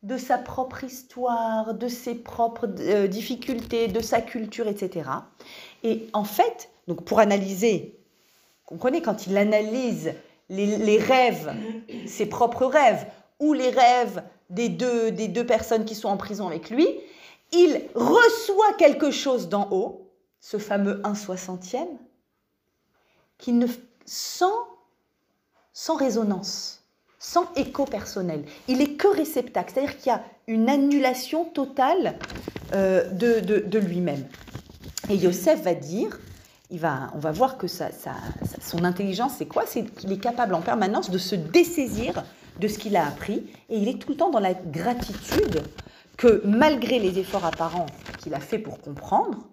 de 0.03 0.17
sa 0.17 0.39
propre 0.39 0.85
histoire, 0.85 1.75
de 1.75 1.89
ses 1.89 2.15
propres 2.15 2.69
euh, 2.81 3.07
difficultés, 3.07 3.89
de 3.89 4.01
sa 4.01 4.21
culture, 4.21 4.69
etc. 4.69 5.11
Et 5.83 6.09
en 6.13 6.25
fait, 6.25 6.71
donc 6.87 7.05
pour 7.05 7.19
analyser, 7.19 7.99
comprenez, 8.65 9.03
quand 9.03 9.27
il 9.27 9.37
analyse 9.37 10.13
les 10.51 10.99
rêves, 10.99 11.55
ses 12.07 12.27
propres 12.27 12.65
rêves, 12.65 13.07
ou 13.41 13.53
les 13.53 13.71
rêves 13.71 14.23
des 14.51 14.69
deux, 14.69 15.11
des 15.11 15.29
deux 15.29 15.47
personnes 15.47 15.85
qui 15.85 15.95
sont 15.95 16.09
en 16.09 16.17
prison 16.17 16.47
avec 16.49 16.71
lui, 16.71 16.89
il 17.53 17.83
reçoit 17.95 18.73
quelque 18.79 19.11
chose 19.11 19.49
d'en 19.49 19.69
haut, 19.71 20.11
ce 20.41 20.59
fameux 20.59 21.01
1 21.05 21.15
soixantième, 21.15 21.89
qui 23.39 23.53
ne, 23.53 23.67
sans, 24.05 24.67
sans 25.79 25.95
résonance, 25.95 26.83
sans 27.21 27.47
écho 27.55 27.85
personnel. 27.85 28.43
Il 28.67 28.81
est 28.81 28.95
que 28.95 29.07
réceptacle, 29.07 29.73
c'est-à-dire 29.73 29.97
qu'il 29.97 30.11
y 30.11 30.13
a 30.13 30.25
une 30.49 30.69
annulation 30.69 31.45
totale 31.45 32.19
euh, 32.75 33.09
de, 33.13 33.39
de, 33.61 33.79
lui-même. 33.79 34.27
Et 35.09 35.15
Yosef 35.15 35.63
va 35.63 35.75
dire, 35.75 36.19
il 36.71 36.81
va, 36.81 37.13
on 37.15 37.21
va 37.21 37.31
voir 37.31 37.59
que 37.59 37.69
ça, 37.69 37.91
son 38.61 38.83
intelligence, 38.83 39.35
c'est 39.39 39.47
quoi? 39.47 39.67
C'est 39.69 39.85
qu'il 39.85 40.11
est 40.11 40.19
capable 40.19 40.55
en 40.55 40.63
permanence 40.63 41.11
de 41.11 41.19
se 41.19 41.37
dessaisir 41.37 42.25
de 42.59 42.67
ce 42.67 42.77
qu'il 42.77 42.97
a 42.97 43.07
appris 43.07 43.47
et 43.69 43.79
il 43.79 43.87
est 43.87 44.01
tout 44.01 44.11
le 44.11 44.17
temps 44.17 44.31
dans 44.31 44.41
la 44.41 44.55
gratitude 44.55 45.63
que 46.17 46.43
malgré 46.45 46.99
les 46.99 47.21
efforts 47.21 47.45
apparents 47.45 47.87
qu'il 48.19 48.35
a 48.35 48.41
fait 48.41 48.59
pour 48.59 48.81
comprendre, 48.81 49.47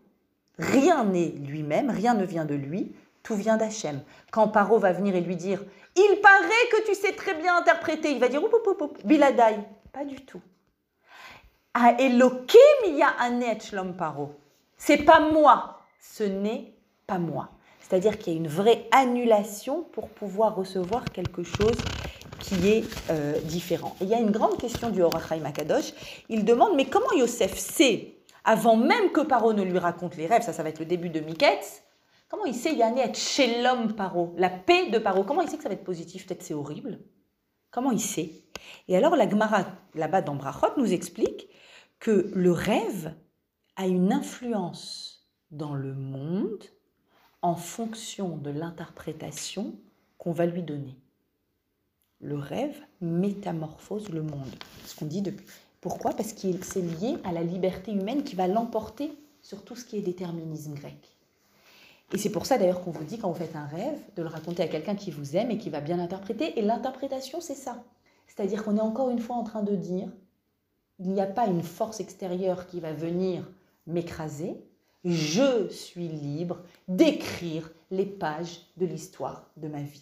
rien 0.58 1.06
n'est 1.06 1.36
lui-même, 1.46 1.92
rien 1.92 2.16
ne 2.16 2.26
vient 2.26 2.46
de 2.46 2.56
lui, 2.56 2.96
tout 3.22 3.36
vient 3.36 3.58
d'Hachem. 3.58 4.02
Quand 4.32 4.48
Paro 4.48 4.80
va 4.80 4.92
venir 4.92 5.16
et 5.16 5.22
lui 5.22 5.36
dire 5.36 5.62
Il 5.96 6.20
paraît 6.22 6.70
que 6.72 6.86
tu 6.86 6.96
sais 6.96 7.14
très 7.14 7.36
bien 7.36 7.58
interpréter, 7.58 8.12
il 8.12 8.20
va 8.20 8.28
dire 8.28 8.44
Oup, 8.44 8.54
oup, 8.54 8.82
oup, 8.82 8.98
Biladai. 9.06 9.60
Pas 9.94 10.04
du 10.04 10.16
tout. 10.26 10.42
A 11.74 11.94
Elokim, 12.00 12.60
il 12.88 12.98
y 12.98 13.02
a 13.02 13.16
un 13.20 13.60
Shlom 13.60 13.96
Paro. 13.96 14.36
C'est 14.78 15.04
pas 15.04 15.20
moi, 15.20 15.80
ce 16.00 16.24
n'est 16.24 16.74
pas 17.08 17.18
moi. 17.18 17.50
C'est-à-dire 17.80 18.18
qu'il 18.18 18.34
y 18.34 18.36
a 18.36 18.40
une 18.40 18.48
vraie 18.48 18.88
annulation 18.92 19.84
pour 19.84 20.10
pouvoir 20.10 20.56
recevoir 20.56 21.06
quelque 21.12 21.44
chose 21.44 21.78
qui 22.40 22.68
est 22.70 22.84
euh, 23.10 23.40
différent. 23.42 23.96
Et 24.02 24.06
il 24.06 24.10
y 24.10 24.14
a 24.14 24.20
une 24.20 24.32
grande 24.32 24.58
question 24.58 24.90
du 24.90 25.02
Horachaim 25.02 25.40
Makadosh. 25.40 25.94
Il 26.30 26.46
demande 26.46 26.76
Mais 26.76 26.86
comment 26.86 27.12
Yosef 27.16 27.58
sait, 27.58 28.18
avant 28.44 28.76
même 28.76 29.12
que 29.12 29.22
Paro 29.22 29.54
ne 29.54 29.64
lui 29.64 29.78
raconte 29.78 30.18
les 30.18 30.28
rêves, 30.28 30.42
ça, 30.42 30.54
ça 30.54 30.64
va 30.64 30.70
être 30.70 30.80
le 30.80 30.86
début 30.86 31.10
de 31.10 31.20
Miketz, 31.20 31.84
comment 32.28 32.46
il 32.46 32.56
sait 32.56 32.78
être 32.78 33.18
chez 33.18 33.62
l'homme 33.62 33.96
Paro, 33.96 34.34
la 34.38 34.50
paix 34.50 34.90
de 34.90 35.00
Paro? 35.00 35.24
Comment 35.24 35.42
il 35.42 35.50
sait 35.50 35.58
que 35.58 35.64
ça 35.64 35.70
va 35.70 35.76
être 35.76 35.84
positif? 35.84 36.26
Peut-être 36.26 36.44
c'est 36.44 36.54
horrible. 36.54 37.00
Comment 37.72 37.92
il 37.92 38.00
sait? 38.00 38.44
Et 38.88 38.96
alors 38.96 39.16
la 39.16 39.30
Gemara, 39.30 39.66
là-bas 39.94 40.22
dans 40.22 40.36
Brachot, 40.36 40.78
nous 40.78 40.94
explique 40.94 41.50
que 42.00 42.32
le 42.34 42.52
rêve 42.52 43.14
a 43.76 43.88
une 43.88 44.14
influence 44.14 45.28
dans 45.52 45.74
le 45.74 45.94
monde 45.94 46.64
en 47.42 47.56
fonction 47.56 48.38
de 48.38 48.50
l'interprétation 48.50 49.76
qu'on 50.18 50.32
va 50.32 50.46
lui 50.46 50.64
donner. 50.64 50.96
Le 52.20 52.38
rêve 52.38 52.80
métamorphose 53.02 54.10
le 54.10 54.24
monde. 54.24 54.56
Ce 54.86 54.96
qu'on 54.96 55.06
dit 55.06 55.22
depuis. 55.22 55.46
Pourquoi? 55.82 56.14
Parce 56.14 56.34
que 56.34 56.52
c'est 56.64 56.82
lié 56.82 57.18
à 57.24 57.32
la 57.32 57.44
liberté 57.44 57.92
humaine 57.92 58.24
qui 58.24 58.36
va 58.36 58.48
l'emporter 58.48 59.12
sur 59.42 59.64
tout 59.64 59.76
ce 59.76 59.86
qui 59.86 59.98
est 59.98 60.02
déterminisme 60.02 60.74
grec. 60.74 61.15
Et 62.14 62.18
c'est 62.18 62.30
pour 62.30 62.46
ça 62.46 62.58
d'ailleurs 62.58 62.82
qu'on 62.82 62.92
vous 62.92 63.04
dit 63.04 63.18
quand 63.18 63.30
vous 63.30 63.38
faites 63.38 63.56
un 63.56 63.66
rêve, 63.66 64.00
de 64.16 64.22
le 64.22 64.28
raconter 64.28 64.64
à 64.64 64.68
quelqu'un 64.68 64.96
qui 64.96 65.12
vous 65.12 65.36
aime 65.36 65.52
et 65.52 65.58
qui 65.58 65.70
va 65.70 65.82
bien 65.82 65.98
l'interpréter. 65.98 66.60
Et 66.60 66.62
l'interprétation, 66.62 67.42
c'est 67.42 67.56
ça. 67.56 67.84
C'est-à-dire 68.28 68.64
qu'on 68.64 68.78
est 68.78 68.82
encore 68.82 69.10
une 69.10 69.20
fois 69.20 69.36
en 69.36 69.44
train 69.44 69.64
de 69.64 69.76
dire, 69.76 70.08
il 71.00 71.10
n'y 71.12 71.22
a 71.22 71.26
pas 71.26 71.48
une 71.48 71.64
force 71.64 72.00
extérieure 72.00 72.68
qui 72.68 72.80
va 72.80 72.94
venir 72.94 73.44
m'écraser, 73.88 74.56
je 75.04 75.68
suis 75.70 76.08
libre 76.08 76.60
d'écrire 76.88 77.70
les 77.92 78.06
pages 78.06 78.62
de 78.78 78.86
l'histoire 78.86 79.50
de 79.58 79.68
ma 79.68 79.82
vie. 79.82 80.02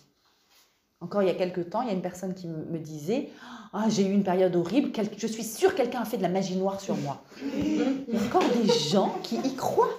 Encore 1.01 1.21
il 1.21 1.27
y 1.27 1.31
a 1.31 1.35
quelques 1.35 1.69
temps, 1.69 1.81
il 1.81 1.89
y 1.89 1.91
a 1.91 1.93
une 1.93 2.01
personne 2.01 2.33
qui 2.33 2.47
me 2.47 2.79
disait 2.79 3.29
ah, 3.73 3.89
J'ai 3.89 4.07
eu 4.07 4.13
une 4.13 4.23
période 4.23 4.55
horrible, 4.55 4.91
je 5.17 5.27
suis 5.27 5.43
sûre 5.43 5.71
que 5.71 5.77
quelqu'un 5.77 6.01
a 6.01 6.05
fait 6.05 6.15
de 6.17 6.21
la 6.21 6.29
magie 6.29 6.55
noire 6.55 6.79
sur 6.79 6.95
moi. 6.95 7.21
Il 7.57 8.13
y 8.13 8.17
a 8.17 8.21
encore 8.23 8.43
des 8.49 8.71
gens 8.71 9.13
qui 9.21 9.35
y 9.35 9.55
croient. 9.55 9.89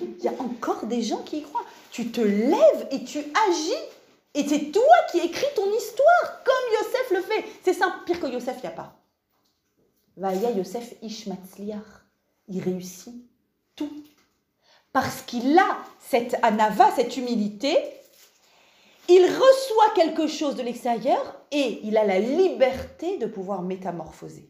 Il 0.00 0.24
y 0.24 0.28
a 0.28 0.34
encore 0.38 0.86
des 0.86 1.02
gens 1.02 1.22
qui 1.22 1.38
y 1.38 1.42
croient. 1.42 1.64
Tu 1.90 2.10
te 2.10 2.20
lèves 2.20 2.88
et 2.90 3.04
tu 3.04 3.18
agis. 3.18 3.84
Et 4.34 4.46
c'est 4.46 4.70
toi 4.70 4.82
qui 5.10 5.18
écris 5.18 5.46
ton 5.54 5.66
histoire, 5.74 6.44
comme 6.44 6.72
Yosef 6.74 7.10
le 7.10 7.22
fait. 7.22 7.44
C'est 7.64 7.72
simple, 7.72 7.98
pire 8.04 8.20
que 8.20 8.26
Yosef, 8.26 8.56
il 8.58 8.62
n'y 8.62 8.66
a 8.66 8.70
pas. 8.70 8.96
Vaya 10.16 10.50
Yosef 10.50 10.94
Ishmatzliar. 11.02 12.04
Il 12.48 12.62
réussit 12.62 13.14
tout 13.74 13.90
parce 14.96 15.20
qu'il 15.20 15.58
a 15.58 15.76
cette 16.00 16.36
anava, 16.42 16.90
cette 16.96 17.18
humilité, 17.18 17.76
il 19.10 19.26
reçoit 19.26 19.94
quelque 19.94 20.26
chose 20.26 20.56
de 20.56 20.62
l'extérieur 20.62 21.36
et 21.50 21.80
il 21.82 21.98
a 21.98 22.04
la 22.06 22.18
liberté 22.18 23.18
de 23.18 23.26
pouvoir 23.26 23.60
métamorphoser. 23.60 24.48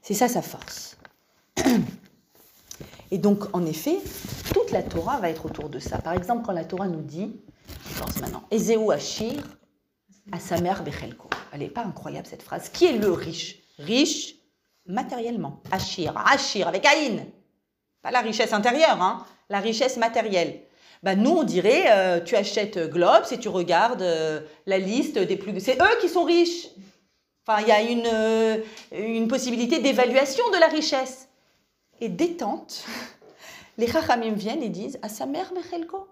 C'est 0.00 0.14
ça 0.14 0.28
sa 0.28 0.42
force. 0.42 0.96
Et 3.10 3.18
donc, 3.18 3.44
en 3.54 3.66
effet, 3.66 3.98
toute 4.54 4.70
la 4.70 4.82
Torah 4.82 5.18
va 5.18 5.30
être 5.30 5.46
autour 5.46 5.68
de 5.68 5.78
ça. 5.78 5.98
Par 5.98 6.12
exemple, 6.12 6.44
quand 6.44 6.52
la 6.52 6.64
Torah 6.64 6.86
nous 6.86 7.02
dit, 7.02 7.40
je 7.88 8.00
pense 8.00 8.16
maintenant, 8.20 8.44
Ezeu 8.50 8.90
Ashir, 8.90 9.42
à 10.32 10.38
sa 10.38 10.60
mère 10.60 10.82
Bechelko. 10.82 11.28
Elle 11.52 11.60
n'est 11.60 11.68
pas 11.68 11.84
incroyable 11.84 12.26
cette 12.26 12.42
phrase. 12.42 12.68
Qui 12.68 12.86
est 12.86 12.92
le 12.92 13.10
riche? 13.10 13.58
Riche 13.78 14.36
matériellement. 14.86 15.60
Ashir, 15.70 16.14
Ashir 16.16 16.68
avec 16.68 16.86
Aïn. 16.86 17.24
Pas 18.02 18.10
la 18.10 18.20
richesse 18.20 18.52
intérieure, 18.52 19.00
hein, 19.02 19.24
la 19.48 19.60
richesse 19.60 19.96
matérielle. 19.96 20.60
Bah, 21.02 21.16
nous, 21.16 21.30
on 21.30 21.42
dirait, 21.42 21.84
euh, 21.90 22.20
tu 22.20 22.36
achètes 22.36 22.78
Globes 22.90 23.24
et 23.30 23.38
tu 23.38 23.48
regardes 23.48 24.02
euh, 24.02 24.40
la 24.66 24.78
liste 24.78 25.18
des 25.18 25.36
plus... 25.36 25.58
C'est 25.60 25.80
eux 25.80 25.98
qui 26.00 26.08
sont 26.08 26.24
riches. 26.24 26.68
Enfin, 27.46 27.62
il 27.62 27.68
y 27.68 27.72
a 27.72 27.80
une, 27.80 28.06
euh, 28.06 28.58
une 28.92 29.26
possibilité 29.26 29.80
d'évaluation 29.80 30.48
de 30.50 30.58
la 30.58 30.66
richesse. 30.66 31.28
Et 32.00 32.08
détente, 32.08 32.84
les 33.78 33.86
Chachamim 33.86 34.32
viennent 34.32 34.62
et 34.62 34.68
disent 34.68 34.98
à 35.02 35.08
sa 35.08 35.26
mère 35.26 35.52
Mechelko, 35.52 36.08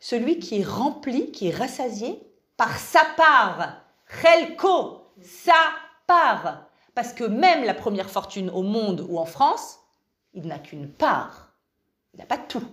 celui 0.00 0.38
qui 0.38 0.60
est 0.60 0.66
rempli, 0.66 1.30
qui 1.30 1.48
est 1.48 1.54
rassasié 1.54 2.20
par 2.56 2.78
sa 2.78 3.04
part. 3.16 3.82
Chelko, 4.22 5.02
sa 5.22 5.54
part. 6.06 6.66
Parce 6.94 7.12
que 7.12 7.24
même 7.24 7.64
la 7.64 7.74
première 7.74 8.08
fortune 8.08 8.50
au 8.50 8.62
monde 8.62 9.06
ou 9.08 9.18
en 9.18 9.26
France, 9.26 9.80
il 10.32 10.46
n'a 10.46 10.58
qu'une 10.58 10.88
part. 10.88 11.52
Il 12.14 12.20
n'a 12.20 12.26
pas 12.26 12.38
tout. 12.38 12.64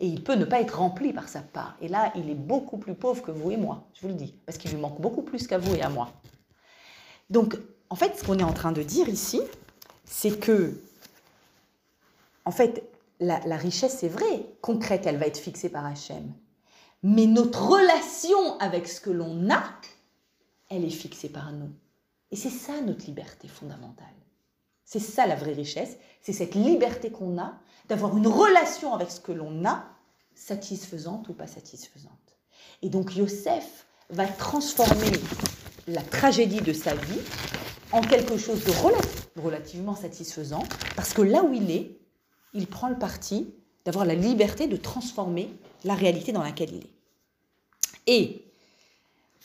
Et 0.00 0.06
il 0.06 0.22
peut 0.22 0.36
ne 0.36 0.44
pas 0.44 0.60
être 0.60 0.78
rempli 0.78 1.12
par 1.12 1.28
sa 1.28 1.40
part. 1.40 1.76
Et 1.80 1.88
là, 1.88 2.12
il 2.14 2.30
est 2.30 2.34
beaucoup 2.34 2.78
plus 2.78 2.94
pauvre 2.94 3.22
que 3.22 3.30
vous 3.30 3.50
et 3.50 3.56
moi, 3.56 3.84
je 3.94 4.02
vous 4.02 4.08
le 4.08 4.14
dis, 4.14 4.34
parce 4.46 4.56
qu'il 4.56 4.70
lui 4.70 4.78
manque 4.78 5.00
beaucoup 5.00 5.22
plus 5.22 5.46
qu'à 5.46 5.58
vous 5.58 5.74
et 5.74 5.82
à 5.82 5.88
moi. 5.88 6.12
Donc, 7.30 7.56
en 7.90 7.96
fait, 7.96 8.16
ce 8.16 8.24
qu'on 8.24 8.38
est 8.38 8.44
en 8.44 8.52
train 8.52 8.72
de 8.72 8.82
dire 8.82 9.08
ici, 9.08 9.40
c'est 10.04 10.38
que, 10.38 10.80
en 12.48 12.50
fait, 12.50 12.82
la, 13.20 13.58
richesse, 13.58 13.98
c'est 13.98 14.08
vrai, 14.08 14.56
concrète, 14.62 15.04
elle 15.04 15.18
va 15.18 15.26
être 15.26 15.36
fixée 15.36 15.68
par 15.68 15.84
Hachem. 15.84 16.32
Mais 17.02 17.26
notre 17.26 17.62
relation 17.62 18.58
avec 18.58 18.88
ce 18.88 19.02
que 19.02 19.10
l'on 19.10 19.50
a, 19.50 19.62
elle 20.70 20.82
est 20.82 20.88
fixée 20.88 21.28
par 21.28 21.52
nous. 21.52 21.68
Et 22.30 22.36
c'est 22.36 22.48
ça 22.48 22.80
notre 22.80 23.04
liberté 23.04 23.48
fondamentale. 23.48 24.06
C'est 24.86 24.98
ça 24.98 25.26
la 25.26 25.36
vraie 25.36 25.52
richesse, 25.52 25.98
c'est 26.22 26.32
cette 26.32 26.54
liberté 26.54 27.10
qu'on 27.10 27.38
a 27.38 27.52
d'avoir 27.86 28.16
une 28.16 28.26
relation 28.26 28.94
avec 28.94 29.10
ce 29.10 29.20
que 29.20 29.32
l'on 29.32 29.66
a, 29.66 29.84
satisfaisante 30.34 31.28
ou 31.28 31.34
pas 31.34 31.48
satisfaisante. 31.48 32.38
Et 32.80 32.88
donc 32.88 33.14
Yosef 33.14 33.84
va 34.08 34.26
transformer 34.26 35.12
la 35.86 36.00
tragédie 36.00 36.62
de 36.62 36.72
sa 36.72 36.94
vie 36.94 37.20
en 37.92 38.00
quelque 38.00 38.38
chose 38.38 38.64
de 38.64 38.72
relativement 39.38 39.94
satisfaisant, 39.94 40.62
parce 40.96 41.12
que 41.12 41.20
là 41.20 41.42
où 41.42 41.52
il 41.52 41.70
est, 41.70 41.98
il 42.54 42.66
prend 42.66 42.88
le 42.88 42.98
parti 42.98 43.52
d'avoir 43.84 44.04
la 44.04 44.14
liberté 44.14 44.66
de 44.66 44.76
transformer 44.76 45.50
la 45.84 45.94
réalité 45.94 46.32
dans 46.32 46.42
laquelle 46.42 46.70
il 46.72 46.84
est. 46.84 46.98
Et, 48.06 48.44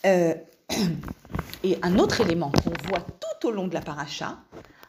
euh, 0.06 0.34
et 1.64 1.78
un 1.82 1.98
autre 1.98 2.20
élément 2.20 2.50
qu'on 2.50 2.88
voit 2.88 3.00
tout 3.00 3.48
au 3.48 3.50
long 3.50 3.68
de 3.68 3.74
la 3.74 3.80
paracha, 3.80 4.38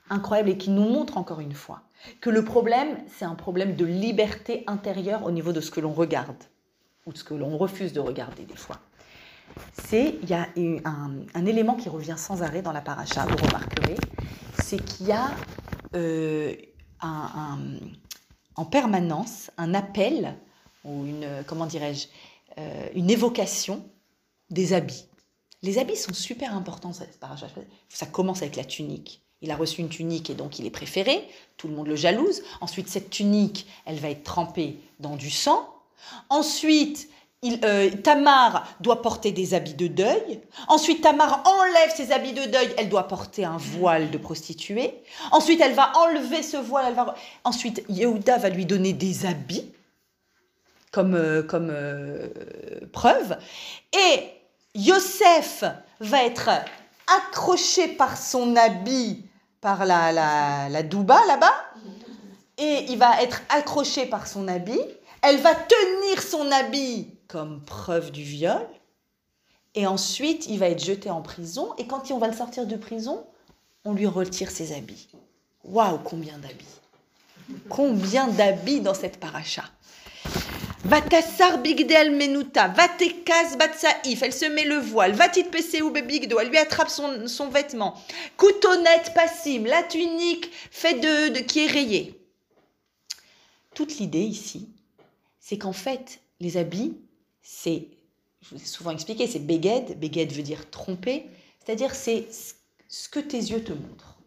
incroyable 0.10 0.50
et 0.50 0.58
qui 0.58 0.70
nous 0.70 0.88
montre 0.88 1.18
encore 1.18 1.40
une 1.40 1.54
fois 1.54 1.82
que 2.22 2.30
le 2.30 2.44
problème, 2.44 2.98
c'est 3.08 3.26
un 3.26 3.36
problème 3.36 3.76
de 3.76 3.86
liberté 3.86 4.64
intérieure 4.68 5.26
au 5.26 5.32
niveau 5.32 5.52
de 5.52 5.62
ce 5.62 5.72
que 5.72 5.80
l'on 5.80 5.94
regarde 5.94 6.44
ou 7.06 7.14
de 7.14 7.18
ce 7.18 7.24
que 7.24 7.34
l'on 7.34 7.58
refuse 7.58 7.94
de 7.94 8.00
regarder 8.00 8.44
des 8.44 8.56
fois. 8.56 8.78
C'est, 9.74 10.16
il 10.22 10.30
y 10.30 10.34
a 10.34 10.48
un, 10.86 11.46
élément 11.46 11.76
qui 11.76 11.88
revient 11.88 12.16
sans 12.18 12.44
arrêt 12.44 12.62
dans 12.62 12.72
la 12.72 12.82
paracha, 12.82 13.26
vous 13.26 13.38
remarquerez, 13.38 13.96
c'est 14.64 14.84
qu'il 14.84 15.08
y 15.08 15.12
a 15.12 15.32
euh, 15.96 16.54
en 18.56 18.66
permanence 18.66 19.52
un 19.58 19.74
appel 19.74 20.36
ou 20.84 21.06
une, 21.06 21.44
comment 21.48 21.66
dirais-je, 21.66 22.08
euh, 22.58 22.88
une 22.94 23.10
évocation 23.10 23.84
des 24.50 24.74
habits. 24.74 25.06
Les 25.62 25.80
habits 25.80 25.98
sont 25.98 26.14
super 26.14 26.56
importants. 26.56 26.92
Ça 27.90 28.06
commence 28.06 28.42
avec 28.42 28.56
la 28.56 28.64
tunique. 28.64 29.22
Il 29.42 29.52
a 29.52 29.56
reçu 29.56 29.82
une 29.82 29.90
tunique 29.90 30.30
et 30.30 30.36
donc 30.36 30.60
il 30.60 30.66
est 30.66 30.72
préféré, 30.72 31.28
tout 31.58 31.68
le 31.68 31.76
monde 31.76 31.88
le 31.88 31.96
jalouse. 31.96 32.44
Ensuite, 32.62 32.88
cette 32.88 33.10
tunique, 33.10 33.68
elle 33.86 33.98
va 33.98 34.10
être 34.10 34.24
trempée 34.24 34.80
dans 35.00 35.16
du 35.16 35.30
sang. 35.30 35.68
Ensuite, 36.30 37.10
il, 37.46 37.60
euh, 37.64 37.92
Tamar 37.92 38.68
doit 38.80 39.02
porter 39.04 39.32
des 39.32 39.54
habits 39.54 39.76
de 39.76 39.88
deuil. 39.88 40.42
Ensuite, 40.68 41.02
Tamar 41.02 41.44
enlève 41.46 41.96
ses 41.96 42.12
habits 42.12 42.34
de 42.34 42.46
deuil, 42.46 42.74
elle 42.78 42.90
doit 42.90 43.08
porter 43.08 43.46
un 43.46 43.58
voile 43.58 44.10
de 44.10 44.18
prostituée. 44.18 45.04
Ensuite, 45.32 45.62
elle 45.62 45.74
va 45.74 45.92
enlever 45.98 46.42
ce 46.42 46.58
voile. 46.58 46.96
Ensuite, 47.44 47.84
Yehuda 47.88 48.38
va 48.38 48.50
lui 48.50 48.66
donner 48.66 48.94
des 48.94 49.28
habits 49.28 49.72
comme, 50.92 51.14
euh, 51.14 51.44
comme 51.44 51.70
euh, 51.70 52.30
preuve. 52.92 53.38
Et 53.94 54.24
Yosef 54.74 55.64
va 56.00 56.24
être 56.24 56.50
accroché 57.08 57.90
par 57.90 58.18
son 58.18 58.56
habit 58.56 59.24
par 59.62 59.86
la, 59.86 60.12
la, 60.12 60.70
la 60.70 60.84
douba 60.84 61.20
là-bas, 61.28 61.54
et 62.58 62.86
il 62.90 62.98
va 63.00 63.22
être 63.24 63.42
accroché 63.50 64.06
par 64.06 64.28
son 64.28 64.48
habit. 64.48 64.80
Elle 65.24 65.38
va 65.38 65.56
tenir 65.56 66.22
son 66.22 66.52
habit 66.52 67.15
comme 67.28 67.62
preuve 67.62 68.12
du 68.12 68.24
viol, 68.24 68.68
et 69.74 69.88
ensuite 69.88 70.48
il 70.48 70.60
va 70.60 70.70
être 70.70 70.84
jeté 70.84 71.10
en 71.10 71.22
prison, 71.22 71.74
et 71.78 71.88
quand 71.88 72.12
on 72.12 72.18
va 72.18 72.28
le 72.28 72.34
sortir 72.36 72.66
de 72.66 72.76
prison, 72.76 73.26
on 73.84 73.94
lui 73.94 74.08
retire 74.08 74.52
ses 74.52 74.74
habits. 74.74 75.08
Waouh, 75.64 76.00
combien 76.00 76.38
d'habits. 76.38 76.66
Combien 77.70 78.28
d'habits 78.28 78.82
dans 78.82 78.94
cette 78.94 79.20
paracha. 79.20 79.64
Vatassar 80.86 81.64
bigdel 81.64 82.12
menuta, 82.12 82.68
vatekaz 82.68 83.58
batsaif, 83.58 84.22
elle 84.22 84.34
se 84.34 84.46
met 84.46 84.66
le 84.66 84.78
voile, 84.78 85.14
vatit 85.14 85.46
ou 85.82 85.90
bebigdo, 85.90 86.40
elle 86.40 86.50
lui 86.50 86.60
attrape 86.60 86.90
son, 86.90 87.28
son 87.28 87.50
vêtement, 87.50 87.96
coutonnette 88.38 89.12
passim, 89.16 89.64
la 89.66 89.82
tunique 89.82 90.52
fait 90.70 90.94
de, 90.94 91.34
de, 91.34 91.40
qui 91.40 91.66
est 91.66 91.72
rayée. 91.72 92.22
Toute 93.74 93.98
l'idée 93.98 94.22
ici, 94.22 94.70
c'est 95.40 95.58
qu'en 95.58 95.74
fait, 95.74 96.20
les 96.40 96.58
habits, 96.58 96.96
c'est, 97.46 97.90
je 98.42 98.56
vous 98.56 98.62
ai 98.62 98.66
souvent 98.66 98.90
expliqué, 98.90 99.28
c'est 99.28 99.40
beged, 99.40 100.00
beged 100.00 100.32
veut 100.32 100.42
dire 100.42 100.70
tromper, 100.72 101.30
c'est-à-dire 101.60 101.94
c'est 101.94 102.28
ce 102.90 103.08
que 103.08 103.20
tes 103.20 103.38
yeux 103.38 103.64
te 103.64 103.72
montrent. 103.72 104.18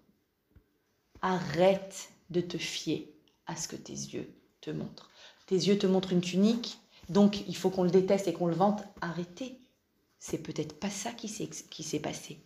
Arrête 1.20 2.10
de 2.30 2.40
te 2.40 2.56
fier 2.56 3.12
à 3.46 3.56
ce 3.56 3.66
que 3.66 3.74
tes 3.74 3.92
yeux 3.92 4.32
te 4.60 4.70
montrent. 4.70 5.10
Tes 5.46 5.56
yeux 5.56 5.78
te 5.78 5.88
montrent 5.88 6.12
une 6.12 6.20
tunique, 6.20 6.78
donc 7.08 7.40
il 7.48 7.56
faut 7.56 7.70
qu'on 7.70 7.82
le 7.82 7.90
déteste 7.90 8.28
et 8.28 8.32
qu'on 8.32 8.46
le 8.46 8.54
vante. 8.54 8.84
Arrêtez. 9.00 9.58
C'est 10.20 10.38
peut-être 10.38 10.78
pas 10.78 10.90
ça 10.90 11.10
qui 11.10 11.28
s'est 11.28 12.00
passé. 12.00 12.38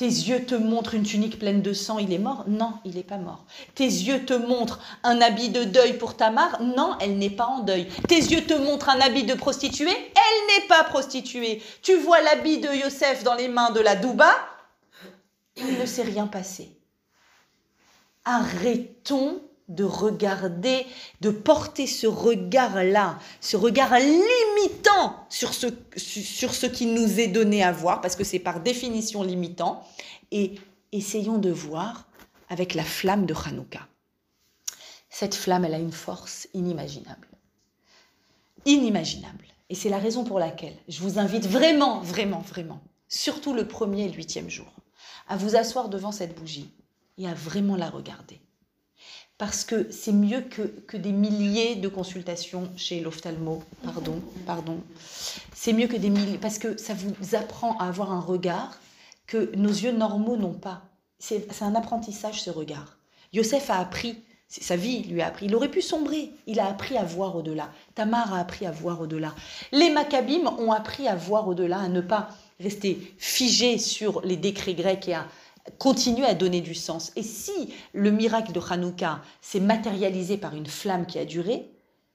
Tes 0.00 0.06
yeux 0.06 0.46
te 0.46 0.54
montrent 0.54 0.94
une 0.94 1.02
tunique 1.02 1.38
pleine 1.38 1.60
de 1.60 1.74
sang, 1.74 1.98
il 1.98 2.10
est 2.10 2.18
mort? 2.18 2.44
Non, 2.48 2.72
il 2.86 2.94
n'est 2.94 3.02
pas 3.02 3.18
mort. 3.18 3.44
Tes 3.74 3.84
yeux 3.84 4.24
te 4.24 4.32
montrent 4.32 4.80
un 5.02 5.20
habit 5.20 5.50
de 5.50 5.64
deuil 5.64 5.98
pour 5.98 6.16
Tamar 6.16 6.62
Non, 6.62 6.96
elle 7.02 7.18
n'est 7.18 7.28
pas 7.28 7.44
en 7.44 7.58
deuil. 7.58 7.86
Tes 8.08 8.14
yeux 8.14 8.46
te 8.46 8.54
montrent 8.54 8.88
un 8.88 8.98
habit 9.02 9.24
de 9.24 9.34
prostituée? 9.34 9.90
Elle 9.90 10.62
n'est 10.62 10.66
pas 10.68 10.84
prostituée. 10.84 11.62
Tu 11.82 11.96
vois 11.96 12.22
l'habit 12.22 12.60
de 12.60 12.74
Yosef 12.74 13.24
dans 13.24 13.34
les 13.34 13.48
mains 13.48 13.72
de 13.72 13.80
la 13.80 13.94
Douba? 13.94 14.34
Il 15.56 15.78
ne 15.78 15.84
s'est 15.84 16.00
rien 16.00 16.26
passé. 16.26 16.74
Arrêtons 18.24 19.42
de 19.70 19.84
regarder, 19.84 20.84
de 21.20 21.30
porter 21.30 21.86
ce 21.86 22.06
regard-là, 22.06 23.18
ce 23.40 23.56
regard 23.56 23.94
limitant 23.98 25.16
sur 25.28 25.54
ce, 25.54 25.68
sur 25.96 26.52
ce 26.52 26.66
qui 26.66 26.86
nous 26.86 27.20
est 27.20 27.28
donné 27.28 27.62
à 27.62 27.72
voir, 27.72 28.00
parce 28.00 28.16
que 28.16 28.24
c'est 28.24 28.40
par 28.40 28.60
définition 28.60 29.22
limitant, 29.22 29.82
et 30.32 30.56
essayons 30.92 31.38
de 31.38 31.50
voir 31.50 32.08
avec 32.48 32.74
la 32.74 32.84
flamme 32.84 33.26
de 33.26 33.34
Hanouka. 33.34 33.86
Cette 35.08 35.36
flamme, 35.36 35.64
elle 35.64 35.74
a 35.74 35.78
une 35.78 35.92
force 35.92 36.48
inimaginable. 36.52 37.28
Inimaginable. 38.66 39.46
Et 39.68 39.76
c'est 39.76 39.88
la 39.88 39.98
raison 39.98 40.24
pour 40.24 40.40
laquelle 40.40 40.76
je 40.88 41.00
vous 41.00 41.20
invite 41.20 41.46
vraiment, 41.46 42.00
vraiment, 42.00 42.40
vraiment, 42.40 42.80
surtout 43.08 43.54
le 43.54 43.68
premier 43.68 44.06
et 44.06 44.08
le 44.08 44.14
huitième 44.14 44.50
jour, 44.50 44.72
à 45.28 45.36
vous 45.36 45.54
asseoir 45.54 45.88
devant 45.88 46.10
cette 46.10 46.36
bougie 46.36 46.72
et 47.18 47.28
à 47.28 47.34
vraiment 47.34 47.76
la 47.76 47.88
regarder 47.88 48.40
parce 49.40 49.64
que 49.64 49.90
c'est 49.90 50.12
mieux 50.12 50.42
que, 50.42 50.60
que, 50.60 50.98
des 50.98 51.12
milliers 51.12 51.74
de 51.74 51.88
consultations 51.88 52.68
chez 52.76 53.00
l'ophtalmo. 53.00 53.62
Pardon, 53.82 54.20
pardon. 54.44 54.76
C'est 55.54 55.72
mieux 55.72 55.86
que 55.86 55.96
des 55.96 56.10
milliers, 56.10 56.36
parce 56.36 56.58
que 56.58 56.76
ça 56.76 56.92
vous 56.92 57.34
apprend 57.34 57.74
à 57.78 57.86
avoir 57.88 58.12
un 58.12 58.20
regard 58.20 58.78
que 59.26 59.50
nos 59.56 59.70
yeux 59.70 59.92
normaux 59.92 60.36
n'ont 60.36 60.52
pas. 60.52 60.82
C'est 61.18 61.62
un 61.62 61.74
apprentissage, 61.74 62.42
ce 62.42 62.50
regard. 62.50 62.98
Yosef 63.32 63.70
a 63.70 63.78
appris, 63.78 64.18
sa 64.46 64.76
vie 64.76 65.04
lui 65.04 65.22
a 65.22 65.28
appris. 65.28 65.46
Il 65.46 65.56
aurait 65.56 65.70
pu 65.70 65.80
sombrer, 65.80 66.32
il 66.46 66.60
a 66.60 66.68
appris 66.68 66.98
à 66.98 67.04
voir 67.04 67.34
au-delà. 67.34 67.70
Tamar 67.94 68.34
a 68.34 68.40
appris 68.40 68.66
à 68.66 68.70
voir 68.70 69.00
au-delà. 69.00 69.34
Les 69.72 69.88
Maccabim 69.88 70.48
ont 70.58 70.70
appris 70.70 71.08
à 71.08 71.16
voir 71.16 71.48
au-delà, 71.48 71.78
à 71.78 71.88
ne 71.88 72.02
pas 72.02 72.28
rester 72.60 73.14
figés 73.16 73.78
sur 73.78 74.20
les 74.20 74.36
décrets 74.36 74.74
grecs 74.74 75.08
et 75.08 75.14
à 75.14 75.26
continuer 75.78 76.26
à 76.26 76.34
donner 76.34 76.60
du 76.60 76.74
sens. 76.74 77.12
Et 77.16 77.22
si 77.22 77.72
le 77.92 78.10
miracle 78.10 78.52
de 78.52 78.60
Hanouka 78.60 79.20
s'est 79.40 79.60
matérialisé 79.60 80.36
par 80.36 80.54
une 80.54 80.66
flamme 80.66 81.06
qui 81.06 81.18
a 81.18 81.24
duré, 81.24 81.70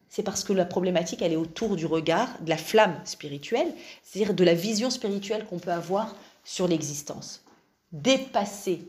c'est 0.09 0.23
parce 0.23 0.43
que 0.43 0.53
la 0.53 0.65
problématique, 0.65 1.21
elle 1.21 1.33
est 1.33 1.37
autour 1.37 1.75
du 1.75 1.85
regard, 1.85 2.29
de 2.41 2.49
la 2.49 2.57
flamme 2.57 2.95
spirituelle, 3.03 3.73
c'est-à-dire 4.03 4.33
de 4.33 4.43
la 4.43 4.53
vision 4.53 4.89
spirituelle 4.89 5.45
qu'on 5.45 5.59
peut 5.59 5.71
avoir 5.71 6.15
sur 6.43 6.67
l'existence. 6.67 7.43
Dépasser 7.91 8.87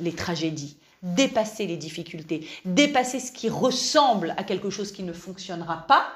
les 0.00 0.12
tragédies, 0.12 0.76
dépasser 1.02 1.66
les 1.66 1.76
difficultés, 1.76 2.46
dépasser 2.64 3.20
ce 3.20 3.32
qui 3.32 3.48
ressemble 3.48 4.34
à 4.36 4.44
quelque 4.44 4.70
chose 4.70 4.92
qui 4.92 5.02
ne 5.04 5.12
fonctionnera 5.12 5.86
pas 5.86 6.06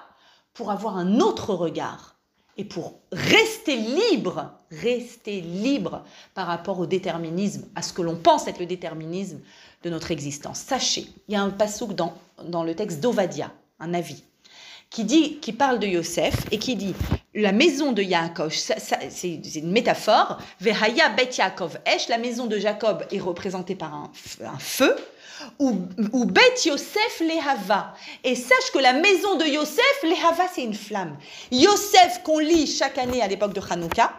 pour 0.55 0.70
avoir 0.70 0.97
un 0.97 1.20
autre 1.20 1.55
regard 1.55 2.11
et 2.57 2.64
pour 2.64 3.00
rester 3.11 3.76
libre, 3.76 4.53
rester 4.70 5.40
libre 5.40 6.05
par 6.34 6.46
rapport 6.46 6.78
au 6.78 6.86
déterminisme, 6.86 7.66
à 7.74 7.82
ce 7.82 7.92
que 7.92 8.03
l'on 8.03 8.16
pense 8.16 8.46
être 8.46 8.59
le 8.59 8.66
déterminisme 8.66 9.40
de 9.82 9.90
notre 9.90 10.11
existence. 10.11 10.59
Sachez, 10.61 11.07
il 11.28 11.34
y 11.34 11.36
a 11.36 11.42
un 11.42 11.50
passouk 11.50 11.94
dans, 11.94 12.14
dans 12.44 12.64
le 12.64 12.74
texte 12.74 13.00
d'Ovadia, 13.00 13.50
un 13.80 13.94
avis, 13.94 14.22
qui, 14.90 15.05
dit, 15.05 15.38
qui 15.38 15.53
parle 15.53 15.78
de 15.78 15.86
Yosef 15.86 16.34
et 16.50 16.59
qui 16.59 16.76
dit 16.76 16.94
la 17.34 17.53
maison 17.53 17.92
de 17.92 18.03
Yaakov, 18.03 18.53
c'est 18.53 19.40
une 19.57 19.72
métaphore, 19.72 20.38
Vehaya 20.61 21.09
bet 21.11 21.30
Yaakov 21.38 21.78
Esh, 21.86 22.09
la 22.09 22.18
maison 22.18 22.46
de 22.46 22.59
Jacob 22.59 23.05
est 23.11 23.18
représentée 23.18 23.74
par 23.74 23.94
un, 23.94 24.12
un 24.44 24.59
feu, 24.59 24.94
ou, 25.58 25.72
Bet 26.26 26.54
Yosef 26.64 27.20
Lehava. 27.20 27.94
Et 28.24 28.34
sache 28.34 28.70
que 28.72 28.78
la 28.78 28.92
maison 28.92 29.36
de 29.36 29.44
Yosef, 29.44 30.02
Lehava, 30.02 30.44
c'est 30.52 30.64
une 30.64 30.74
flamme. 30.74 31.16
Yosef, 31.50 32.22
qu'on 32.22 32.38
lit 32.38 32.66
chaque 32.66 32.98
année 32.98 33.22
à 33.22 33.28
l'époque 33.28 33.54
de 33.54 33.60
Hanouka, 33.60 34.12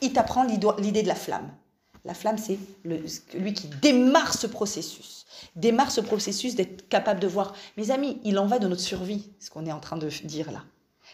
il 0.00 0.12
t'apprend 0.12 0.44
l'idée 0.44 1.02
de 1.02 1.08
la 1.08 1.14
flamme. 1.14 1.50
La 2.04 2.14
flamme, 2.14 2.38
c'est 2.38 2.58
lui 2.84 3.52
qui 3.52 3.68
démarre 3.82 4.32
ce 4.32 4.46
processus. 4.46 5.26
Démarre 5.56 5.90
ce 5.90 6.00
processus 6.00 6.54
d'être 6.54 6.88
capable 6.88 7.20
de 7.20 7.26
voir. 7.26 7.54
Mes 7.76 7.90
amis, 7.90 8.18
il 8.24 8.38
en 8.38 8.46
va 8.46 8.58
de 8.58 8.68
notre 8.68 8.80
survie, 8.80 9.30
ce 9.38 9.50
qu'on 9.50 9.66
est 9.66 9.72
en 9.72 9.80
train 9.80 9.98
de 9.98 10.08
dire 10.24 10.50
là. 10.50 10.62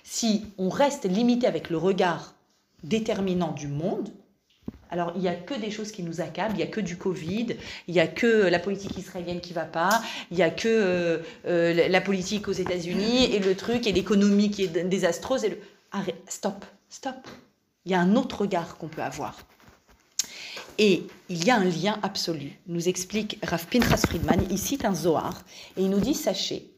Si 0.04 0.46
on 0.58 0.68
reste 0.68 1.04
limité 1.04 1.46
avec 1.46 1.70
le 1.70 1.78
regard 1.78 2.34
déterminant 2.84 3.52
du 3.52 3.66
monde, 3.66 4.10
alors, 4.90 5.12
il 5.16 5.22
n'y 5.22 5.28
a 5.28 5.34
que 5.34 5.54
des 5.54 5.70
choses 5.70 5.90
qui 5.90 6.02
nous 6.02 6.20
accablent, 6.20 6.54
il 6.54 6.58
n'y 6.58 6.62
a 6.62 6.68
que 6.68 6.80
du 6.80 6.96
Covid, 6.96 7.56
il 7.88 7.94
n'y 7.94 8.00
a 8.00 8.06
que 8.06 8.26
la 8.26 8.58
politique 8.58 8.96
israélienne 8.96 9.40
qui 9.40 9.52
va 9.52 9.64
pas, 9.64 10.02
il 10.30 10.36
n'y 10.36 10.42
a 10.42 10.50
que 10.50 10.68
euh, 10.68 11.18
euh, 11.46 11.88
la 11.88 12.00
politique 12.00 12.48
aux 12.48 12.52
États-Unis 12.52 13.34
et 13.34 13.40
le 13.40 13.54
truc 13.56 13.86
et 13.86 13.92
l'économie 13.92 14.50
qui 14.50 14.64
est 14.64 14.84
désastreuse. 14.84 15.44
Et 15.44 15.48
le... 15.50 15.58
Arrête, 15.92 16.22
stop, 16.28 16.64
stop. 16.88 17.16
Il 17.84 17.92
y 17.92 17.94
a 17.94 18.00
un 18.00 18.16
autre 18.16 18.42
regard 18.42 18.76
qu'on 18.78 18.88
peut 18.88 19.02
avoir. 19.02 19.36
Et 20.78 21.06
il 21.28 21.44
y 21.44 21.50
a 21.50 21.56
un 21.56 21.64
lien 21.64 21.98
absolu, 22.02 22.52
nous 22.66 22.88
explique 22.88 23.38
Rav 23.42 23.66
Pinchas 23.66 24.02
Friedman. 24.06 24.46
Il 24.50 24.58
cite 24.58 24.84
un 24.84 24.94
Zohar 24.94 25.42
et 25.76 25.82
il 25.82 25.90
nous 25.90 26.00
dit 26.00 26.14
Sachez 26.14 26.70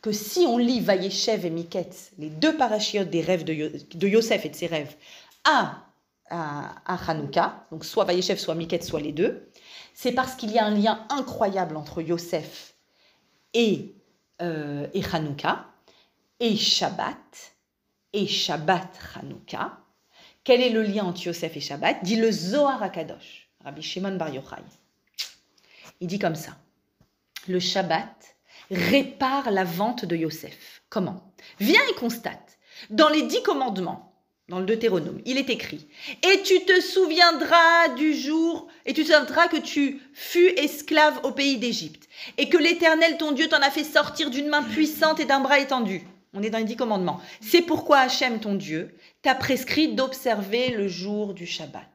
que 0.00 0.12
si 0.12 0.40
on 0.40 0.58
lit 0.58 0.80
Vayeshev 0.80 1.46
et 1.46 1.50
Miketz, 1.50 2.12
les 2.18 2.30
deux 2.30 2.56
parachiotes 2.56 3.10
des 3.10 3.20
rêves 3.20 3.44
de, 3.44 3.72
de 3.94 4.08
Yosef 4.08 4.44
et 4.44 4.48
de 4.48 4.54
ses 4.54 4.66
rêves, 4.66 4.94
à 5.44 5.84
à, 6.34 7.10
Hanouka, 7.10 7.66
donc 7.70 7.84
soit 7.84 8.04
Vayeshev, 8.04 8.36
soit 8.36 8.54
Miket, 8.54 8.82
soit 8.82 9.00
les 9.00 9.12
deux, 9.12 9.50
c'est 9.94 10.12
parce 10.12 10.34
qu'il 10.34 10.50
y 10.50 10.58
a 10.58 10.64
un 10.64 10.70
lien 10.70 11.06
incroyable 11.08 11.76
entre 11.76 12.02
Yosef 12.02 12.74
et, 13.52 13.94
euh, 14.42 14.86
et 14.92 15.02
Hanouka, 15.12 15.66
et 16.40 16.56
Shabbat, 16.56 17.54
et 18.12 18.26
Shabbat 18.26 18.98
Hanouka. 19.16 19.78
Quel 20.42 20.60
est 20.60 20.70
le 20.70 20.82
lien 20.82 21.04
entre 21.04 21.22
Yosef 21.22 21.56
et 21.56 21.60
Shabbat? 21.60 22.02
Dit 22.02 22.16
le 22.16 22.30
Zohar 22.30 22.82
Akadosh, 22.82 23.48
Rabbi 23.64 23.82
Shimon 23.82 24.16
Bar 24.16 24.28
Yochai. 24.28 24.62
Il 26.00 26.08
dit 26.08 26.18
comme 26.18 26.34
ça 26.34 26.56
le 27.48 27.60
Shabbat 27.60 28.36
répare 28.70 29.50
la 29.50 29.64
vente 29.64 30.04
de 30.04 30.16
Yosef. 30.16 30.82
Comment? 30.88 31.32
Viens 31.60 31.80
et 31.90 31.94
constate. 31.94 32.58
Dans 32.90 33.08
les 33.08 33.22
dix 33.22 33.42
commandements, 33.42 34.13
dans 34.48 34.60
le 34.60 34.66
Deutéronome, 34.66 35.20
il 35.24 35.38
est 35.38 35.48
écrit 35.48 35.86
Et 36.22 36.42
tu 36.42 36.64
te 36.64 36.80
souviendras 36.80 37.88
du 37.96 38.14
jour, 38.14 38.68
et 38.84 38.92
tu 38.92 39.02
te 39.02 39.06
souviendras 39.06 39.48
que 39.48 39.56
tu 39.56 40.00
fus 40.12 40.48
esclave 40.58 41.20
au 41.24 41.32
pays 41.32 41.56
d'Égypte, 41.56 42.08
et 42.36 42.48
que 42.48 42.58
l'Éternel 42.58 43.16
ton 43.16 43.32
Dieu 43.32 43.48
t'en 43.48 43.62
a 43.62 43.70
fait 43.70 43.84
sortir 43.84 44.30
d'une 44.30 44.48
main 44.48 44.62
puissante 44.62 45.20
et 45.20 45.24
d'un 45.24 45.40
bras 45.40 45.60
étendu. 45.60 46.02
On 46.34 46.42
est 46.42 46.50
dans 46.50 46.58
les 46.58 46.64
dix 46.64 46.76
commandements. 46.76 47.20
C'est 47.40 47.62
pourquoi 47.62 47.98
Hachem 48.00 48.40
ton 48.40 48.54
Dieu 48.54 48.94
t'a 49.22 49.34
prescrit 49.34 49.94
d'observer 49.94 50.70
le 50.70 50.88
jour 50.88 51.32
du 51.32 51.46
Shabbat. 51.46 51.88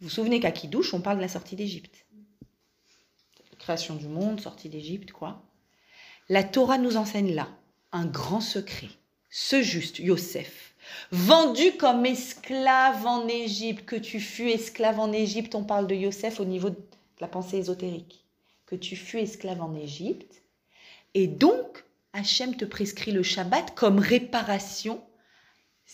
Vous 0.00 0.08
vous 0.08 0.14
souvenez 0.14 0.40
qu'à 0.40 0.50
Kidouche, 0.50 0.94
on 0.94 1.02
parle 1.02 1.18
de 1.18 1.22
la 1.22 1.28
sortie 1.28 1.56
d'Égypte. 1.56 2.06
Création 3.58 3.94
du 3.94 4.08
monde, 4.08 4.40
sortie 4.40 4.70
d'Égypte, 4.70 5.12
quoi. 5.12 5.42
La 6.30 6.42
Torah 6.42 6.78
nous 6.78 6.96
enseigne 6.96 7.34
là 7.34 7.48
un 7.92 8.06
grand 8.06 8.40
secret. 8.40 8.88
Ce 9.28 9.62
juste, 9.62 9.98
Yosef, 9.98 10.69
vendu 11.12 11.72
comme 11.78 12.06
esclave 12.06 13.06
en 13.06 13.26
Égypte, 13.28 13.84
que 13.84 13.96
tu 13.96 14.20
fus 14.20 14.50
esclave 14.50 15.00
en 15.00 15.12
Égypte, 15.12 15.54
on 15.54 15.64
parle 15.64 15.86
de 15.86 15.94
Yosef 15.94 16.40
au 16.40 16.44
niveau 16.44 16.70
de 16.70 16.76
la 17.20 17.28
pensée 17.28 17.58
ésotérique, 17.58 18.24
que 18.66 18.76
tu 18.76 18.96
fus 18.96 19.20
esclave 19.20 19.60
en 19.60 19.74
Égypte, 19.74 20.42
et 21.14 21.26
donc 21.26 21.84
Hachem 22.12 22.56
te 22.56 22.64
prescrit 22.64 23.12
le 23.12 23.22
Shabbat 23.22 23.74
comme 23.74 23.98
réparation. 23.98 25.00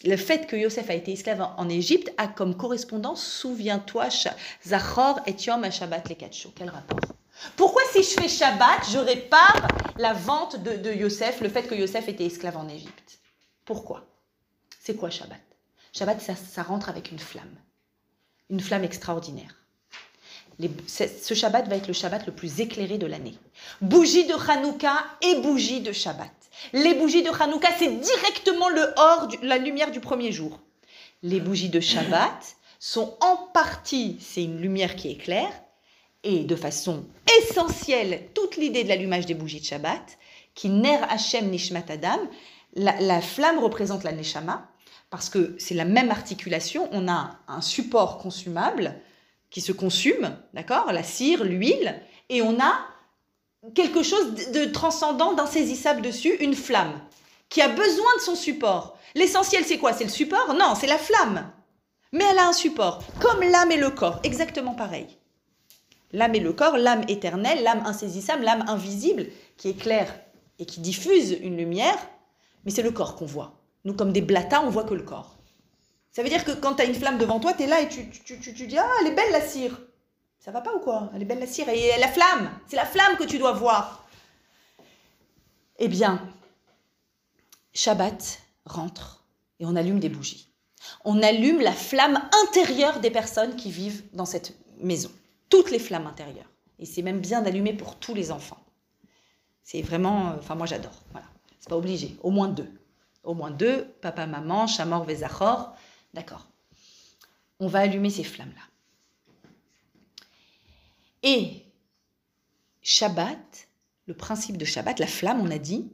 Le 0.05 0.17
fait 0.17 0.47
que 0.47 0.57
Yosef 0.57 0.91
a 0.91 0.95
été 0.95 1.13
esclave 1.13 1.41
en 1.57 1.69
Égypte 1.69 2.13
a 2.19 2.29
comme 2.29 2.57
correspondance, 2.57 3.27
souviens-toi, 3.27 4.09
Zachor 4.67 5.21
et 5.27 5.35
Yom 5.47 5.71
Shabbat 5.71 6.09
les 6.09 6.17
Quel 6.17 6.69
rapport? 6.69 7.01
Pourquoi 7.57 7.83
si 7.93 8.03
je 8.03 8.21
fais 8.21 8.29
Shabbat, 8.29 8.91
je 8.91 8.99
répare 8.99 9.69
la 9.99 10.13
vente 10.13 10.63
de, 10.63 10.77
de 10.77 10.93
Yosef, 10.93 11.41
le 11.41 11.49
fait 11.49 11.63
que 11.65 11.75
Yosef 11.75 12.09
était 12.09 12.27
esclave 12.27 12.57
en 12.57 12.69
Égypte? 12.69 13.21
Pourquoi? 13.65 14.07
C'est 14.87 14.95
quoi 14.95 15.11
Shabbat? 15.11 15.41
Shabbat, 15.93 16.21
ça, 16.21 16.63
rentre 16.63 16.89
avec 16.89 17.11
une 17.11 17.19
flamme. 17.19 17.57
Une 18.51 18.61
flamme 18.61 18.85
extraordinaire. 18.85 19.57
Ce 20.87 21.35
Shabbat 21.35 21.67
va 21.67 21.75
être 21.75 21.89
le 21.89 21.93
Shabbat 21.93 22.25
le 22.25 22.33
plus 22.33 22.61
éclairé 22.61 22.97
de 22.97 23.07
l'année. 23.07 23.37
Bougie 23.81 24.27
de 24.27 24.35
Hanouka 24.35 24.95
et 25.23 25.41
bougie 25.41 25.81
de 25.81 25.91
Shabbat. 25.91 26.31
Les 26.73 26.95
bougies 26.95 27.25
de 27.25 27.31
Hanouka, 27.31 27.69
c'est 27.77 27.89
directement 27.99 28.69
le 28.69 28.93
or, 28.97 29.27
du- 29.27 29.39
la 29.43 29.59
lumière 29.59 29.91
du 29.91 29.99
premier 29.99 30.31
jour. 30.31 30.61
Les 31.25 31.41
bougies 31.41 31.69
de 31.69 31.81
Shabbat 31.81 32.55
sont 32.79 33.17
en 33.21 33.37
partie, 33.53 34.19
c'est 34.21 34.45
une 34.45 34.61
lumière 34.61 34.95
qui 34.95 35.09
éclaire, 35.11 35.51
et 36.23 36.45
de 36.45 36.55
façon 36.55 37.05
essentielle, 37.41 38.29
toute 38.35 38.57
l'idée 38.57 38.85
de 38.85 38.89
l'allumage 38.89 39.27
des 39.27 39.35
bougies 39.35 39.61
de 39.61 39.65
Shabbat, 39.67 40.17
qui 40.55 40.69
ner 40.69 41.01
Hashem 41.09 41.51
Nishmat 41.51 41.87
Adam, 41.89 42.21
la, 42.77 43.01
la 43.01 43.21
flamme 43.21 43.59
représente 43.59 44.05
la 44.05 44.13
Neshama, 44.13 44.69
parce 45.17 45.31
que 45.31 45.55
c'est 45.57 45.73
la 45.75 45.87
même 45.87 46.11
articulation, 46.11 46.91
on 46.93 47.09
a 47.09 47.39
un 47.49 47.63
support 47.63 48.19
consumable 48.19 49.01
qui 49.49 49.63
se 49.63 49.73
consume, 49.73 50.37
d'accord 50.53 50.93
La 50.93 51.03
cire, 51.03 51.43
l'huile, 51.43 51.99
et 52.29 52.43
on 52.43 52.61
a 52.61 52.75
quelque 53.75 54.03
chose 54.03 54.35
de 54.53 54.67
transcendant, 54.67 55.33
d'insaisissable 55.33 56.03
dessus, 56.03 56.37
une 56.41 56.55
flamme, 56.55 57.01
qui 57.49 57.63
a 57.63 57.69
besoin 57.69 58.15
de 58.19 58.21
son 58.21 58.35
support. 58.35 58.99
L'essentiel, 59.15 59.65
c'est 59.65 59.79
quoi? 59.79 59.95
C'est 59.95 60.05
le 60.05 60.11
support? 60.11 60.53
Non, 60.53 60.75
c'est 60.79 60.87
la 60.87 60.99
flamme. 60.99 61.51
Mais 62.13 62.25
elle 62.31 62.39
a 62.39 62.49
un 62.49 62.53
support, 62.53 63.03
comme 63.19 63.41
l'âme 63.41 63.73
et 63.73 63.79
le 63.79 63.89
corps, 63.89 64.21
exactement 64.23 64.75
pareil. 64.75 65.07
L'âme 66.13 66.35
et 66.35 66.41
le 66.41 66.53
corps, 66.53 66.77
l'âme 66.77 67.07
éternelle, 67.09 67.63
l'âme 67.63 67.85
insaisissable, 67.87 68.45
l'âme 68.45 68.67
invisible, 68.69 69.29
qui 69.57 69.71
éclaire 69.71 70.15
et 70.59 70.67
qui 70.67 70.81
diffuse 70.81 71.39
une 71.41 71.57
lumière, 71.57 71.97
mais 72.67 72.71
c'est 72.71 72.83
le 72.83 72.91
corps 72.91 73.17
qu'on 73.17 73.25
voit. 73.25 73.63
Nous, 73.87 73.95
comme 73.95 74.13
des 74.13 74.21
blatas, 74.21 74.63
on 74.63 74.69
voit 74.71 74.83
que 74.85 74.95
le 74.95 75.03
corps. 75.05 75.37
Ça 76.11 76.23
veut 76.23 76.29
dire 76.29 76.45
que 76.45 76.51
quand 76.51 76.75
tu 76.75 76.83
as 76.83 76.87
une 76.87 76.95
flamme 76.95 77.19
devant 77.19 77.39
toi, 77.41 77.53
tu 77.55 77.63
es 77.63 77.67
là 77.67 77.81
et 77.81 77.89
tu, 77.89 78.11
tu, 78.11 78.41
tu, 78.41 78.53
tu 78.53 78.67
dis 78.67 78.77
Ah, 78.77 78.91
elle 79.01 79.07
est 79.13 79.15
belle 79.15 79.31
la 79.31 79.41
cire. 79.41 79.81
Ça 80.41 80.51
va 80.51 80.61
pas 80.61 80.75
ou 80.75 80.81
quoi? 80.81 81.11
Elle 81.15 81.23
est 81.23 81.27
belle 81.27 81.39
la 81.39 81.47
cire. 81.47 81.69
Et 81.69 81.93
la 82.01 82.09
flamme, 82.09 82.51
c'est 82.67 82.77
la 82.77 82.85
flamme 82.85 83.17
que 83.17 83.25
tu 83.25 83.39
dois 83.39 83.53
voir. 83.53 84.05
Eh 85.79 85.89
bien, 85.89 86.21
Shabbat 87.75 88.41
rentre 88.65 89.25
et 89.61 89.67
on 89.67 89.77
allume 89.77 90.01
des 90.01 90.09
bougies. 90.09 90.49
On 91.05 91.23
allume 91.23 91.61
la 91.61 91.73
flamme 91.73 92.21
intérieure 92.45 93.01
des 93.01 93.11
personnes 93.11 93.57
qui 93.57 93.71
vivent 93.71 94.03
dans 94.13 94.27
cette 94.27 94.53
maison. 94.81 95.11
Toutes 95.49 95.71
les 95.71 95.79
flammes 95.79 96.07
intérieures. 96.07 96.51
Et 96.79 96.87
c'est 96.87 97.03
même 97.03 97.21
bien 97.21 97.41
d'allumer 97.43 97.73
pour 97.73 97.97
tous 97.97 98.15
les 98.15 98.33
enfants. 98.33 98.59
C'est 99.63 99.83
vraiment. 99.83 100.31
euh, 100.31 100.37
Enfin, 100.39 100.55
moi 100.57 100.67
j'adore. 100.67 101.03
Voilà. 101.13 101.27
C'est 101.61 101.69
pas 101.69 101.77
obligé. 101.77 102.17
Au 102.23 102.31
moins 102.31 102.49
deux. 102.49 102.69
Au 103.27 103.35
moins 103.35 103.51
deux. 103.51 103.85
Papa, 104.01 104.27
maman, 104.27 104.67
Chamor, 104.67 105.05
Vezachor. 105.05 105.77
D'accord. 106.15 106.47
On 107.61 107.67
va 107.67 107.81
allumer 107.81 108.09
ces 108.09 108.25
flammes-là. 108.25 108.63
Et 111.23 111.65
Shabbat, 112.83 113.69
le 114.07 114.15
principe 114.15 114.57
de 114.57 114.65
Shabbat, 114.65 115.01
la 115.01 115.09
flamme, 115.09 115.41
on 115.41 115.51
a 115.51 115.59
dit, 115.59 115.91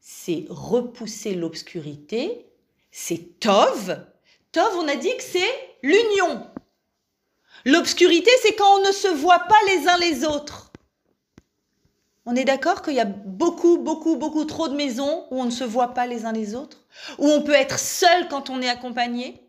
c'est 0.00 0.46
repousser 0.48 1.34
l'obscurité, 1.34 2.46
c'est 2.90 3.38
Tov. 3.40 4.06
Tov, 4.52 4.74
on 4.76 4.88
a 4.88 4.96
dit 4.96 5.14
que 5.16 5.22
c'est 5.22 5.76
l'union. 5.82 6.46
L'obscurité, 7.66 8.30
c'est 8.42 8.54
quand 8.54 8.78
on 8.78 8.86
ne 8.86 8.92
se 8.92 9.08
voit 9.08 9.40
pas 9.40 9.58
les 9.66 9.86
uns 9.86 9.98
les 9.98 10.24
autres. 10.24 10.67
On 12.30 12.36
est 12.36 12.44
d'accord 12.44 12.82
qu'il 12.82 12.92
y 12.92 13.00
a 13.00 13.06
beaucoup, 13.06 13.78
beaucoup, 13.78 14.16
beaucoup 14.16 14.44
trop 14.44 14.68
de 14.68 14.76
maisons 14.76 15.24
où 15.30 15.40
on 15.40 15.46
ne 15.46 15.50
se 15.50 15.64
voit 15.64 15.94
pas 15.94 16.06
les 16.06 16.26
uns 16.26 16.32
les 16.32 16.54
autres, 16.54 16.84
où 17.16 17.26
on 17.26 17.40
peut 17.40 17.54
être 17.54 17.78
seul 17.78 18.28
quand 18.28 18.50
on 18.50 18.60
est 18.60 18.68
accompagné, 18.68 19.40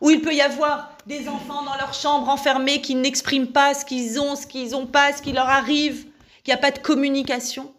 où 0.00 0.08
il 0.08 0.22
peut 0.22 0.34
y 0.34 0.40
avoir 0.40 0.96
des 1.04 1.28
enfants 1.28 1.62
dans 1.64 1.76
leur 1.76 1.92
chambre 1.92 2.30
enfermés 2.30 2.80
qui 2.80 2.94
n'expriment 2.94 3.52
pas 3.52 3.74
ce 3.74 3.84
qu'ils 3.84 4.18
ont, 4.18 4.36
ce 4.36 4.46
qu'ils 4.46 4.70
n'ont 4.70 4.86
pas, 4.86 5.12
ce 5.12 5.20
qui 5.20 5.32
leur 5.32 5.50
arrive, 5.50 6.06
qu'il 6.44 6.54
n'y 6.54 6.58
a 6.58 6.62
pas 6.62 6.70
de 6.70 6.78
communication? 6.78 7.74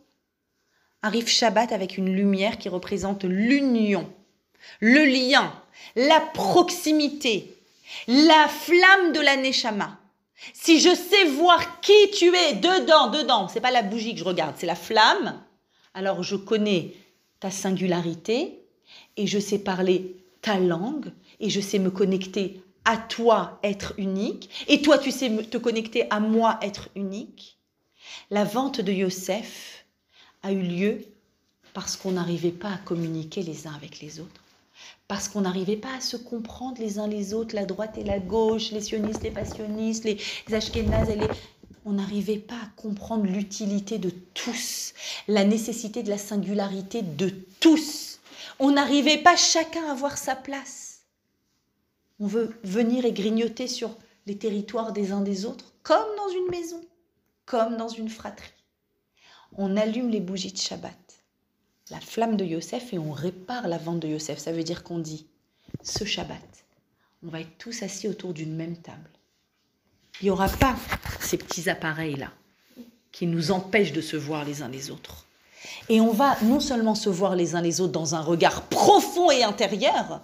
Arrive 1.01 1.27
Shabbat 1.27 1.71
avec 1.71 1.97
une 1.97 2.13
lumière 2.13 2.59
qui 2.59 2.69
représente 2.69 3.23
l'union, 3.23 4.07
le 4.79 5.05
lien, 5.05 5.51
la 5.95 6.19
proximité, 6.35 7.57
la 8.07 8.47
flamme 8.47 9.11
de 9.13 9.21
la 9.21 9.37
Neshama. 9.37 9.97
Si 10.53 10.79
je 10.79 10.93
sais 10.93 11.25
voir 11.25 11.81
qui 11.81 12.11
tu 12.11 12.35
es 12.35 12.55
dedans, 12.55 13.09
dedans, 13.09 13.47
c'est 13.47 13.61
pas 13.61 13.71
la 13.71 13.81
bougie 13.81 14.13
que 14.13 14.19
je 14.19 14.25
regarde, 14.25 14.55
c'est 14.57 14.67
la 14.67 14.75
flamme, 14.75 15.41
alors 15.93 16.23
je 16.23 16.35
connais 16.35 16.93
ta 17.39 17.51
singularité 17.51 18.61
et 19.15 19.27
je 19.27 19.39
sais 19.39 19.59
parler 19.59 20.15
ta 20.41 20.59
langue 20.59 21.11
et 21.39 21.49
je 21.49 21.59
sais 21.59 21.79
me 21.79 21.89
connecter 21.89 22.61
à 22.85 22.97
toi, 22.97 23.59
être 23.63 23.93
unique, 23.97 24.49
et 24.69 24.81
toi 24.81 24.97
tu 24.97 25.11
sais 25.11 25.29
te 25.29 25.57
connecter 25.57 26.09
à 26.09 26.19
moi, 26.19 26.57
être 26.61 26.89
unique. 26.95 27.57
La 28.31 28.45
vente 28.45 28.79
de 28.79 28.93
Yosef 28.93 29.85
a 30.43 30.53
eu 30.53 30.61
lieu 30.61 31.05
parce 31.73 31.97
qu'on 31.97 32.11
n'arrivait 32.11 32.51
pas 32.51 32.69
à 32.69 32.77
communiquer 32.77 33.41
les 33.41 33.67
uns 33.67 33.73
avec 33.73 33.99
les 33.99 34.19
autres 34.19 34.41
parce 35.07 35.29
qu'on 35.29 35.41
n'arrivait 35.41 35.77
pas 35.77 35.95
à 35.95 36.01
se 36.01 36.17
comprendre 36.17 36.81
les 36.81 36.99
uns 36.99 37.07
les 37.07 37.33
autres, 37.33 37.55
la 37.55 37.65
droite 37.65 37.97
et 37.97 38.03
la 38.03 38.19
gauche, 38.19 38.71
les 38.71 38.81
sionistes, 38.81 39.23
les 39.23 39.31
passionnistes, 39.31 40.03
les 40.03 40.19
ashkénazes 40.53 41.09
et 41.09 41.15
les... 41.15 41.27
On 41.85 41.93
n'arrivait 41.93 42.39
pas 42.39 42.55
à 42.55 42.69
comprendre 42.75 43.25
l'utilité 43.25 43.97
de 43.97 44.09
tous, 44.09 44.93
la 45.29 45.45
nécessité 45.45 46.03
de 46.03 46.09
la 46.09 46.17
singularité 46.17 47.01
de 47.01 47.29
tous. 47.61 48.19
On 48.59 48.71
n'arrivait 48.71 49.19
pas 49.19 49.37
chacun 49.37 49.87
à 49.87 49.91
avoir 49.91 50.17
sa 50.17 50.35
place. 50.35 51.03
On 52.19 52.27
veut 52.27 52.59
venir 52.63 53.05
et 53.05 53.13
grignoter 53.13 53.67
sur 53.67 53.95
les 54.25 54.37
territoires 54.37 54.91
des 54.91 55.13
uns 55.13 55.21
des 55.21 55.45
autres, 55.45 55.71
comme 55.83 56.15
dans 56.17 56.29
une 56.29 56.49
maison, 56.49 56.81
comme 57.45 57.77
dans 57.77 57.87
une 57.87 58.09
fratrie. 58.09 58.51
On 59.57 59.77
allume 59.77 60.09
les 60.09 60.19
bougies 60.19 60.51
de 60.51 60.57
Shabbat 60.57 61.06
la 61.89 61.99
flamme 61.99 62.37
de 62.37 62.45
Yosef 62.45 62.93
et 62.93 62.99
on 62.99 63.11
répare 63.11 63.67
la 63.67 63.77
vente 63.77 63.99
de 63.99 64.07
Yosef. 64.07 64.39
Ça 64.39 64.51
veut 64.51 64.63
dire 64.63 64.83
qu'on 64.83 64.99
dit, 64.99 65.25
ce 65.83 66.05
Shabbat, 66.05 66.65
on 67.25 67.29
va 67.29 67.41
être 67.41 67.57
tous 67.57 67.83
assis 67.83 68.07
autour 68.07 68.33
d'une 68.33 68.55
même 68.55 68.77
table. 68.77 69.09
Il 70.21 70.25
n'y 70.25 70.29
aura 70.29 70.49
pas 70.49 70.75
ces 71.19 71.37
petits 71.37 71.69
appareils-là 71.69 72.31
qui 73.11 73.27
nous 73.27 73.51
empêchent 73.51 73.93
de 73.93 74.01
se 74.01 74.17
voir 74.17 74.45
les 74.45 74.61
uns 74.61 74.69
les 74.69 74.91
autres. 74.91 75.25
Et 75.89 76.01
on 76.01 76.11
va 76.11 76.37
non 76.43 76.59
seulement 76.59 76.95
se 76.95 77.09
voir 77.09 77.35
les 77.35 77.55
uns 77.55 77.61
les 77.61 77.81
autres 77.81 77.91
dans 77.91 78.15
un 78.15 78.21
regard 78.21 78.63
profond 78.63 79.31
et 79.31 79.43
intérieur, 79.43 80.21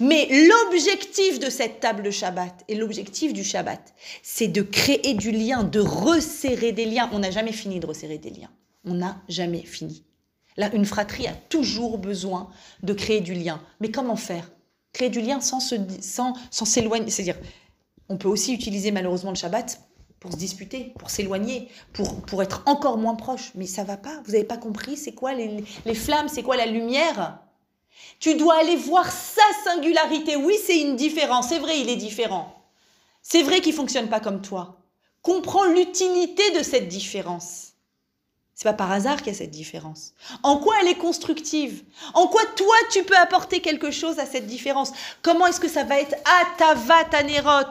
mais 0.00 0.28
l'objectif 0.30 1.38
de 1.38 1.50
cette 1.50 1.80
table 1.80 2.02
de 2.02 2.10
Shabbat 2.10 2.64
et 2.68 2.74
l'objectif 2.74 3.32
du 3.32 3.44
Shabbat, 3.44 3.94
c'est 4.22 4.48
de 4.48 4.62
créer 4.62 5.14
du 5.14 5.30
lien, 5.30 5.64
de 5.64 5.80
resserrer 5.80 6.72
des 6.72 6.84
liens. 6.84 7.08
On 7.12 7.20
n'a 7.20 7.30
jamais 7.30 7.52
fini 7.52 7.80
de 7.80 7.86
resserrer 7.86 8.18
des 8.18 8.30
liens. 8.30 8.50
On 8.84 8.94
n'a 8.94 9.20
jamais 9.28 9.62
fini. 9.62 10.04
Là, 10.58 10.68
une 10.74 10.84
fratrie 10.84 11.28
a 11.28 11.32
toujours 11.32 11.98
besoin 11.98 12.50
de 12.82 12.92
créer 12.92 13.20
du 13.20 13.32
lien. 13.32 13.62
Mais 13.80 13.90
comment 13.90 14.16
faire? 14.16 14.50
Créer 14.92 15.08
du 15.08 15.20
lien 15.20 15.40
sans 15.40 15.60
se, 15.60 15.76
sans, 16.00 16.34
s'éloigner. 16.50 17.10
C'est-à-dire, 17.10 17.38
on 18.08 18.18
peut 18.18 18.28
aussi 18.28 18.52
utiliser 18.52 18.90
malheureusement 18.90 19.30
le 19.30 19.36
Shabbat 19.36 19.80
pour 20.18 20.32
se 20.32 20.36
disputer, 20.36 20.92
pour 20.98 21.10
s'éloigner, 21.10 21.68
pour, 21.92 22.22
pour 22.22 22.42
être 22.42 22.64
encore 22.66 22.98
moins 22.98 23.14
proche. 23.14 23.52
Mais 23.54 23.66
ça 23.66 23.84
va 23.84 23.96
pas. 23.96 24.20
Vous 24.24 24.32
n'avez 24.32 24.42
pas 24.44 24.56
compris? 24.56 24.96
C'est 24.96 25.12
quoi 25.12 25.32
les, 25.32 25.64
les 25.86 25.94
flammes, 25.94 26.28
c'est 26.28 26.42
quoi 26.42 26.56
la 26.56 26.66
lumière? 26.66 27.38
Tu 28.18 28.34
dois 28.34 28.58
aller 28.58 28.76
voir 28.76 29.08
sa 29.10 29.42
singularité. 29.64 30.34
Oui, 30.34 30.56
c'est 30.66 30.80
une 30.80 30.96
différence. 30.96 31.50
C'est 31.50 31.60
vrai, 31.60 31.78
il 31.78 31.88
est 31.88 31.96
différent. 31.96 32.64
C'est 33.22 33.44
vrai 33.44 33.60
qu'il 33.60 33.74
fonctionne 33.74 34.08
pas 34.08 34.18
comme 34.20 34.42
toi. 34.42 34.80
Comprends 35.22 35.66
l'utilité 35.66 36.42
de 36.58 36.64
cette 36.64 36.88
différence. 36.88 37.67
C'est 38.58 38.64
pas 38.64 38.72
par 38.72 38.90
hasard 38.90 39.18
qu'il 39.18 39.28
y 39.28 39.36
a 39.36 39.38
cette 39.38 39.52
différence. 39.52 40.14
En 40.42 40.56
quoi 40.58 40.74
elle 40.82 40.88
est 40.88 40.98
constructive? 40.98 41.84
En 42.12 42.26
quoi 42.26 42.42
toi 42.56 42.74
tu 42.90 43.04
peux 43.04 43.16
apporter 43.16 43.60
quelque 43.60 43.92
chose 43.92 44.18
à 44.18 44.26
cette 44.26 44.48
différence? 44.48 44.90
Comment 45.22 45.46
est-ce 45.46 45.60
que 45.60 45.68
ça 45.68 45.84
va 45.84 46.00
être 46.00 46.16
Atava 46.42 47.04
Tanerot 47.04 47.70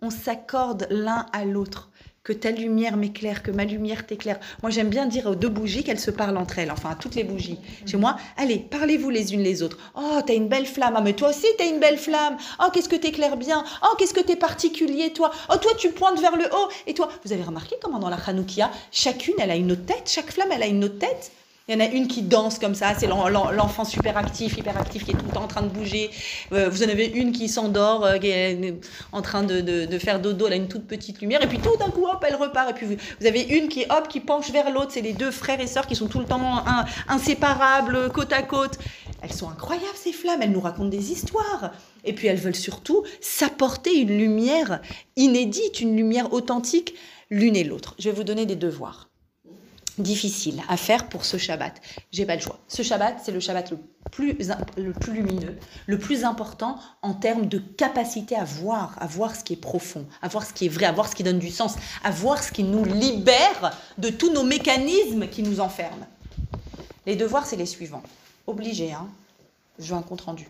On 0.00 0.10
s'accorde 0.10 0.86
l'un 0.90 1.26
à 1.32 1.44
l'autre. 1.44 1.90
Que 2.28 2.34
ta 2.34 2.50
lumière 2.50 2.98
m'éclaire, 2.98 3.42
que 3.42 3.50
ma 3.50 3.64
lumière 3.64 4.04
t'éclaire. 4.04 4.38
Moi 4.62 4.70
j'aime 4.70 4.90
bien 4.90 5.06
dire 5.06 5.28
aux 5.28 5.34
deux 5.34 5.48
bougies 5.48 5.82
qu'elles 5.82 5.98
se 5.98 6.10
parlent 6.10 6.36
entre 6.36 6.58
elles, 6.58 6.70
enfin 6.70 6.90
à 6.90 6.94
toutes 6.94 7.14
les 7.14 7.24
bougies. 7.24 7.58
Chez 7.86 7.96
moi, 7.96 8.18
allez, 8.36 8.58
parlez-vous 8.58 9.08
les 9.08 9.32
unes 9.32 9.40
les 9.40 9.62
autres. 9.62 9.78
Oh, 9.96 10.20
t'as 10.26 10.34
une 10.34 10.46
belle 10.46 10.66
flamme. 10.66 10.92
Ah, 10.94 11.00
mais 11.00 11.14
toi 11.14 11.30
aussi 11.30 11.46
t'as 11.56 11.64
une 11.64 11.80
belle 11.80 11.96
flamme. 11.96 12.36
Oh, 12.60 12.66
qu'est-ce 12.70 12.90
que 12.90 12.96
t'éclaires 12.96 13.38
bien. 13.38 13.64
Oh, 13.82 13.94
qu'est-ce 13.96 14.12
que 14.12 14.20
t'es 14.20 14.36
particulier, 14.36 15.14
toi. 15.14 15.30
Oh, 15.50 15.56
toi 15.56 15.72
tu 15.78 15.88
pointes 15.88 16.20
vers 16.20 16.36
le 16.36 16.44
haut. 16.44 16.68
Et 16.86 16.92
toi, 16.92 17.08
vous 17.24 17.32
avez 17.32 17.44
remarqué 17.44 17.76
comment 17.80 17.98
dans 17.98 18.10
la 18.10 18.18
Hanoukia, 18.26 18.70
chacune 18.92 19.36
elle 19.38 19.50
a 19.50 19.56
une 19.56 19.72
autre 19.72 19.86
tête, 19.86 20.02
chaque 20.04 20.30
flamme 20.30 20.52
elle 20.52 20.64
a 20.64 20.66
une 20.66 20.84
autre 20.84 20.98
tête 20.98 21.32
Il 21.68 21.74
y 21.74 21.76
en 21.76 21.84
a 21.84 21.88
une 21.90 22.08
qui 22.08 22.22
danse 22.22 22.58
comme 22.58 22.74
ça, 22.74 22.94
c'est 22.98 23.06
l'enfant 23.06 23.84
super 23.84 24.16
actif, 24.16 24.56
hyper 24.56 24.78
actif, 24.78 25.04
qui 25.04 25.10
est 25.10 25.14
tout 25.14 25.26
le 25.26 25.32
temps 25.32 25.44
en 25.44 25.48
train 25.48 25.60
de 25.60 25.68
bouger. 25.68 26.10
Euh, 26.52 26.70
vous 26.70 26.82
en 26.82 26.88
avez 26.88 27.04
une 27.04 27.30
qui 27.30 27.46
s'endort, 27.46 28.06
euh, 28.06 28.16
qui 28.16 28.28
est 28.28 28.74
en 29.12 29.20
train 29.20 29.42
de, 29.42 29.60
de, 29.60 29.98
faire 29.98 30.18
dodo, 30.18 30.46
elle 30.46 30.54
a 30.54 30.56
une 30.56 30.68
toute 30.68 30.86
petite 30.86 31.20
lumière, 31.20 31.42
et 31.42 31.46
puis 31.46 31.58
tout 31.58 31.76
d'un 31.76 31.90
coup, 31.90 32.06
hop, 32.06 32.24
elle 32.26 32.36
repart. 32.36 32.70
Et 32.70 32.72
puis 32.72 32.86
vous, 32.86 33.26
avez 33.26 33.42
une 33.42 33.68
qui, 33.68 33.84
hop, 33.90 34.08
qui 34.08 34.20
penche 34.20 34.50
vers 34.50 34.70
l'autre. 34.70 34.92
C'est 34.92 35.02
les 35.02 35.12
deux 35.12 35.30
frères 35.30 35.60
et 35.60 35.66
sœurs 35.66 35.86
qui 35.86 35.94
sont 35.94 36.06
tout 36.06 36.20
le 36.20 36.24
temps 36.24 36.64
inséparables, 37.06 38.10
côte 38.12 38.32
à 38.32 38.42
côte. 38.42 38.78
Elles 39.20 39.32
sont 39.32 39.50
incroyables, 39.50 39.86
ces 39.94 40.12
flammes, 40.12 40.40
elles 40.40 40.52
nous 40.52 40.60
racontent 40.60 40.88
des 40.88 41.12
histoires. 41.12 41.72
Et 42.04 42.14
puis 42.14 42.28
elles 42.28 42.38
veulent 42.38 42.54
surtout 42.54 43.04
s'apporter 43.20 43.94
une 43.94 44.16
lumière 44.16 44.80
inédite, 45.16 45.82
une 45.82 45.94
lumière 45.94 46.32
authentique, 46.32 46.94
l'une 47.28 47.56
et 47.56 47.64
l'autre. 47.64 47.94
Je 47.98 48.08
vais 48.08 48.16
vous 48.16 48.24
donner 48.24 48.46
des 48.46 48.56
devoirs 48.56 49.07
difficile 50.00 50.62
à 50.68 50.76
faire 50.76 51.08
pour 51.08 51.24
ce 51.24 51.36
Shabbat. 51.36 51.80
J'ai 52.12 52.26
pas 52.26 52.36
le 52.36 52.40
choix. 52.40 52.58
Ce 52.68 52.82
Shabbat, 52.82 53.16
c'est 53.24 53.32
le 53.32 53.40
Shabbat 53.40 53.70
le 53.70 53.78
plus, 54.10 54.36
le 54.76 54.92
plus 54.92 55.12
lumineux, 55.12 55.56
le 55.86 55.98
plus 55.98 56.24
important 56.24 56.78
en 57.02 57.14
termes 57.14 57.46
de 57.46 57.58
capacité 57.58 58.36
à 58.36 58.44
voir, 58.44 58.96
à 59.00 59.06
voir 59.06 59.36
ce 59.36 59.44
qui 59.44 59.54
est 59.54 59.56
profond, 59.56 60.06
à 60.22 60.28
voir 60.28 60.44
ce 60.44 60.52
qui 60.52 60.66
est 60.66 60.68
vrai, 60.68 60.86
à 60.86 60.92
voir 60.92 61.08
ce 61.08 61.14
qui 61.14 61.22
donne 61.22 61.38
du 61.38 61.50
sens, 61.50 61.76
à 62.04 62.10
voir 62.10 62.42
ce 62.42 62.52
qui 62.52 62.64
nous 62.64 62.84
libère 62.84 63.76
de 63.98 64.10
tous 64.10 64.32
nos 64.32 64.44
mécanismes 64.44 65.28
qui 65.28 65.42
nous 65.42 65.60
enferment. 65.60 66.06
Les 67.06 67.16
devoirs, 67.16 67.46
c'est 67.46 67.56
les 67.56 67.66
suivants. 67.66 68.02
Obligé, 68.46 68.92
hein. 68.92 69.08
Je 69.78 69.92
veux 69.92 69.98
un 69.98 70.02
compte 70.02 70.22
rendu. 70.22 70.48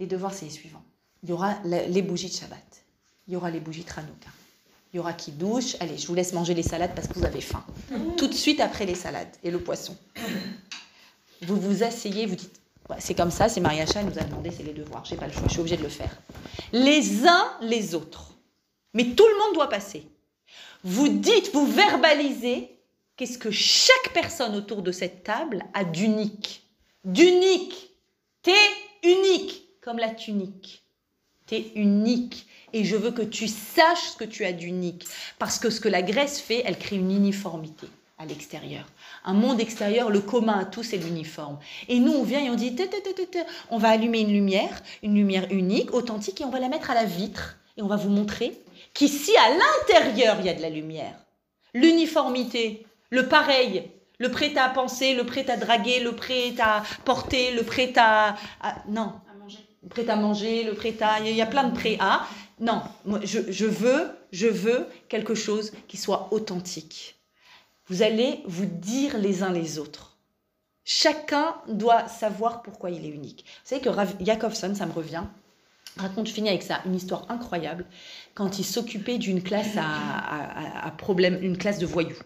Les 0.00 0.06
devoirs, 0.06 0.34
c'est 0.34 0.46
les 0.46 0.50
suivants. 0.50 0.82
Il 1.22 1.30
y 1.30 1.32
aura 1.32 1.54
les 1.64 2.02
bougies 2.02 2.28
de 2.28 2.34
Shabbat. 2.34 2.84
Il 3.26 3.34
y 3.34 3.36
aura 3.36 3.50
les 3.50 3.60
bougies 3.60 3.84
de 3.84 3.88
il 4.94 4.98
y 4.98 5.00
aura 5.00 5.12
qui 5.12 5.32
douche. 5.32 5.74
Allez, 5.80 5.98
je 5.98 6.06
vous 6.06 6.14
laisse 6.14 6.32
manger 6.32 6.54
les 6.54 6.62
salades 6.62 6.94
parce 6.94 7.08
que 7.08 7.14
vous 7.14 7.24
avez 7.24 7.40
faim. 7.40 7.64
Tout 8.16 8.28
de 8.28 8.32
suite 8.32 8.60
après 8.60 8.86
les 8.86 8.94
salades 8.94 9.36
et 9.42 9.50
le 9.50 9.58
poisson. 9.58 9.96
Vous 11.42 11.60
vous 11.60 11.82
asseyez, 11.82 12.26
vous 12.26 12.36
dites, 12.36 12.60
c'est 13.00 13.14
comme 13.14 13.32
ça, 13.32 13.48
c'est 13.48 13.60
Mariacha, 13.60 14.00
elle 14.00 14.06
nous 14.06 14.18
a 14.18 14.22
demandé, 14.22 14.52
c'est 14.56 14.62
les 14.62 14.72
devoirs, 14.72 15.04
j'ai 15.04 15.16
pas 15.16 15.26
le 15.26 15.32
choix, 15.32 15.42
je 15.48 15.50
suis 15.50 15.60
obligée 15.60 15.76
de 15.76 15.82
le 15.82 15.88
faire. 15.88 16.16
Les 16.72 17.26
uns 17.26 17.44
les 17.60 17.96
autres. 17.96 18.34
Mais 18.94 19.04
tout 19.04 19.26
le 19.26 19.36
monde 19.44 19.54
doit 19.54 19.68
passer. 19.68 20.06
Vous 20.84 21.08
dites, 21.08 21.52
vous 21.52 21.66
verbalisez 21.66 22.78
qu'est-ce 23.16 23.38
que 23.38 23.50
chaque 23.50 24.12
personne 24.12 24.54
autour 24.54 24.82
de 24.82 24.92
cette 24.92 25.24
table 25.24 25.64
a 25.74 25.82
d'unique. 25.82 26.62
D'unique. 27.02 27.90
T'es 28.42 28.52
unique, 29.02 29.64
comme 29.80 29.98
la 29.98 30.10
tunique. 30.10 30.84
T'es 31.46 31.72
unique 31.74 32.46
et 32.74 32.84
je 32.84 32.96
veux 32.96 33.12
que 33.12 33.22
tu 33.22 33.48
saches 33.48 34.10
ce 34.12 34.16
que 34.16 34.24
tu 34.24 34.44
as 34.44 34.52
d'unique. 34.52 35.06
Parce 35.38 35.58
que 35.58 35.70
ce 35.70 35.80
que 35.80 35.88
la 35.88 36.02
Grèce 36.02 36.40
fait, 36.40 36.62
elle 36.66 36.76
crée 36.76 36.96
une 36.96 37.12
uniformité 37.12 37.86
à 38.18 38.26
l'extérieur. 38.26 38.84
Un 39.24 39.32
monde 39.32 39.60
extérieur, 39.60 40.10
le 40.10 40.20
commun 40.20 40.58
à 40.58 40.64
tous, 40.64 40.82
c'est 40.82 40.98
l'uniforme. 40.98 41.58
Et 41.88 42.00
nous, 42.00 42.12
on 42.12 42.24
vient 42.24 42.44
et 42.44 42.50
on 42.50 42.54
dit, 42.54 42.76
on 43.70 43.78
va 43.78 43.88
allumer 43.88 44.20
une 44.20 44.32
lumière, 44.32 44.82
une 45.02 45.14
lumière 45.14 45.46
unique, 45.50 45.94
authentique, 45.94 46.40
et 46.40 46.44
on 46.44 46.50
va 46.50 46.60
la 46.60 46.68
mettre 46.68 46.90
à 46.90 46.94
la 46.94 47.04
vitre. 47.04 47.58
Et 47.76 47.82
on 47.82 47.86
va 47.86 47.96
vous 47.96 48.10
montrer 48.10 48.52
qu'ici, 48.92 49.32
à 49.36 49.50
l'intérieur, 49.50 50.36
il 50.40 50.46
y 50.46 50.48
a 50.48 50.54
de 50.54 50.62
la 50.62 50.70
lumière. 50.70 51.14
L'uniformité, 51.74 52.86
le 53.10 53.28
pareil, 53.28 53.84
le 54.18 54.30
prêt 54.30 54.56
à 54.56 54.68
penser, 54.68 55.14
le 55.14 55.24
prêt 55.24 55.48
à 55.50 55.56
draguer, 55.56 56.00
le 56.00 56.12
prêt 56.12 56.54
à 56.60 56.82
porter, 57.04 57.52
le 57.52 57.62
prêt 57.62 57.92
à... 57.96 58.36
non, 58.88 59.12
le 59.82 59.88
prêt 59.88 60.08
à 60.08 60.16
manger, 60.16 60.64
le 60.64 60.74
prêt 60.74 60.94
à... 61.00 61.20
Il 61.20 61.34
y 61.34 61.42
a 61.42 61.46
plein 61.46 61.64
de 61.64 61.74
prêts 61.74 61.96
à. 62.00 62.26
Non, 62.60 62.82
je, 63.24 63.66
veux, 63.66 64.10
je 64.32 64.46
veux 64.46 64.86
quelque 65.08 65.34
chose 65.34 65.72
qui 65.88 65.96
soit 65.96 66.28
authentique. 66.30 67.16
Vous 67.88 68.02
allez 68.02 68.42
vous 68.46 68.66
dire 68.66 69.18
les 69.18 69.42
uns 69.42 69.52
les 69.52 69.78
autres. 69.78 70.16
Chacun 70.84 71.56
doit 71.68 72.06
savoir 72.08 72.62
pourquoi 72.62 72.90
il 72.90 73.04
est 73.04 73.10
unique. 73.10 73.44
Vous 73.46 73.68
savez 73.70 73.80
que 73.80 73.88
Rav 73.88 74.14
Jakobson, 74.20 74.74
ça 74.74 74.86
me 74.86 74.92
revient, 74.92 75.24
raconte, 75.96 76.26
je 76.26 76.32
finis 76.32 76.50
avec 76.50 76.62
ça, 76.62 76.80
une 76.86 76.94
histoire 76.94 77.24
incroyable, 77.30 77.86
quand 78.34 78.58
il 78.58 78.64
s'occupait 78.64 79.18
d'une 79.18 79.42
classe 79.42 79.76
à, 79.76 80.90
problème, 80.98 81.38
une 81.42 81.56
classe 81.56 81.78
de 81.78 81.86
voyous 81.86 82.18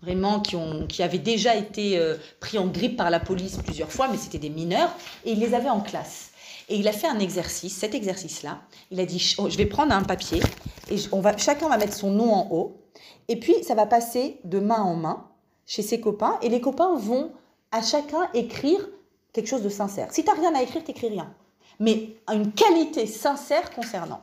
vraiment 0.00 0.38
qui, 0.38 0.54
ont, 0.54 0.86
qui 0.86 1.02
avaient 1.02 1.18
déjà 1.18 1.56
été 1.56 1.98
euh, 1.98 2.14
pris 2.38 2.56
en 2.56 2.68
grippe 2.68 2.96
par 2.96 3.10
la 3.10 3.18
police 3.18 3.56
plusieurs 3.56 3.90
fois, 3.90 4.06
mais 4.08 4.16
c'était 4.16 4.38
des 4.38 4.48
mineurs, 4.48 4.94
et 5.24 5.32
il 5.32 5.40
les 5.40 5.54
avait 5.54 5.70
en 5.70 5.80
classe. 5.80 6.30
Et 6.68 6.76
il 6.76 6.88
a 6.88 6.92
fait 6.92 7.06
un 7.06 7.18
exercice, 7.18 7.76
cet 7.76 7.94
exercice-là. 7.94 8.60
Il 8.90 9.00
a 9.00 9.06
dit, 9.06 9.34
oh, 9.38 9.48
je 9.48 9.56
vais 9.56 9.66
prendre 9.66 9.94
un 9.94 10.02
papier 10.02 10.40
et 10.90 10.96
on 11.12 11.20
va, 11.20 11.36
chacun 11.36 11.68
va 11.68 11.78
mettre 11.78 11.94
son 11.94 12.10
nom 12.10 12.32
en 12.32 12.48
haut. 12.50 12.76
Et 13.28 13.36
puis, 13.36 13.54
ça 13.64 13.74
va 13.74 13.86
passer 13.86 14.38
de 14.44 14.58
main 14.58 14.82
en 14.82 14.94
main 14.94 15.26
chez 15.66 15.82
ses 15.82 16.00
copains. 16.00 16.38
Et 16.42 16.48
les 16.48 16.60
copains 16.60 16.94
vont 16.96 17.32
à 17.72 17.82
chacun 17.82 18.28
écrire 18.34 18.86
quelque 19.32 19.46
chose 19.46 19.62
de 19.62 19.68
sincère. 19.68 20.12
Si 20.12 20.24
tu 20.24 20.30
n'as 20.30 20.36
rien 20.36 20.54
à 20.54 20.62
écrire, 20.62 20.82
tu 20.82 20.90
n'écris 20.90 21.08
rien. 21.08 21.32
Mais 21.80 22.10
une 22.28 22.52
qualité 22.52 23.06
sincère 23.06 23.70
concernant. 23.70 24.20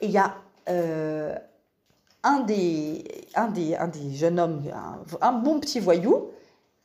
Et 0.00 0.06
il 0.06 0.12
y 0.12 0.18
a 0.18 0.34
euh, 0.68 1.36
un, 2.22 2.40
des, 2.40 3.04
un, 3.34 3.48
des, 3.48 3.76
un 3.76 3.88
des 3.88 4.14
jeunes 4.14 4.40
hommes, 4.40 4.62
un, 5.20 5.32
bon 5.32 5.60
petit 5.60 5.78
voyou, 5.78 6.30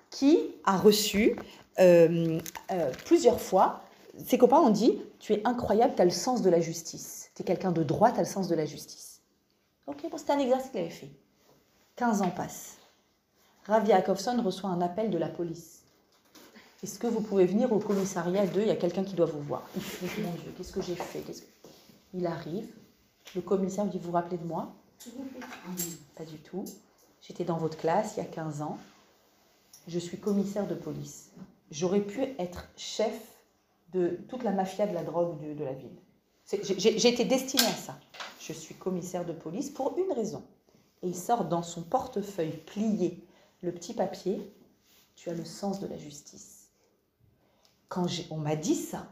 qui 0.10 0.40
a 0.64 0.78
reçu 0.78 1.36
euh, 1.80 2.40
euh, 2.72 2.92
plusieurs 3.06 3.40
fois 3.40 3.82
ses 4.18 4.38
copains 4.38 4.60
ont 4.60 4.70
dit 4.70 5.02
Tu 5.20 5.34
es 5.34 5.46
incroyable, 5.46 5.94
tu 5.96 6.02
as 6.02 6.06
le 6.06 6.12
sens 6.12 6.42
de 6.42 6.50
la 6.50 6.60
justice. 6.60 7.32
Tu 7.36 7.42
es 7.42 7.46
quelqu'un 7.46 7.72
de 7.72 7.84
droit, 7.84 8.12
tu 8.12 8.18
as 8.18 8.24
le 8.24 8.28
sens 8.28 8.48
de 8.48 8.56
la 8.56 8.66
justice. 8.66 9.22
Ok, 9.88 10.10
bon, 10.10 10.18
c'était 10.18 10.34
un 10.34 10.40
exercice 10.40 10.72
qu'il 10.72 10.80
avait 10.80 10.90
fait. 10.90 11.10
15 11.96 12.22
ans 12.22 12.32
passent. 12.32 12.78
Ravi 13.66 13.92
Akovson 13.92 14.42
reçoit 14.44 14.70
un 14.70 14.82
appel 14.82 15.10
de 15.10 15.18
la 15.18 15.28
police. 15.28 15.82
Est-ce 16.84 17.00
que 17.00 17.08
vous 17.08 17.22
pouvez 17.22 17.46
venir 17.46 17.72
au 17.72 17.80
commissariat 17.80 18.46
2 18.46 18.62
Il 18.62 18.68
y 18.68 18.72
a 18.72 18.76
quelqu'un 18.76 19.04
qui 19.04 19.16
doit 19.16 19.26
vous 19.26 19.42
voir. 19.42 19.68
Il 19.76 20.24
Mon 20.24 20.32
Dieu, 20.34 20.54
qu'est-ce 20.58 20.72
que 20.72 20.82
j'ai 20.82 20.96
fait? 20.96 21.24
Il 22.14 22.28
arrive. 22.28 22.68
Le 23.36 23.42
commissaire 23.42 23.86
dit 23.86 23.98
Vous 23.98 24.08
vous 24.08 24.12
rappelez 24.12 24.38
de 24.38 24.46
moi? 24.46 24.74
Pas 26.16 26.26
du 26.26 26.38
tout. 26.38 26.66
J'étais 27.22 27.44
dans 27.44 27.58
votre 27.58 27.78
classe 27.78 28.14
il 28.18 28.24
y 28.24 28.26
a 28.26 28.30
15 28.30 28.62
ans. 28.62 28.78
Je 29.88 30.00
suis 30.00 30.18
commissaire 30.20 30.68
de 30.68 30.76
police. 30.76 31.32
J'aurais 31.72 32.02
pu 32.02 32.22
être 32.40 32.68
chef 32.78 33.35
de 33.92 34.20
toute 34.28 34.44
la 34.44 34.52
mafia 34.52 34.88
de 34.88 34.94
la 34.94 35.04
drogue 35.04 35.40
de, 35.40 35.64
la 35.64 35.74
ville. 35.74 35.98
J'ai 36.78 37.08
été 37.08 37.26
destinée 37.26 37.66
à 37.66 37.74
ça. 37.74 38.00
Je 38.40 38.54
suis 38.54 38.76
commissaire 38.76 39.26
de 39.26 39.34
police 39.34 39.70
pour 39.70 39.98
une 39.98 40.12
raison. 40.12 40.44
Et 41.02 41.08
il 41.08 41.16
sort 41.16 41.46
dans 41.46 41.64
son 41.64 41.82
portefeuille 41.82 42.58
plié 42.66 43.24
le 43.62 43.72
petit 43.72 43.94
papier. 43.94 44.54
Tu 45.16 45.30
as 45.30 45.34
le 45.34 45.46
sens 45.46 45.80
de 45.80 45.88
la 45.88 45.98
justice. 45.98 46.70
Quand 47.88 48.08
on 48.32 48.38
m'a 48.38 48.56
dit 48.56 48.76
ça, 48.76 49.08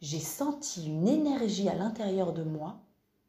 j'ai 0.00 0.20
senti 0.20 0.86
une 0.86 1.08
énergie 1.08 1.68
à 1.68 1.74
l'intérieur 1.74 2.32
de 2.32 2.42
moi 2.42 2.80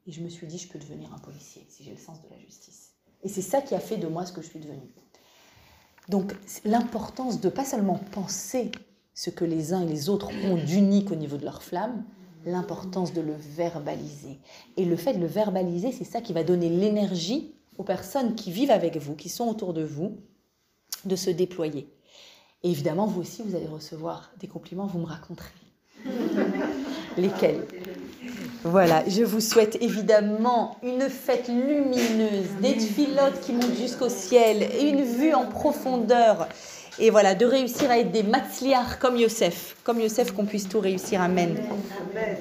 et 0.06 0.12
je 0.12 0.22
me 0.22 0.30
suis 0.30 0.48
dit, 0.48 0.58
je 0.58 0.68
peux 0.68 0.80
devenir 0.80 1.14
un 1.14 1.20
policier 1.20 1.66
si 1.70 1.84
j'ai 1.84 1.92
le 1.92 1.98
sens 1.98 2.22
de 2.22 2.30
la 2.30 2.38
justice. 2.40 2.92
Et 3.24 3.30
c'est 3.30 3.42
ça 3.42 3.62
qui 3.62 3.74
a 3.74 3.80
fait 3.80 3.98
de 3.98 4.08
moi 4.08 4.26
ce 4.26 4.34
que 4.34 4.42
je 4.42 4.48
suis 4.48 4.60
devenue. 4.60 4.92
Donc 6.10 6.36
l'importance 6.66 7.40
de 7.40 7.50
pas 7.50 7.64
seulement 7.64 7.98
penser 8.12 8.72
ce 9.14 9.30
que 9.30 9.46
les 9.46 9.74
uns 9.74 9.82
et 9.82 9.88
les 9.88 10.10
autres 10.10 10.32
ont 10.46 10.56
d'unique 10.56 11.12
au 11.12 11.16
niveau 11.16 11.38
de 11.38 11.46
leur 11.46 11.64
flamme, 11.64 12.04
l'importance 12.46 13.14
de 13.14 13.22
le 13.22 13.34
verbaliser. 13.34 14.40
Et 14.78 14.86
le 14.86 14.96
fait 14.96 15.14
de 15.14 15.20
le 15.20 15.28
verbaliser, 15.28 15.92
c'est 15.92 16.04
ça 16.04 16.22
qui 16.22 16.34
va 16.34 16.44
donner 16.44 16.70
l'énergie 16.70 17.54
aux 17.78 17.84
personnes 17.84 18.36
qui 18.36 18.52
vivent 18.52 18.72
avec 18.72 18.98
vous, 18.98 19.16
qui 19.16 19.30
sont 19.30 19.48
autour 19.48 19.74
de 19.74 19.84
vous, 19.84 20.18
de 21.06 21.16
se 21.16 21.30
déployer. 21.30 21.88
Et 22.64 22.72
évidemment, 22.72 23.06
vous 23.06 23.22
aussi, 23.22 23.44
vous 23.44 23.56
allez 23.56 23.68
recevoir 23.68 24.32
des 24.40 24.48
compliments, 24.48 24.88
vous 24.88 25.00
me 25.00 25.06
raconterez. 25.06 25.50
Lesquels 27.18 27.66
Voilà, 28.64 29.08
je 29.08 29.24
vous 29.24 29.40
souhaite 29.40 29.78
évidemment 29.82 30.78
une 30.84 31.10
fête 31.10 31.48
lumineuse, 31.48 32.50
des 32.62 32.80
filotes 32.80 33.40
qui 33.42 33.54
montent 33.54 33.78
jusqu'au 33.78 34.10
ciel 34.10 34.64
et 34.64 34.90
une 34.90 35.04
vue 35.04 35.34
en 35.34 35.46
profondeur 35.46 36.48
et 37.00 37.10
voilà, 37.10 37.36
de 37.36 37.46
réussir 37.46 37.90
à 37.90 38.00
être 38.00 38.12
des 38.12 38.24
matzliars 38.24 39.00
comme 39.00 39.18
Yosef, 39.18 39.76
comme 39.84 40.00
Yosef 40.00 40.32
qu'on 40.32 40.46
puisse 40.46 40.70
tout 40.70 40.80
réussir. 40.80 41.22
Amen. 41.22 41.58
Amen. 42.16 42.38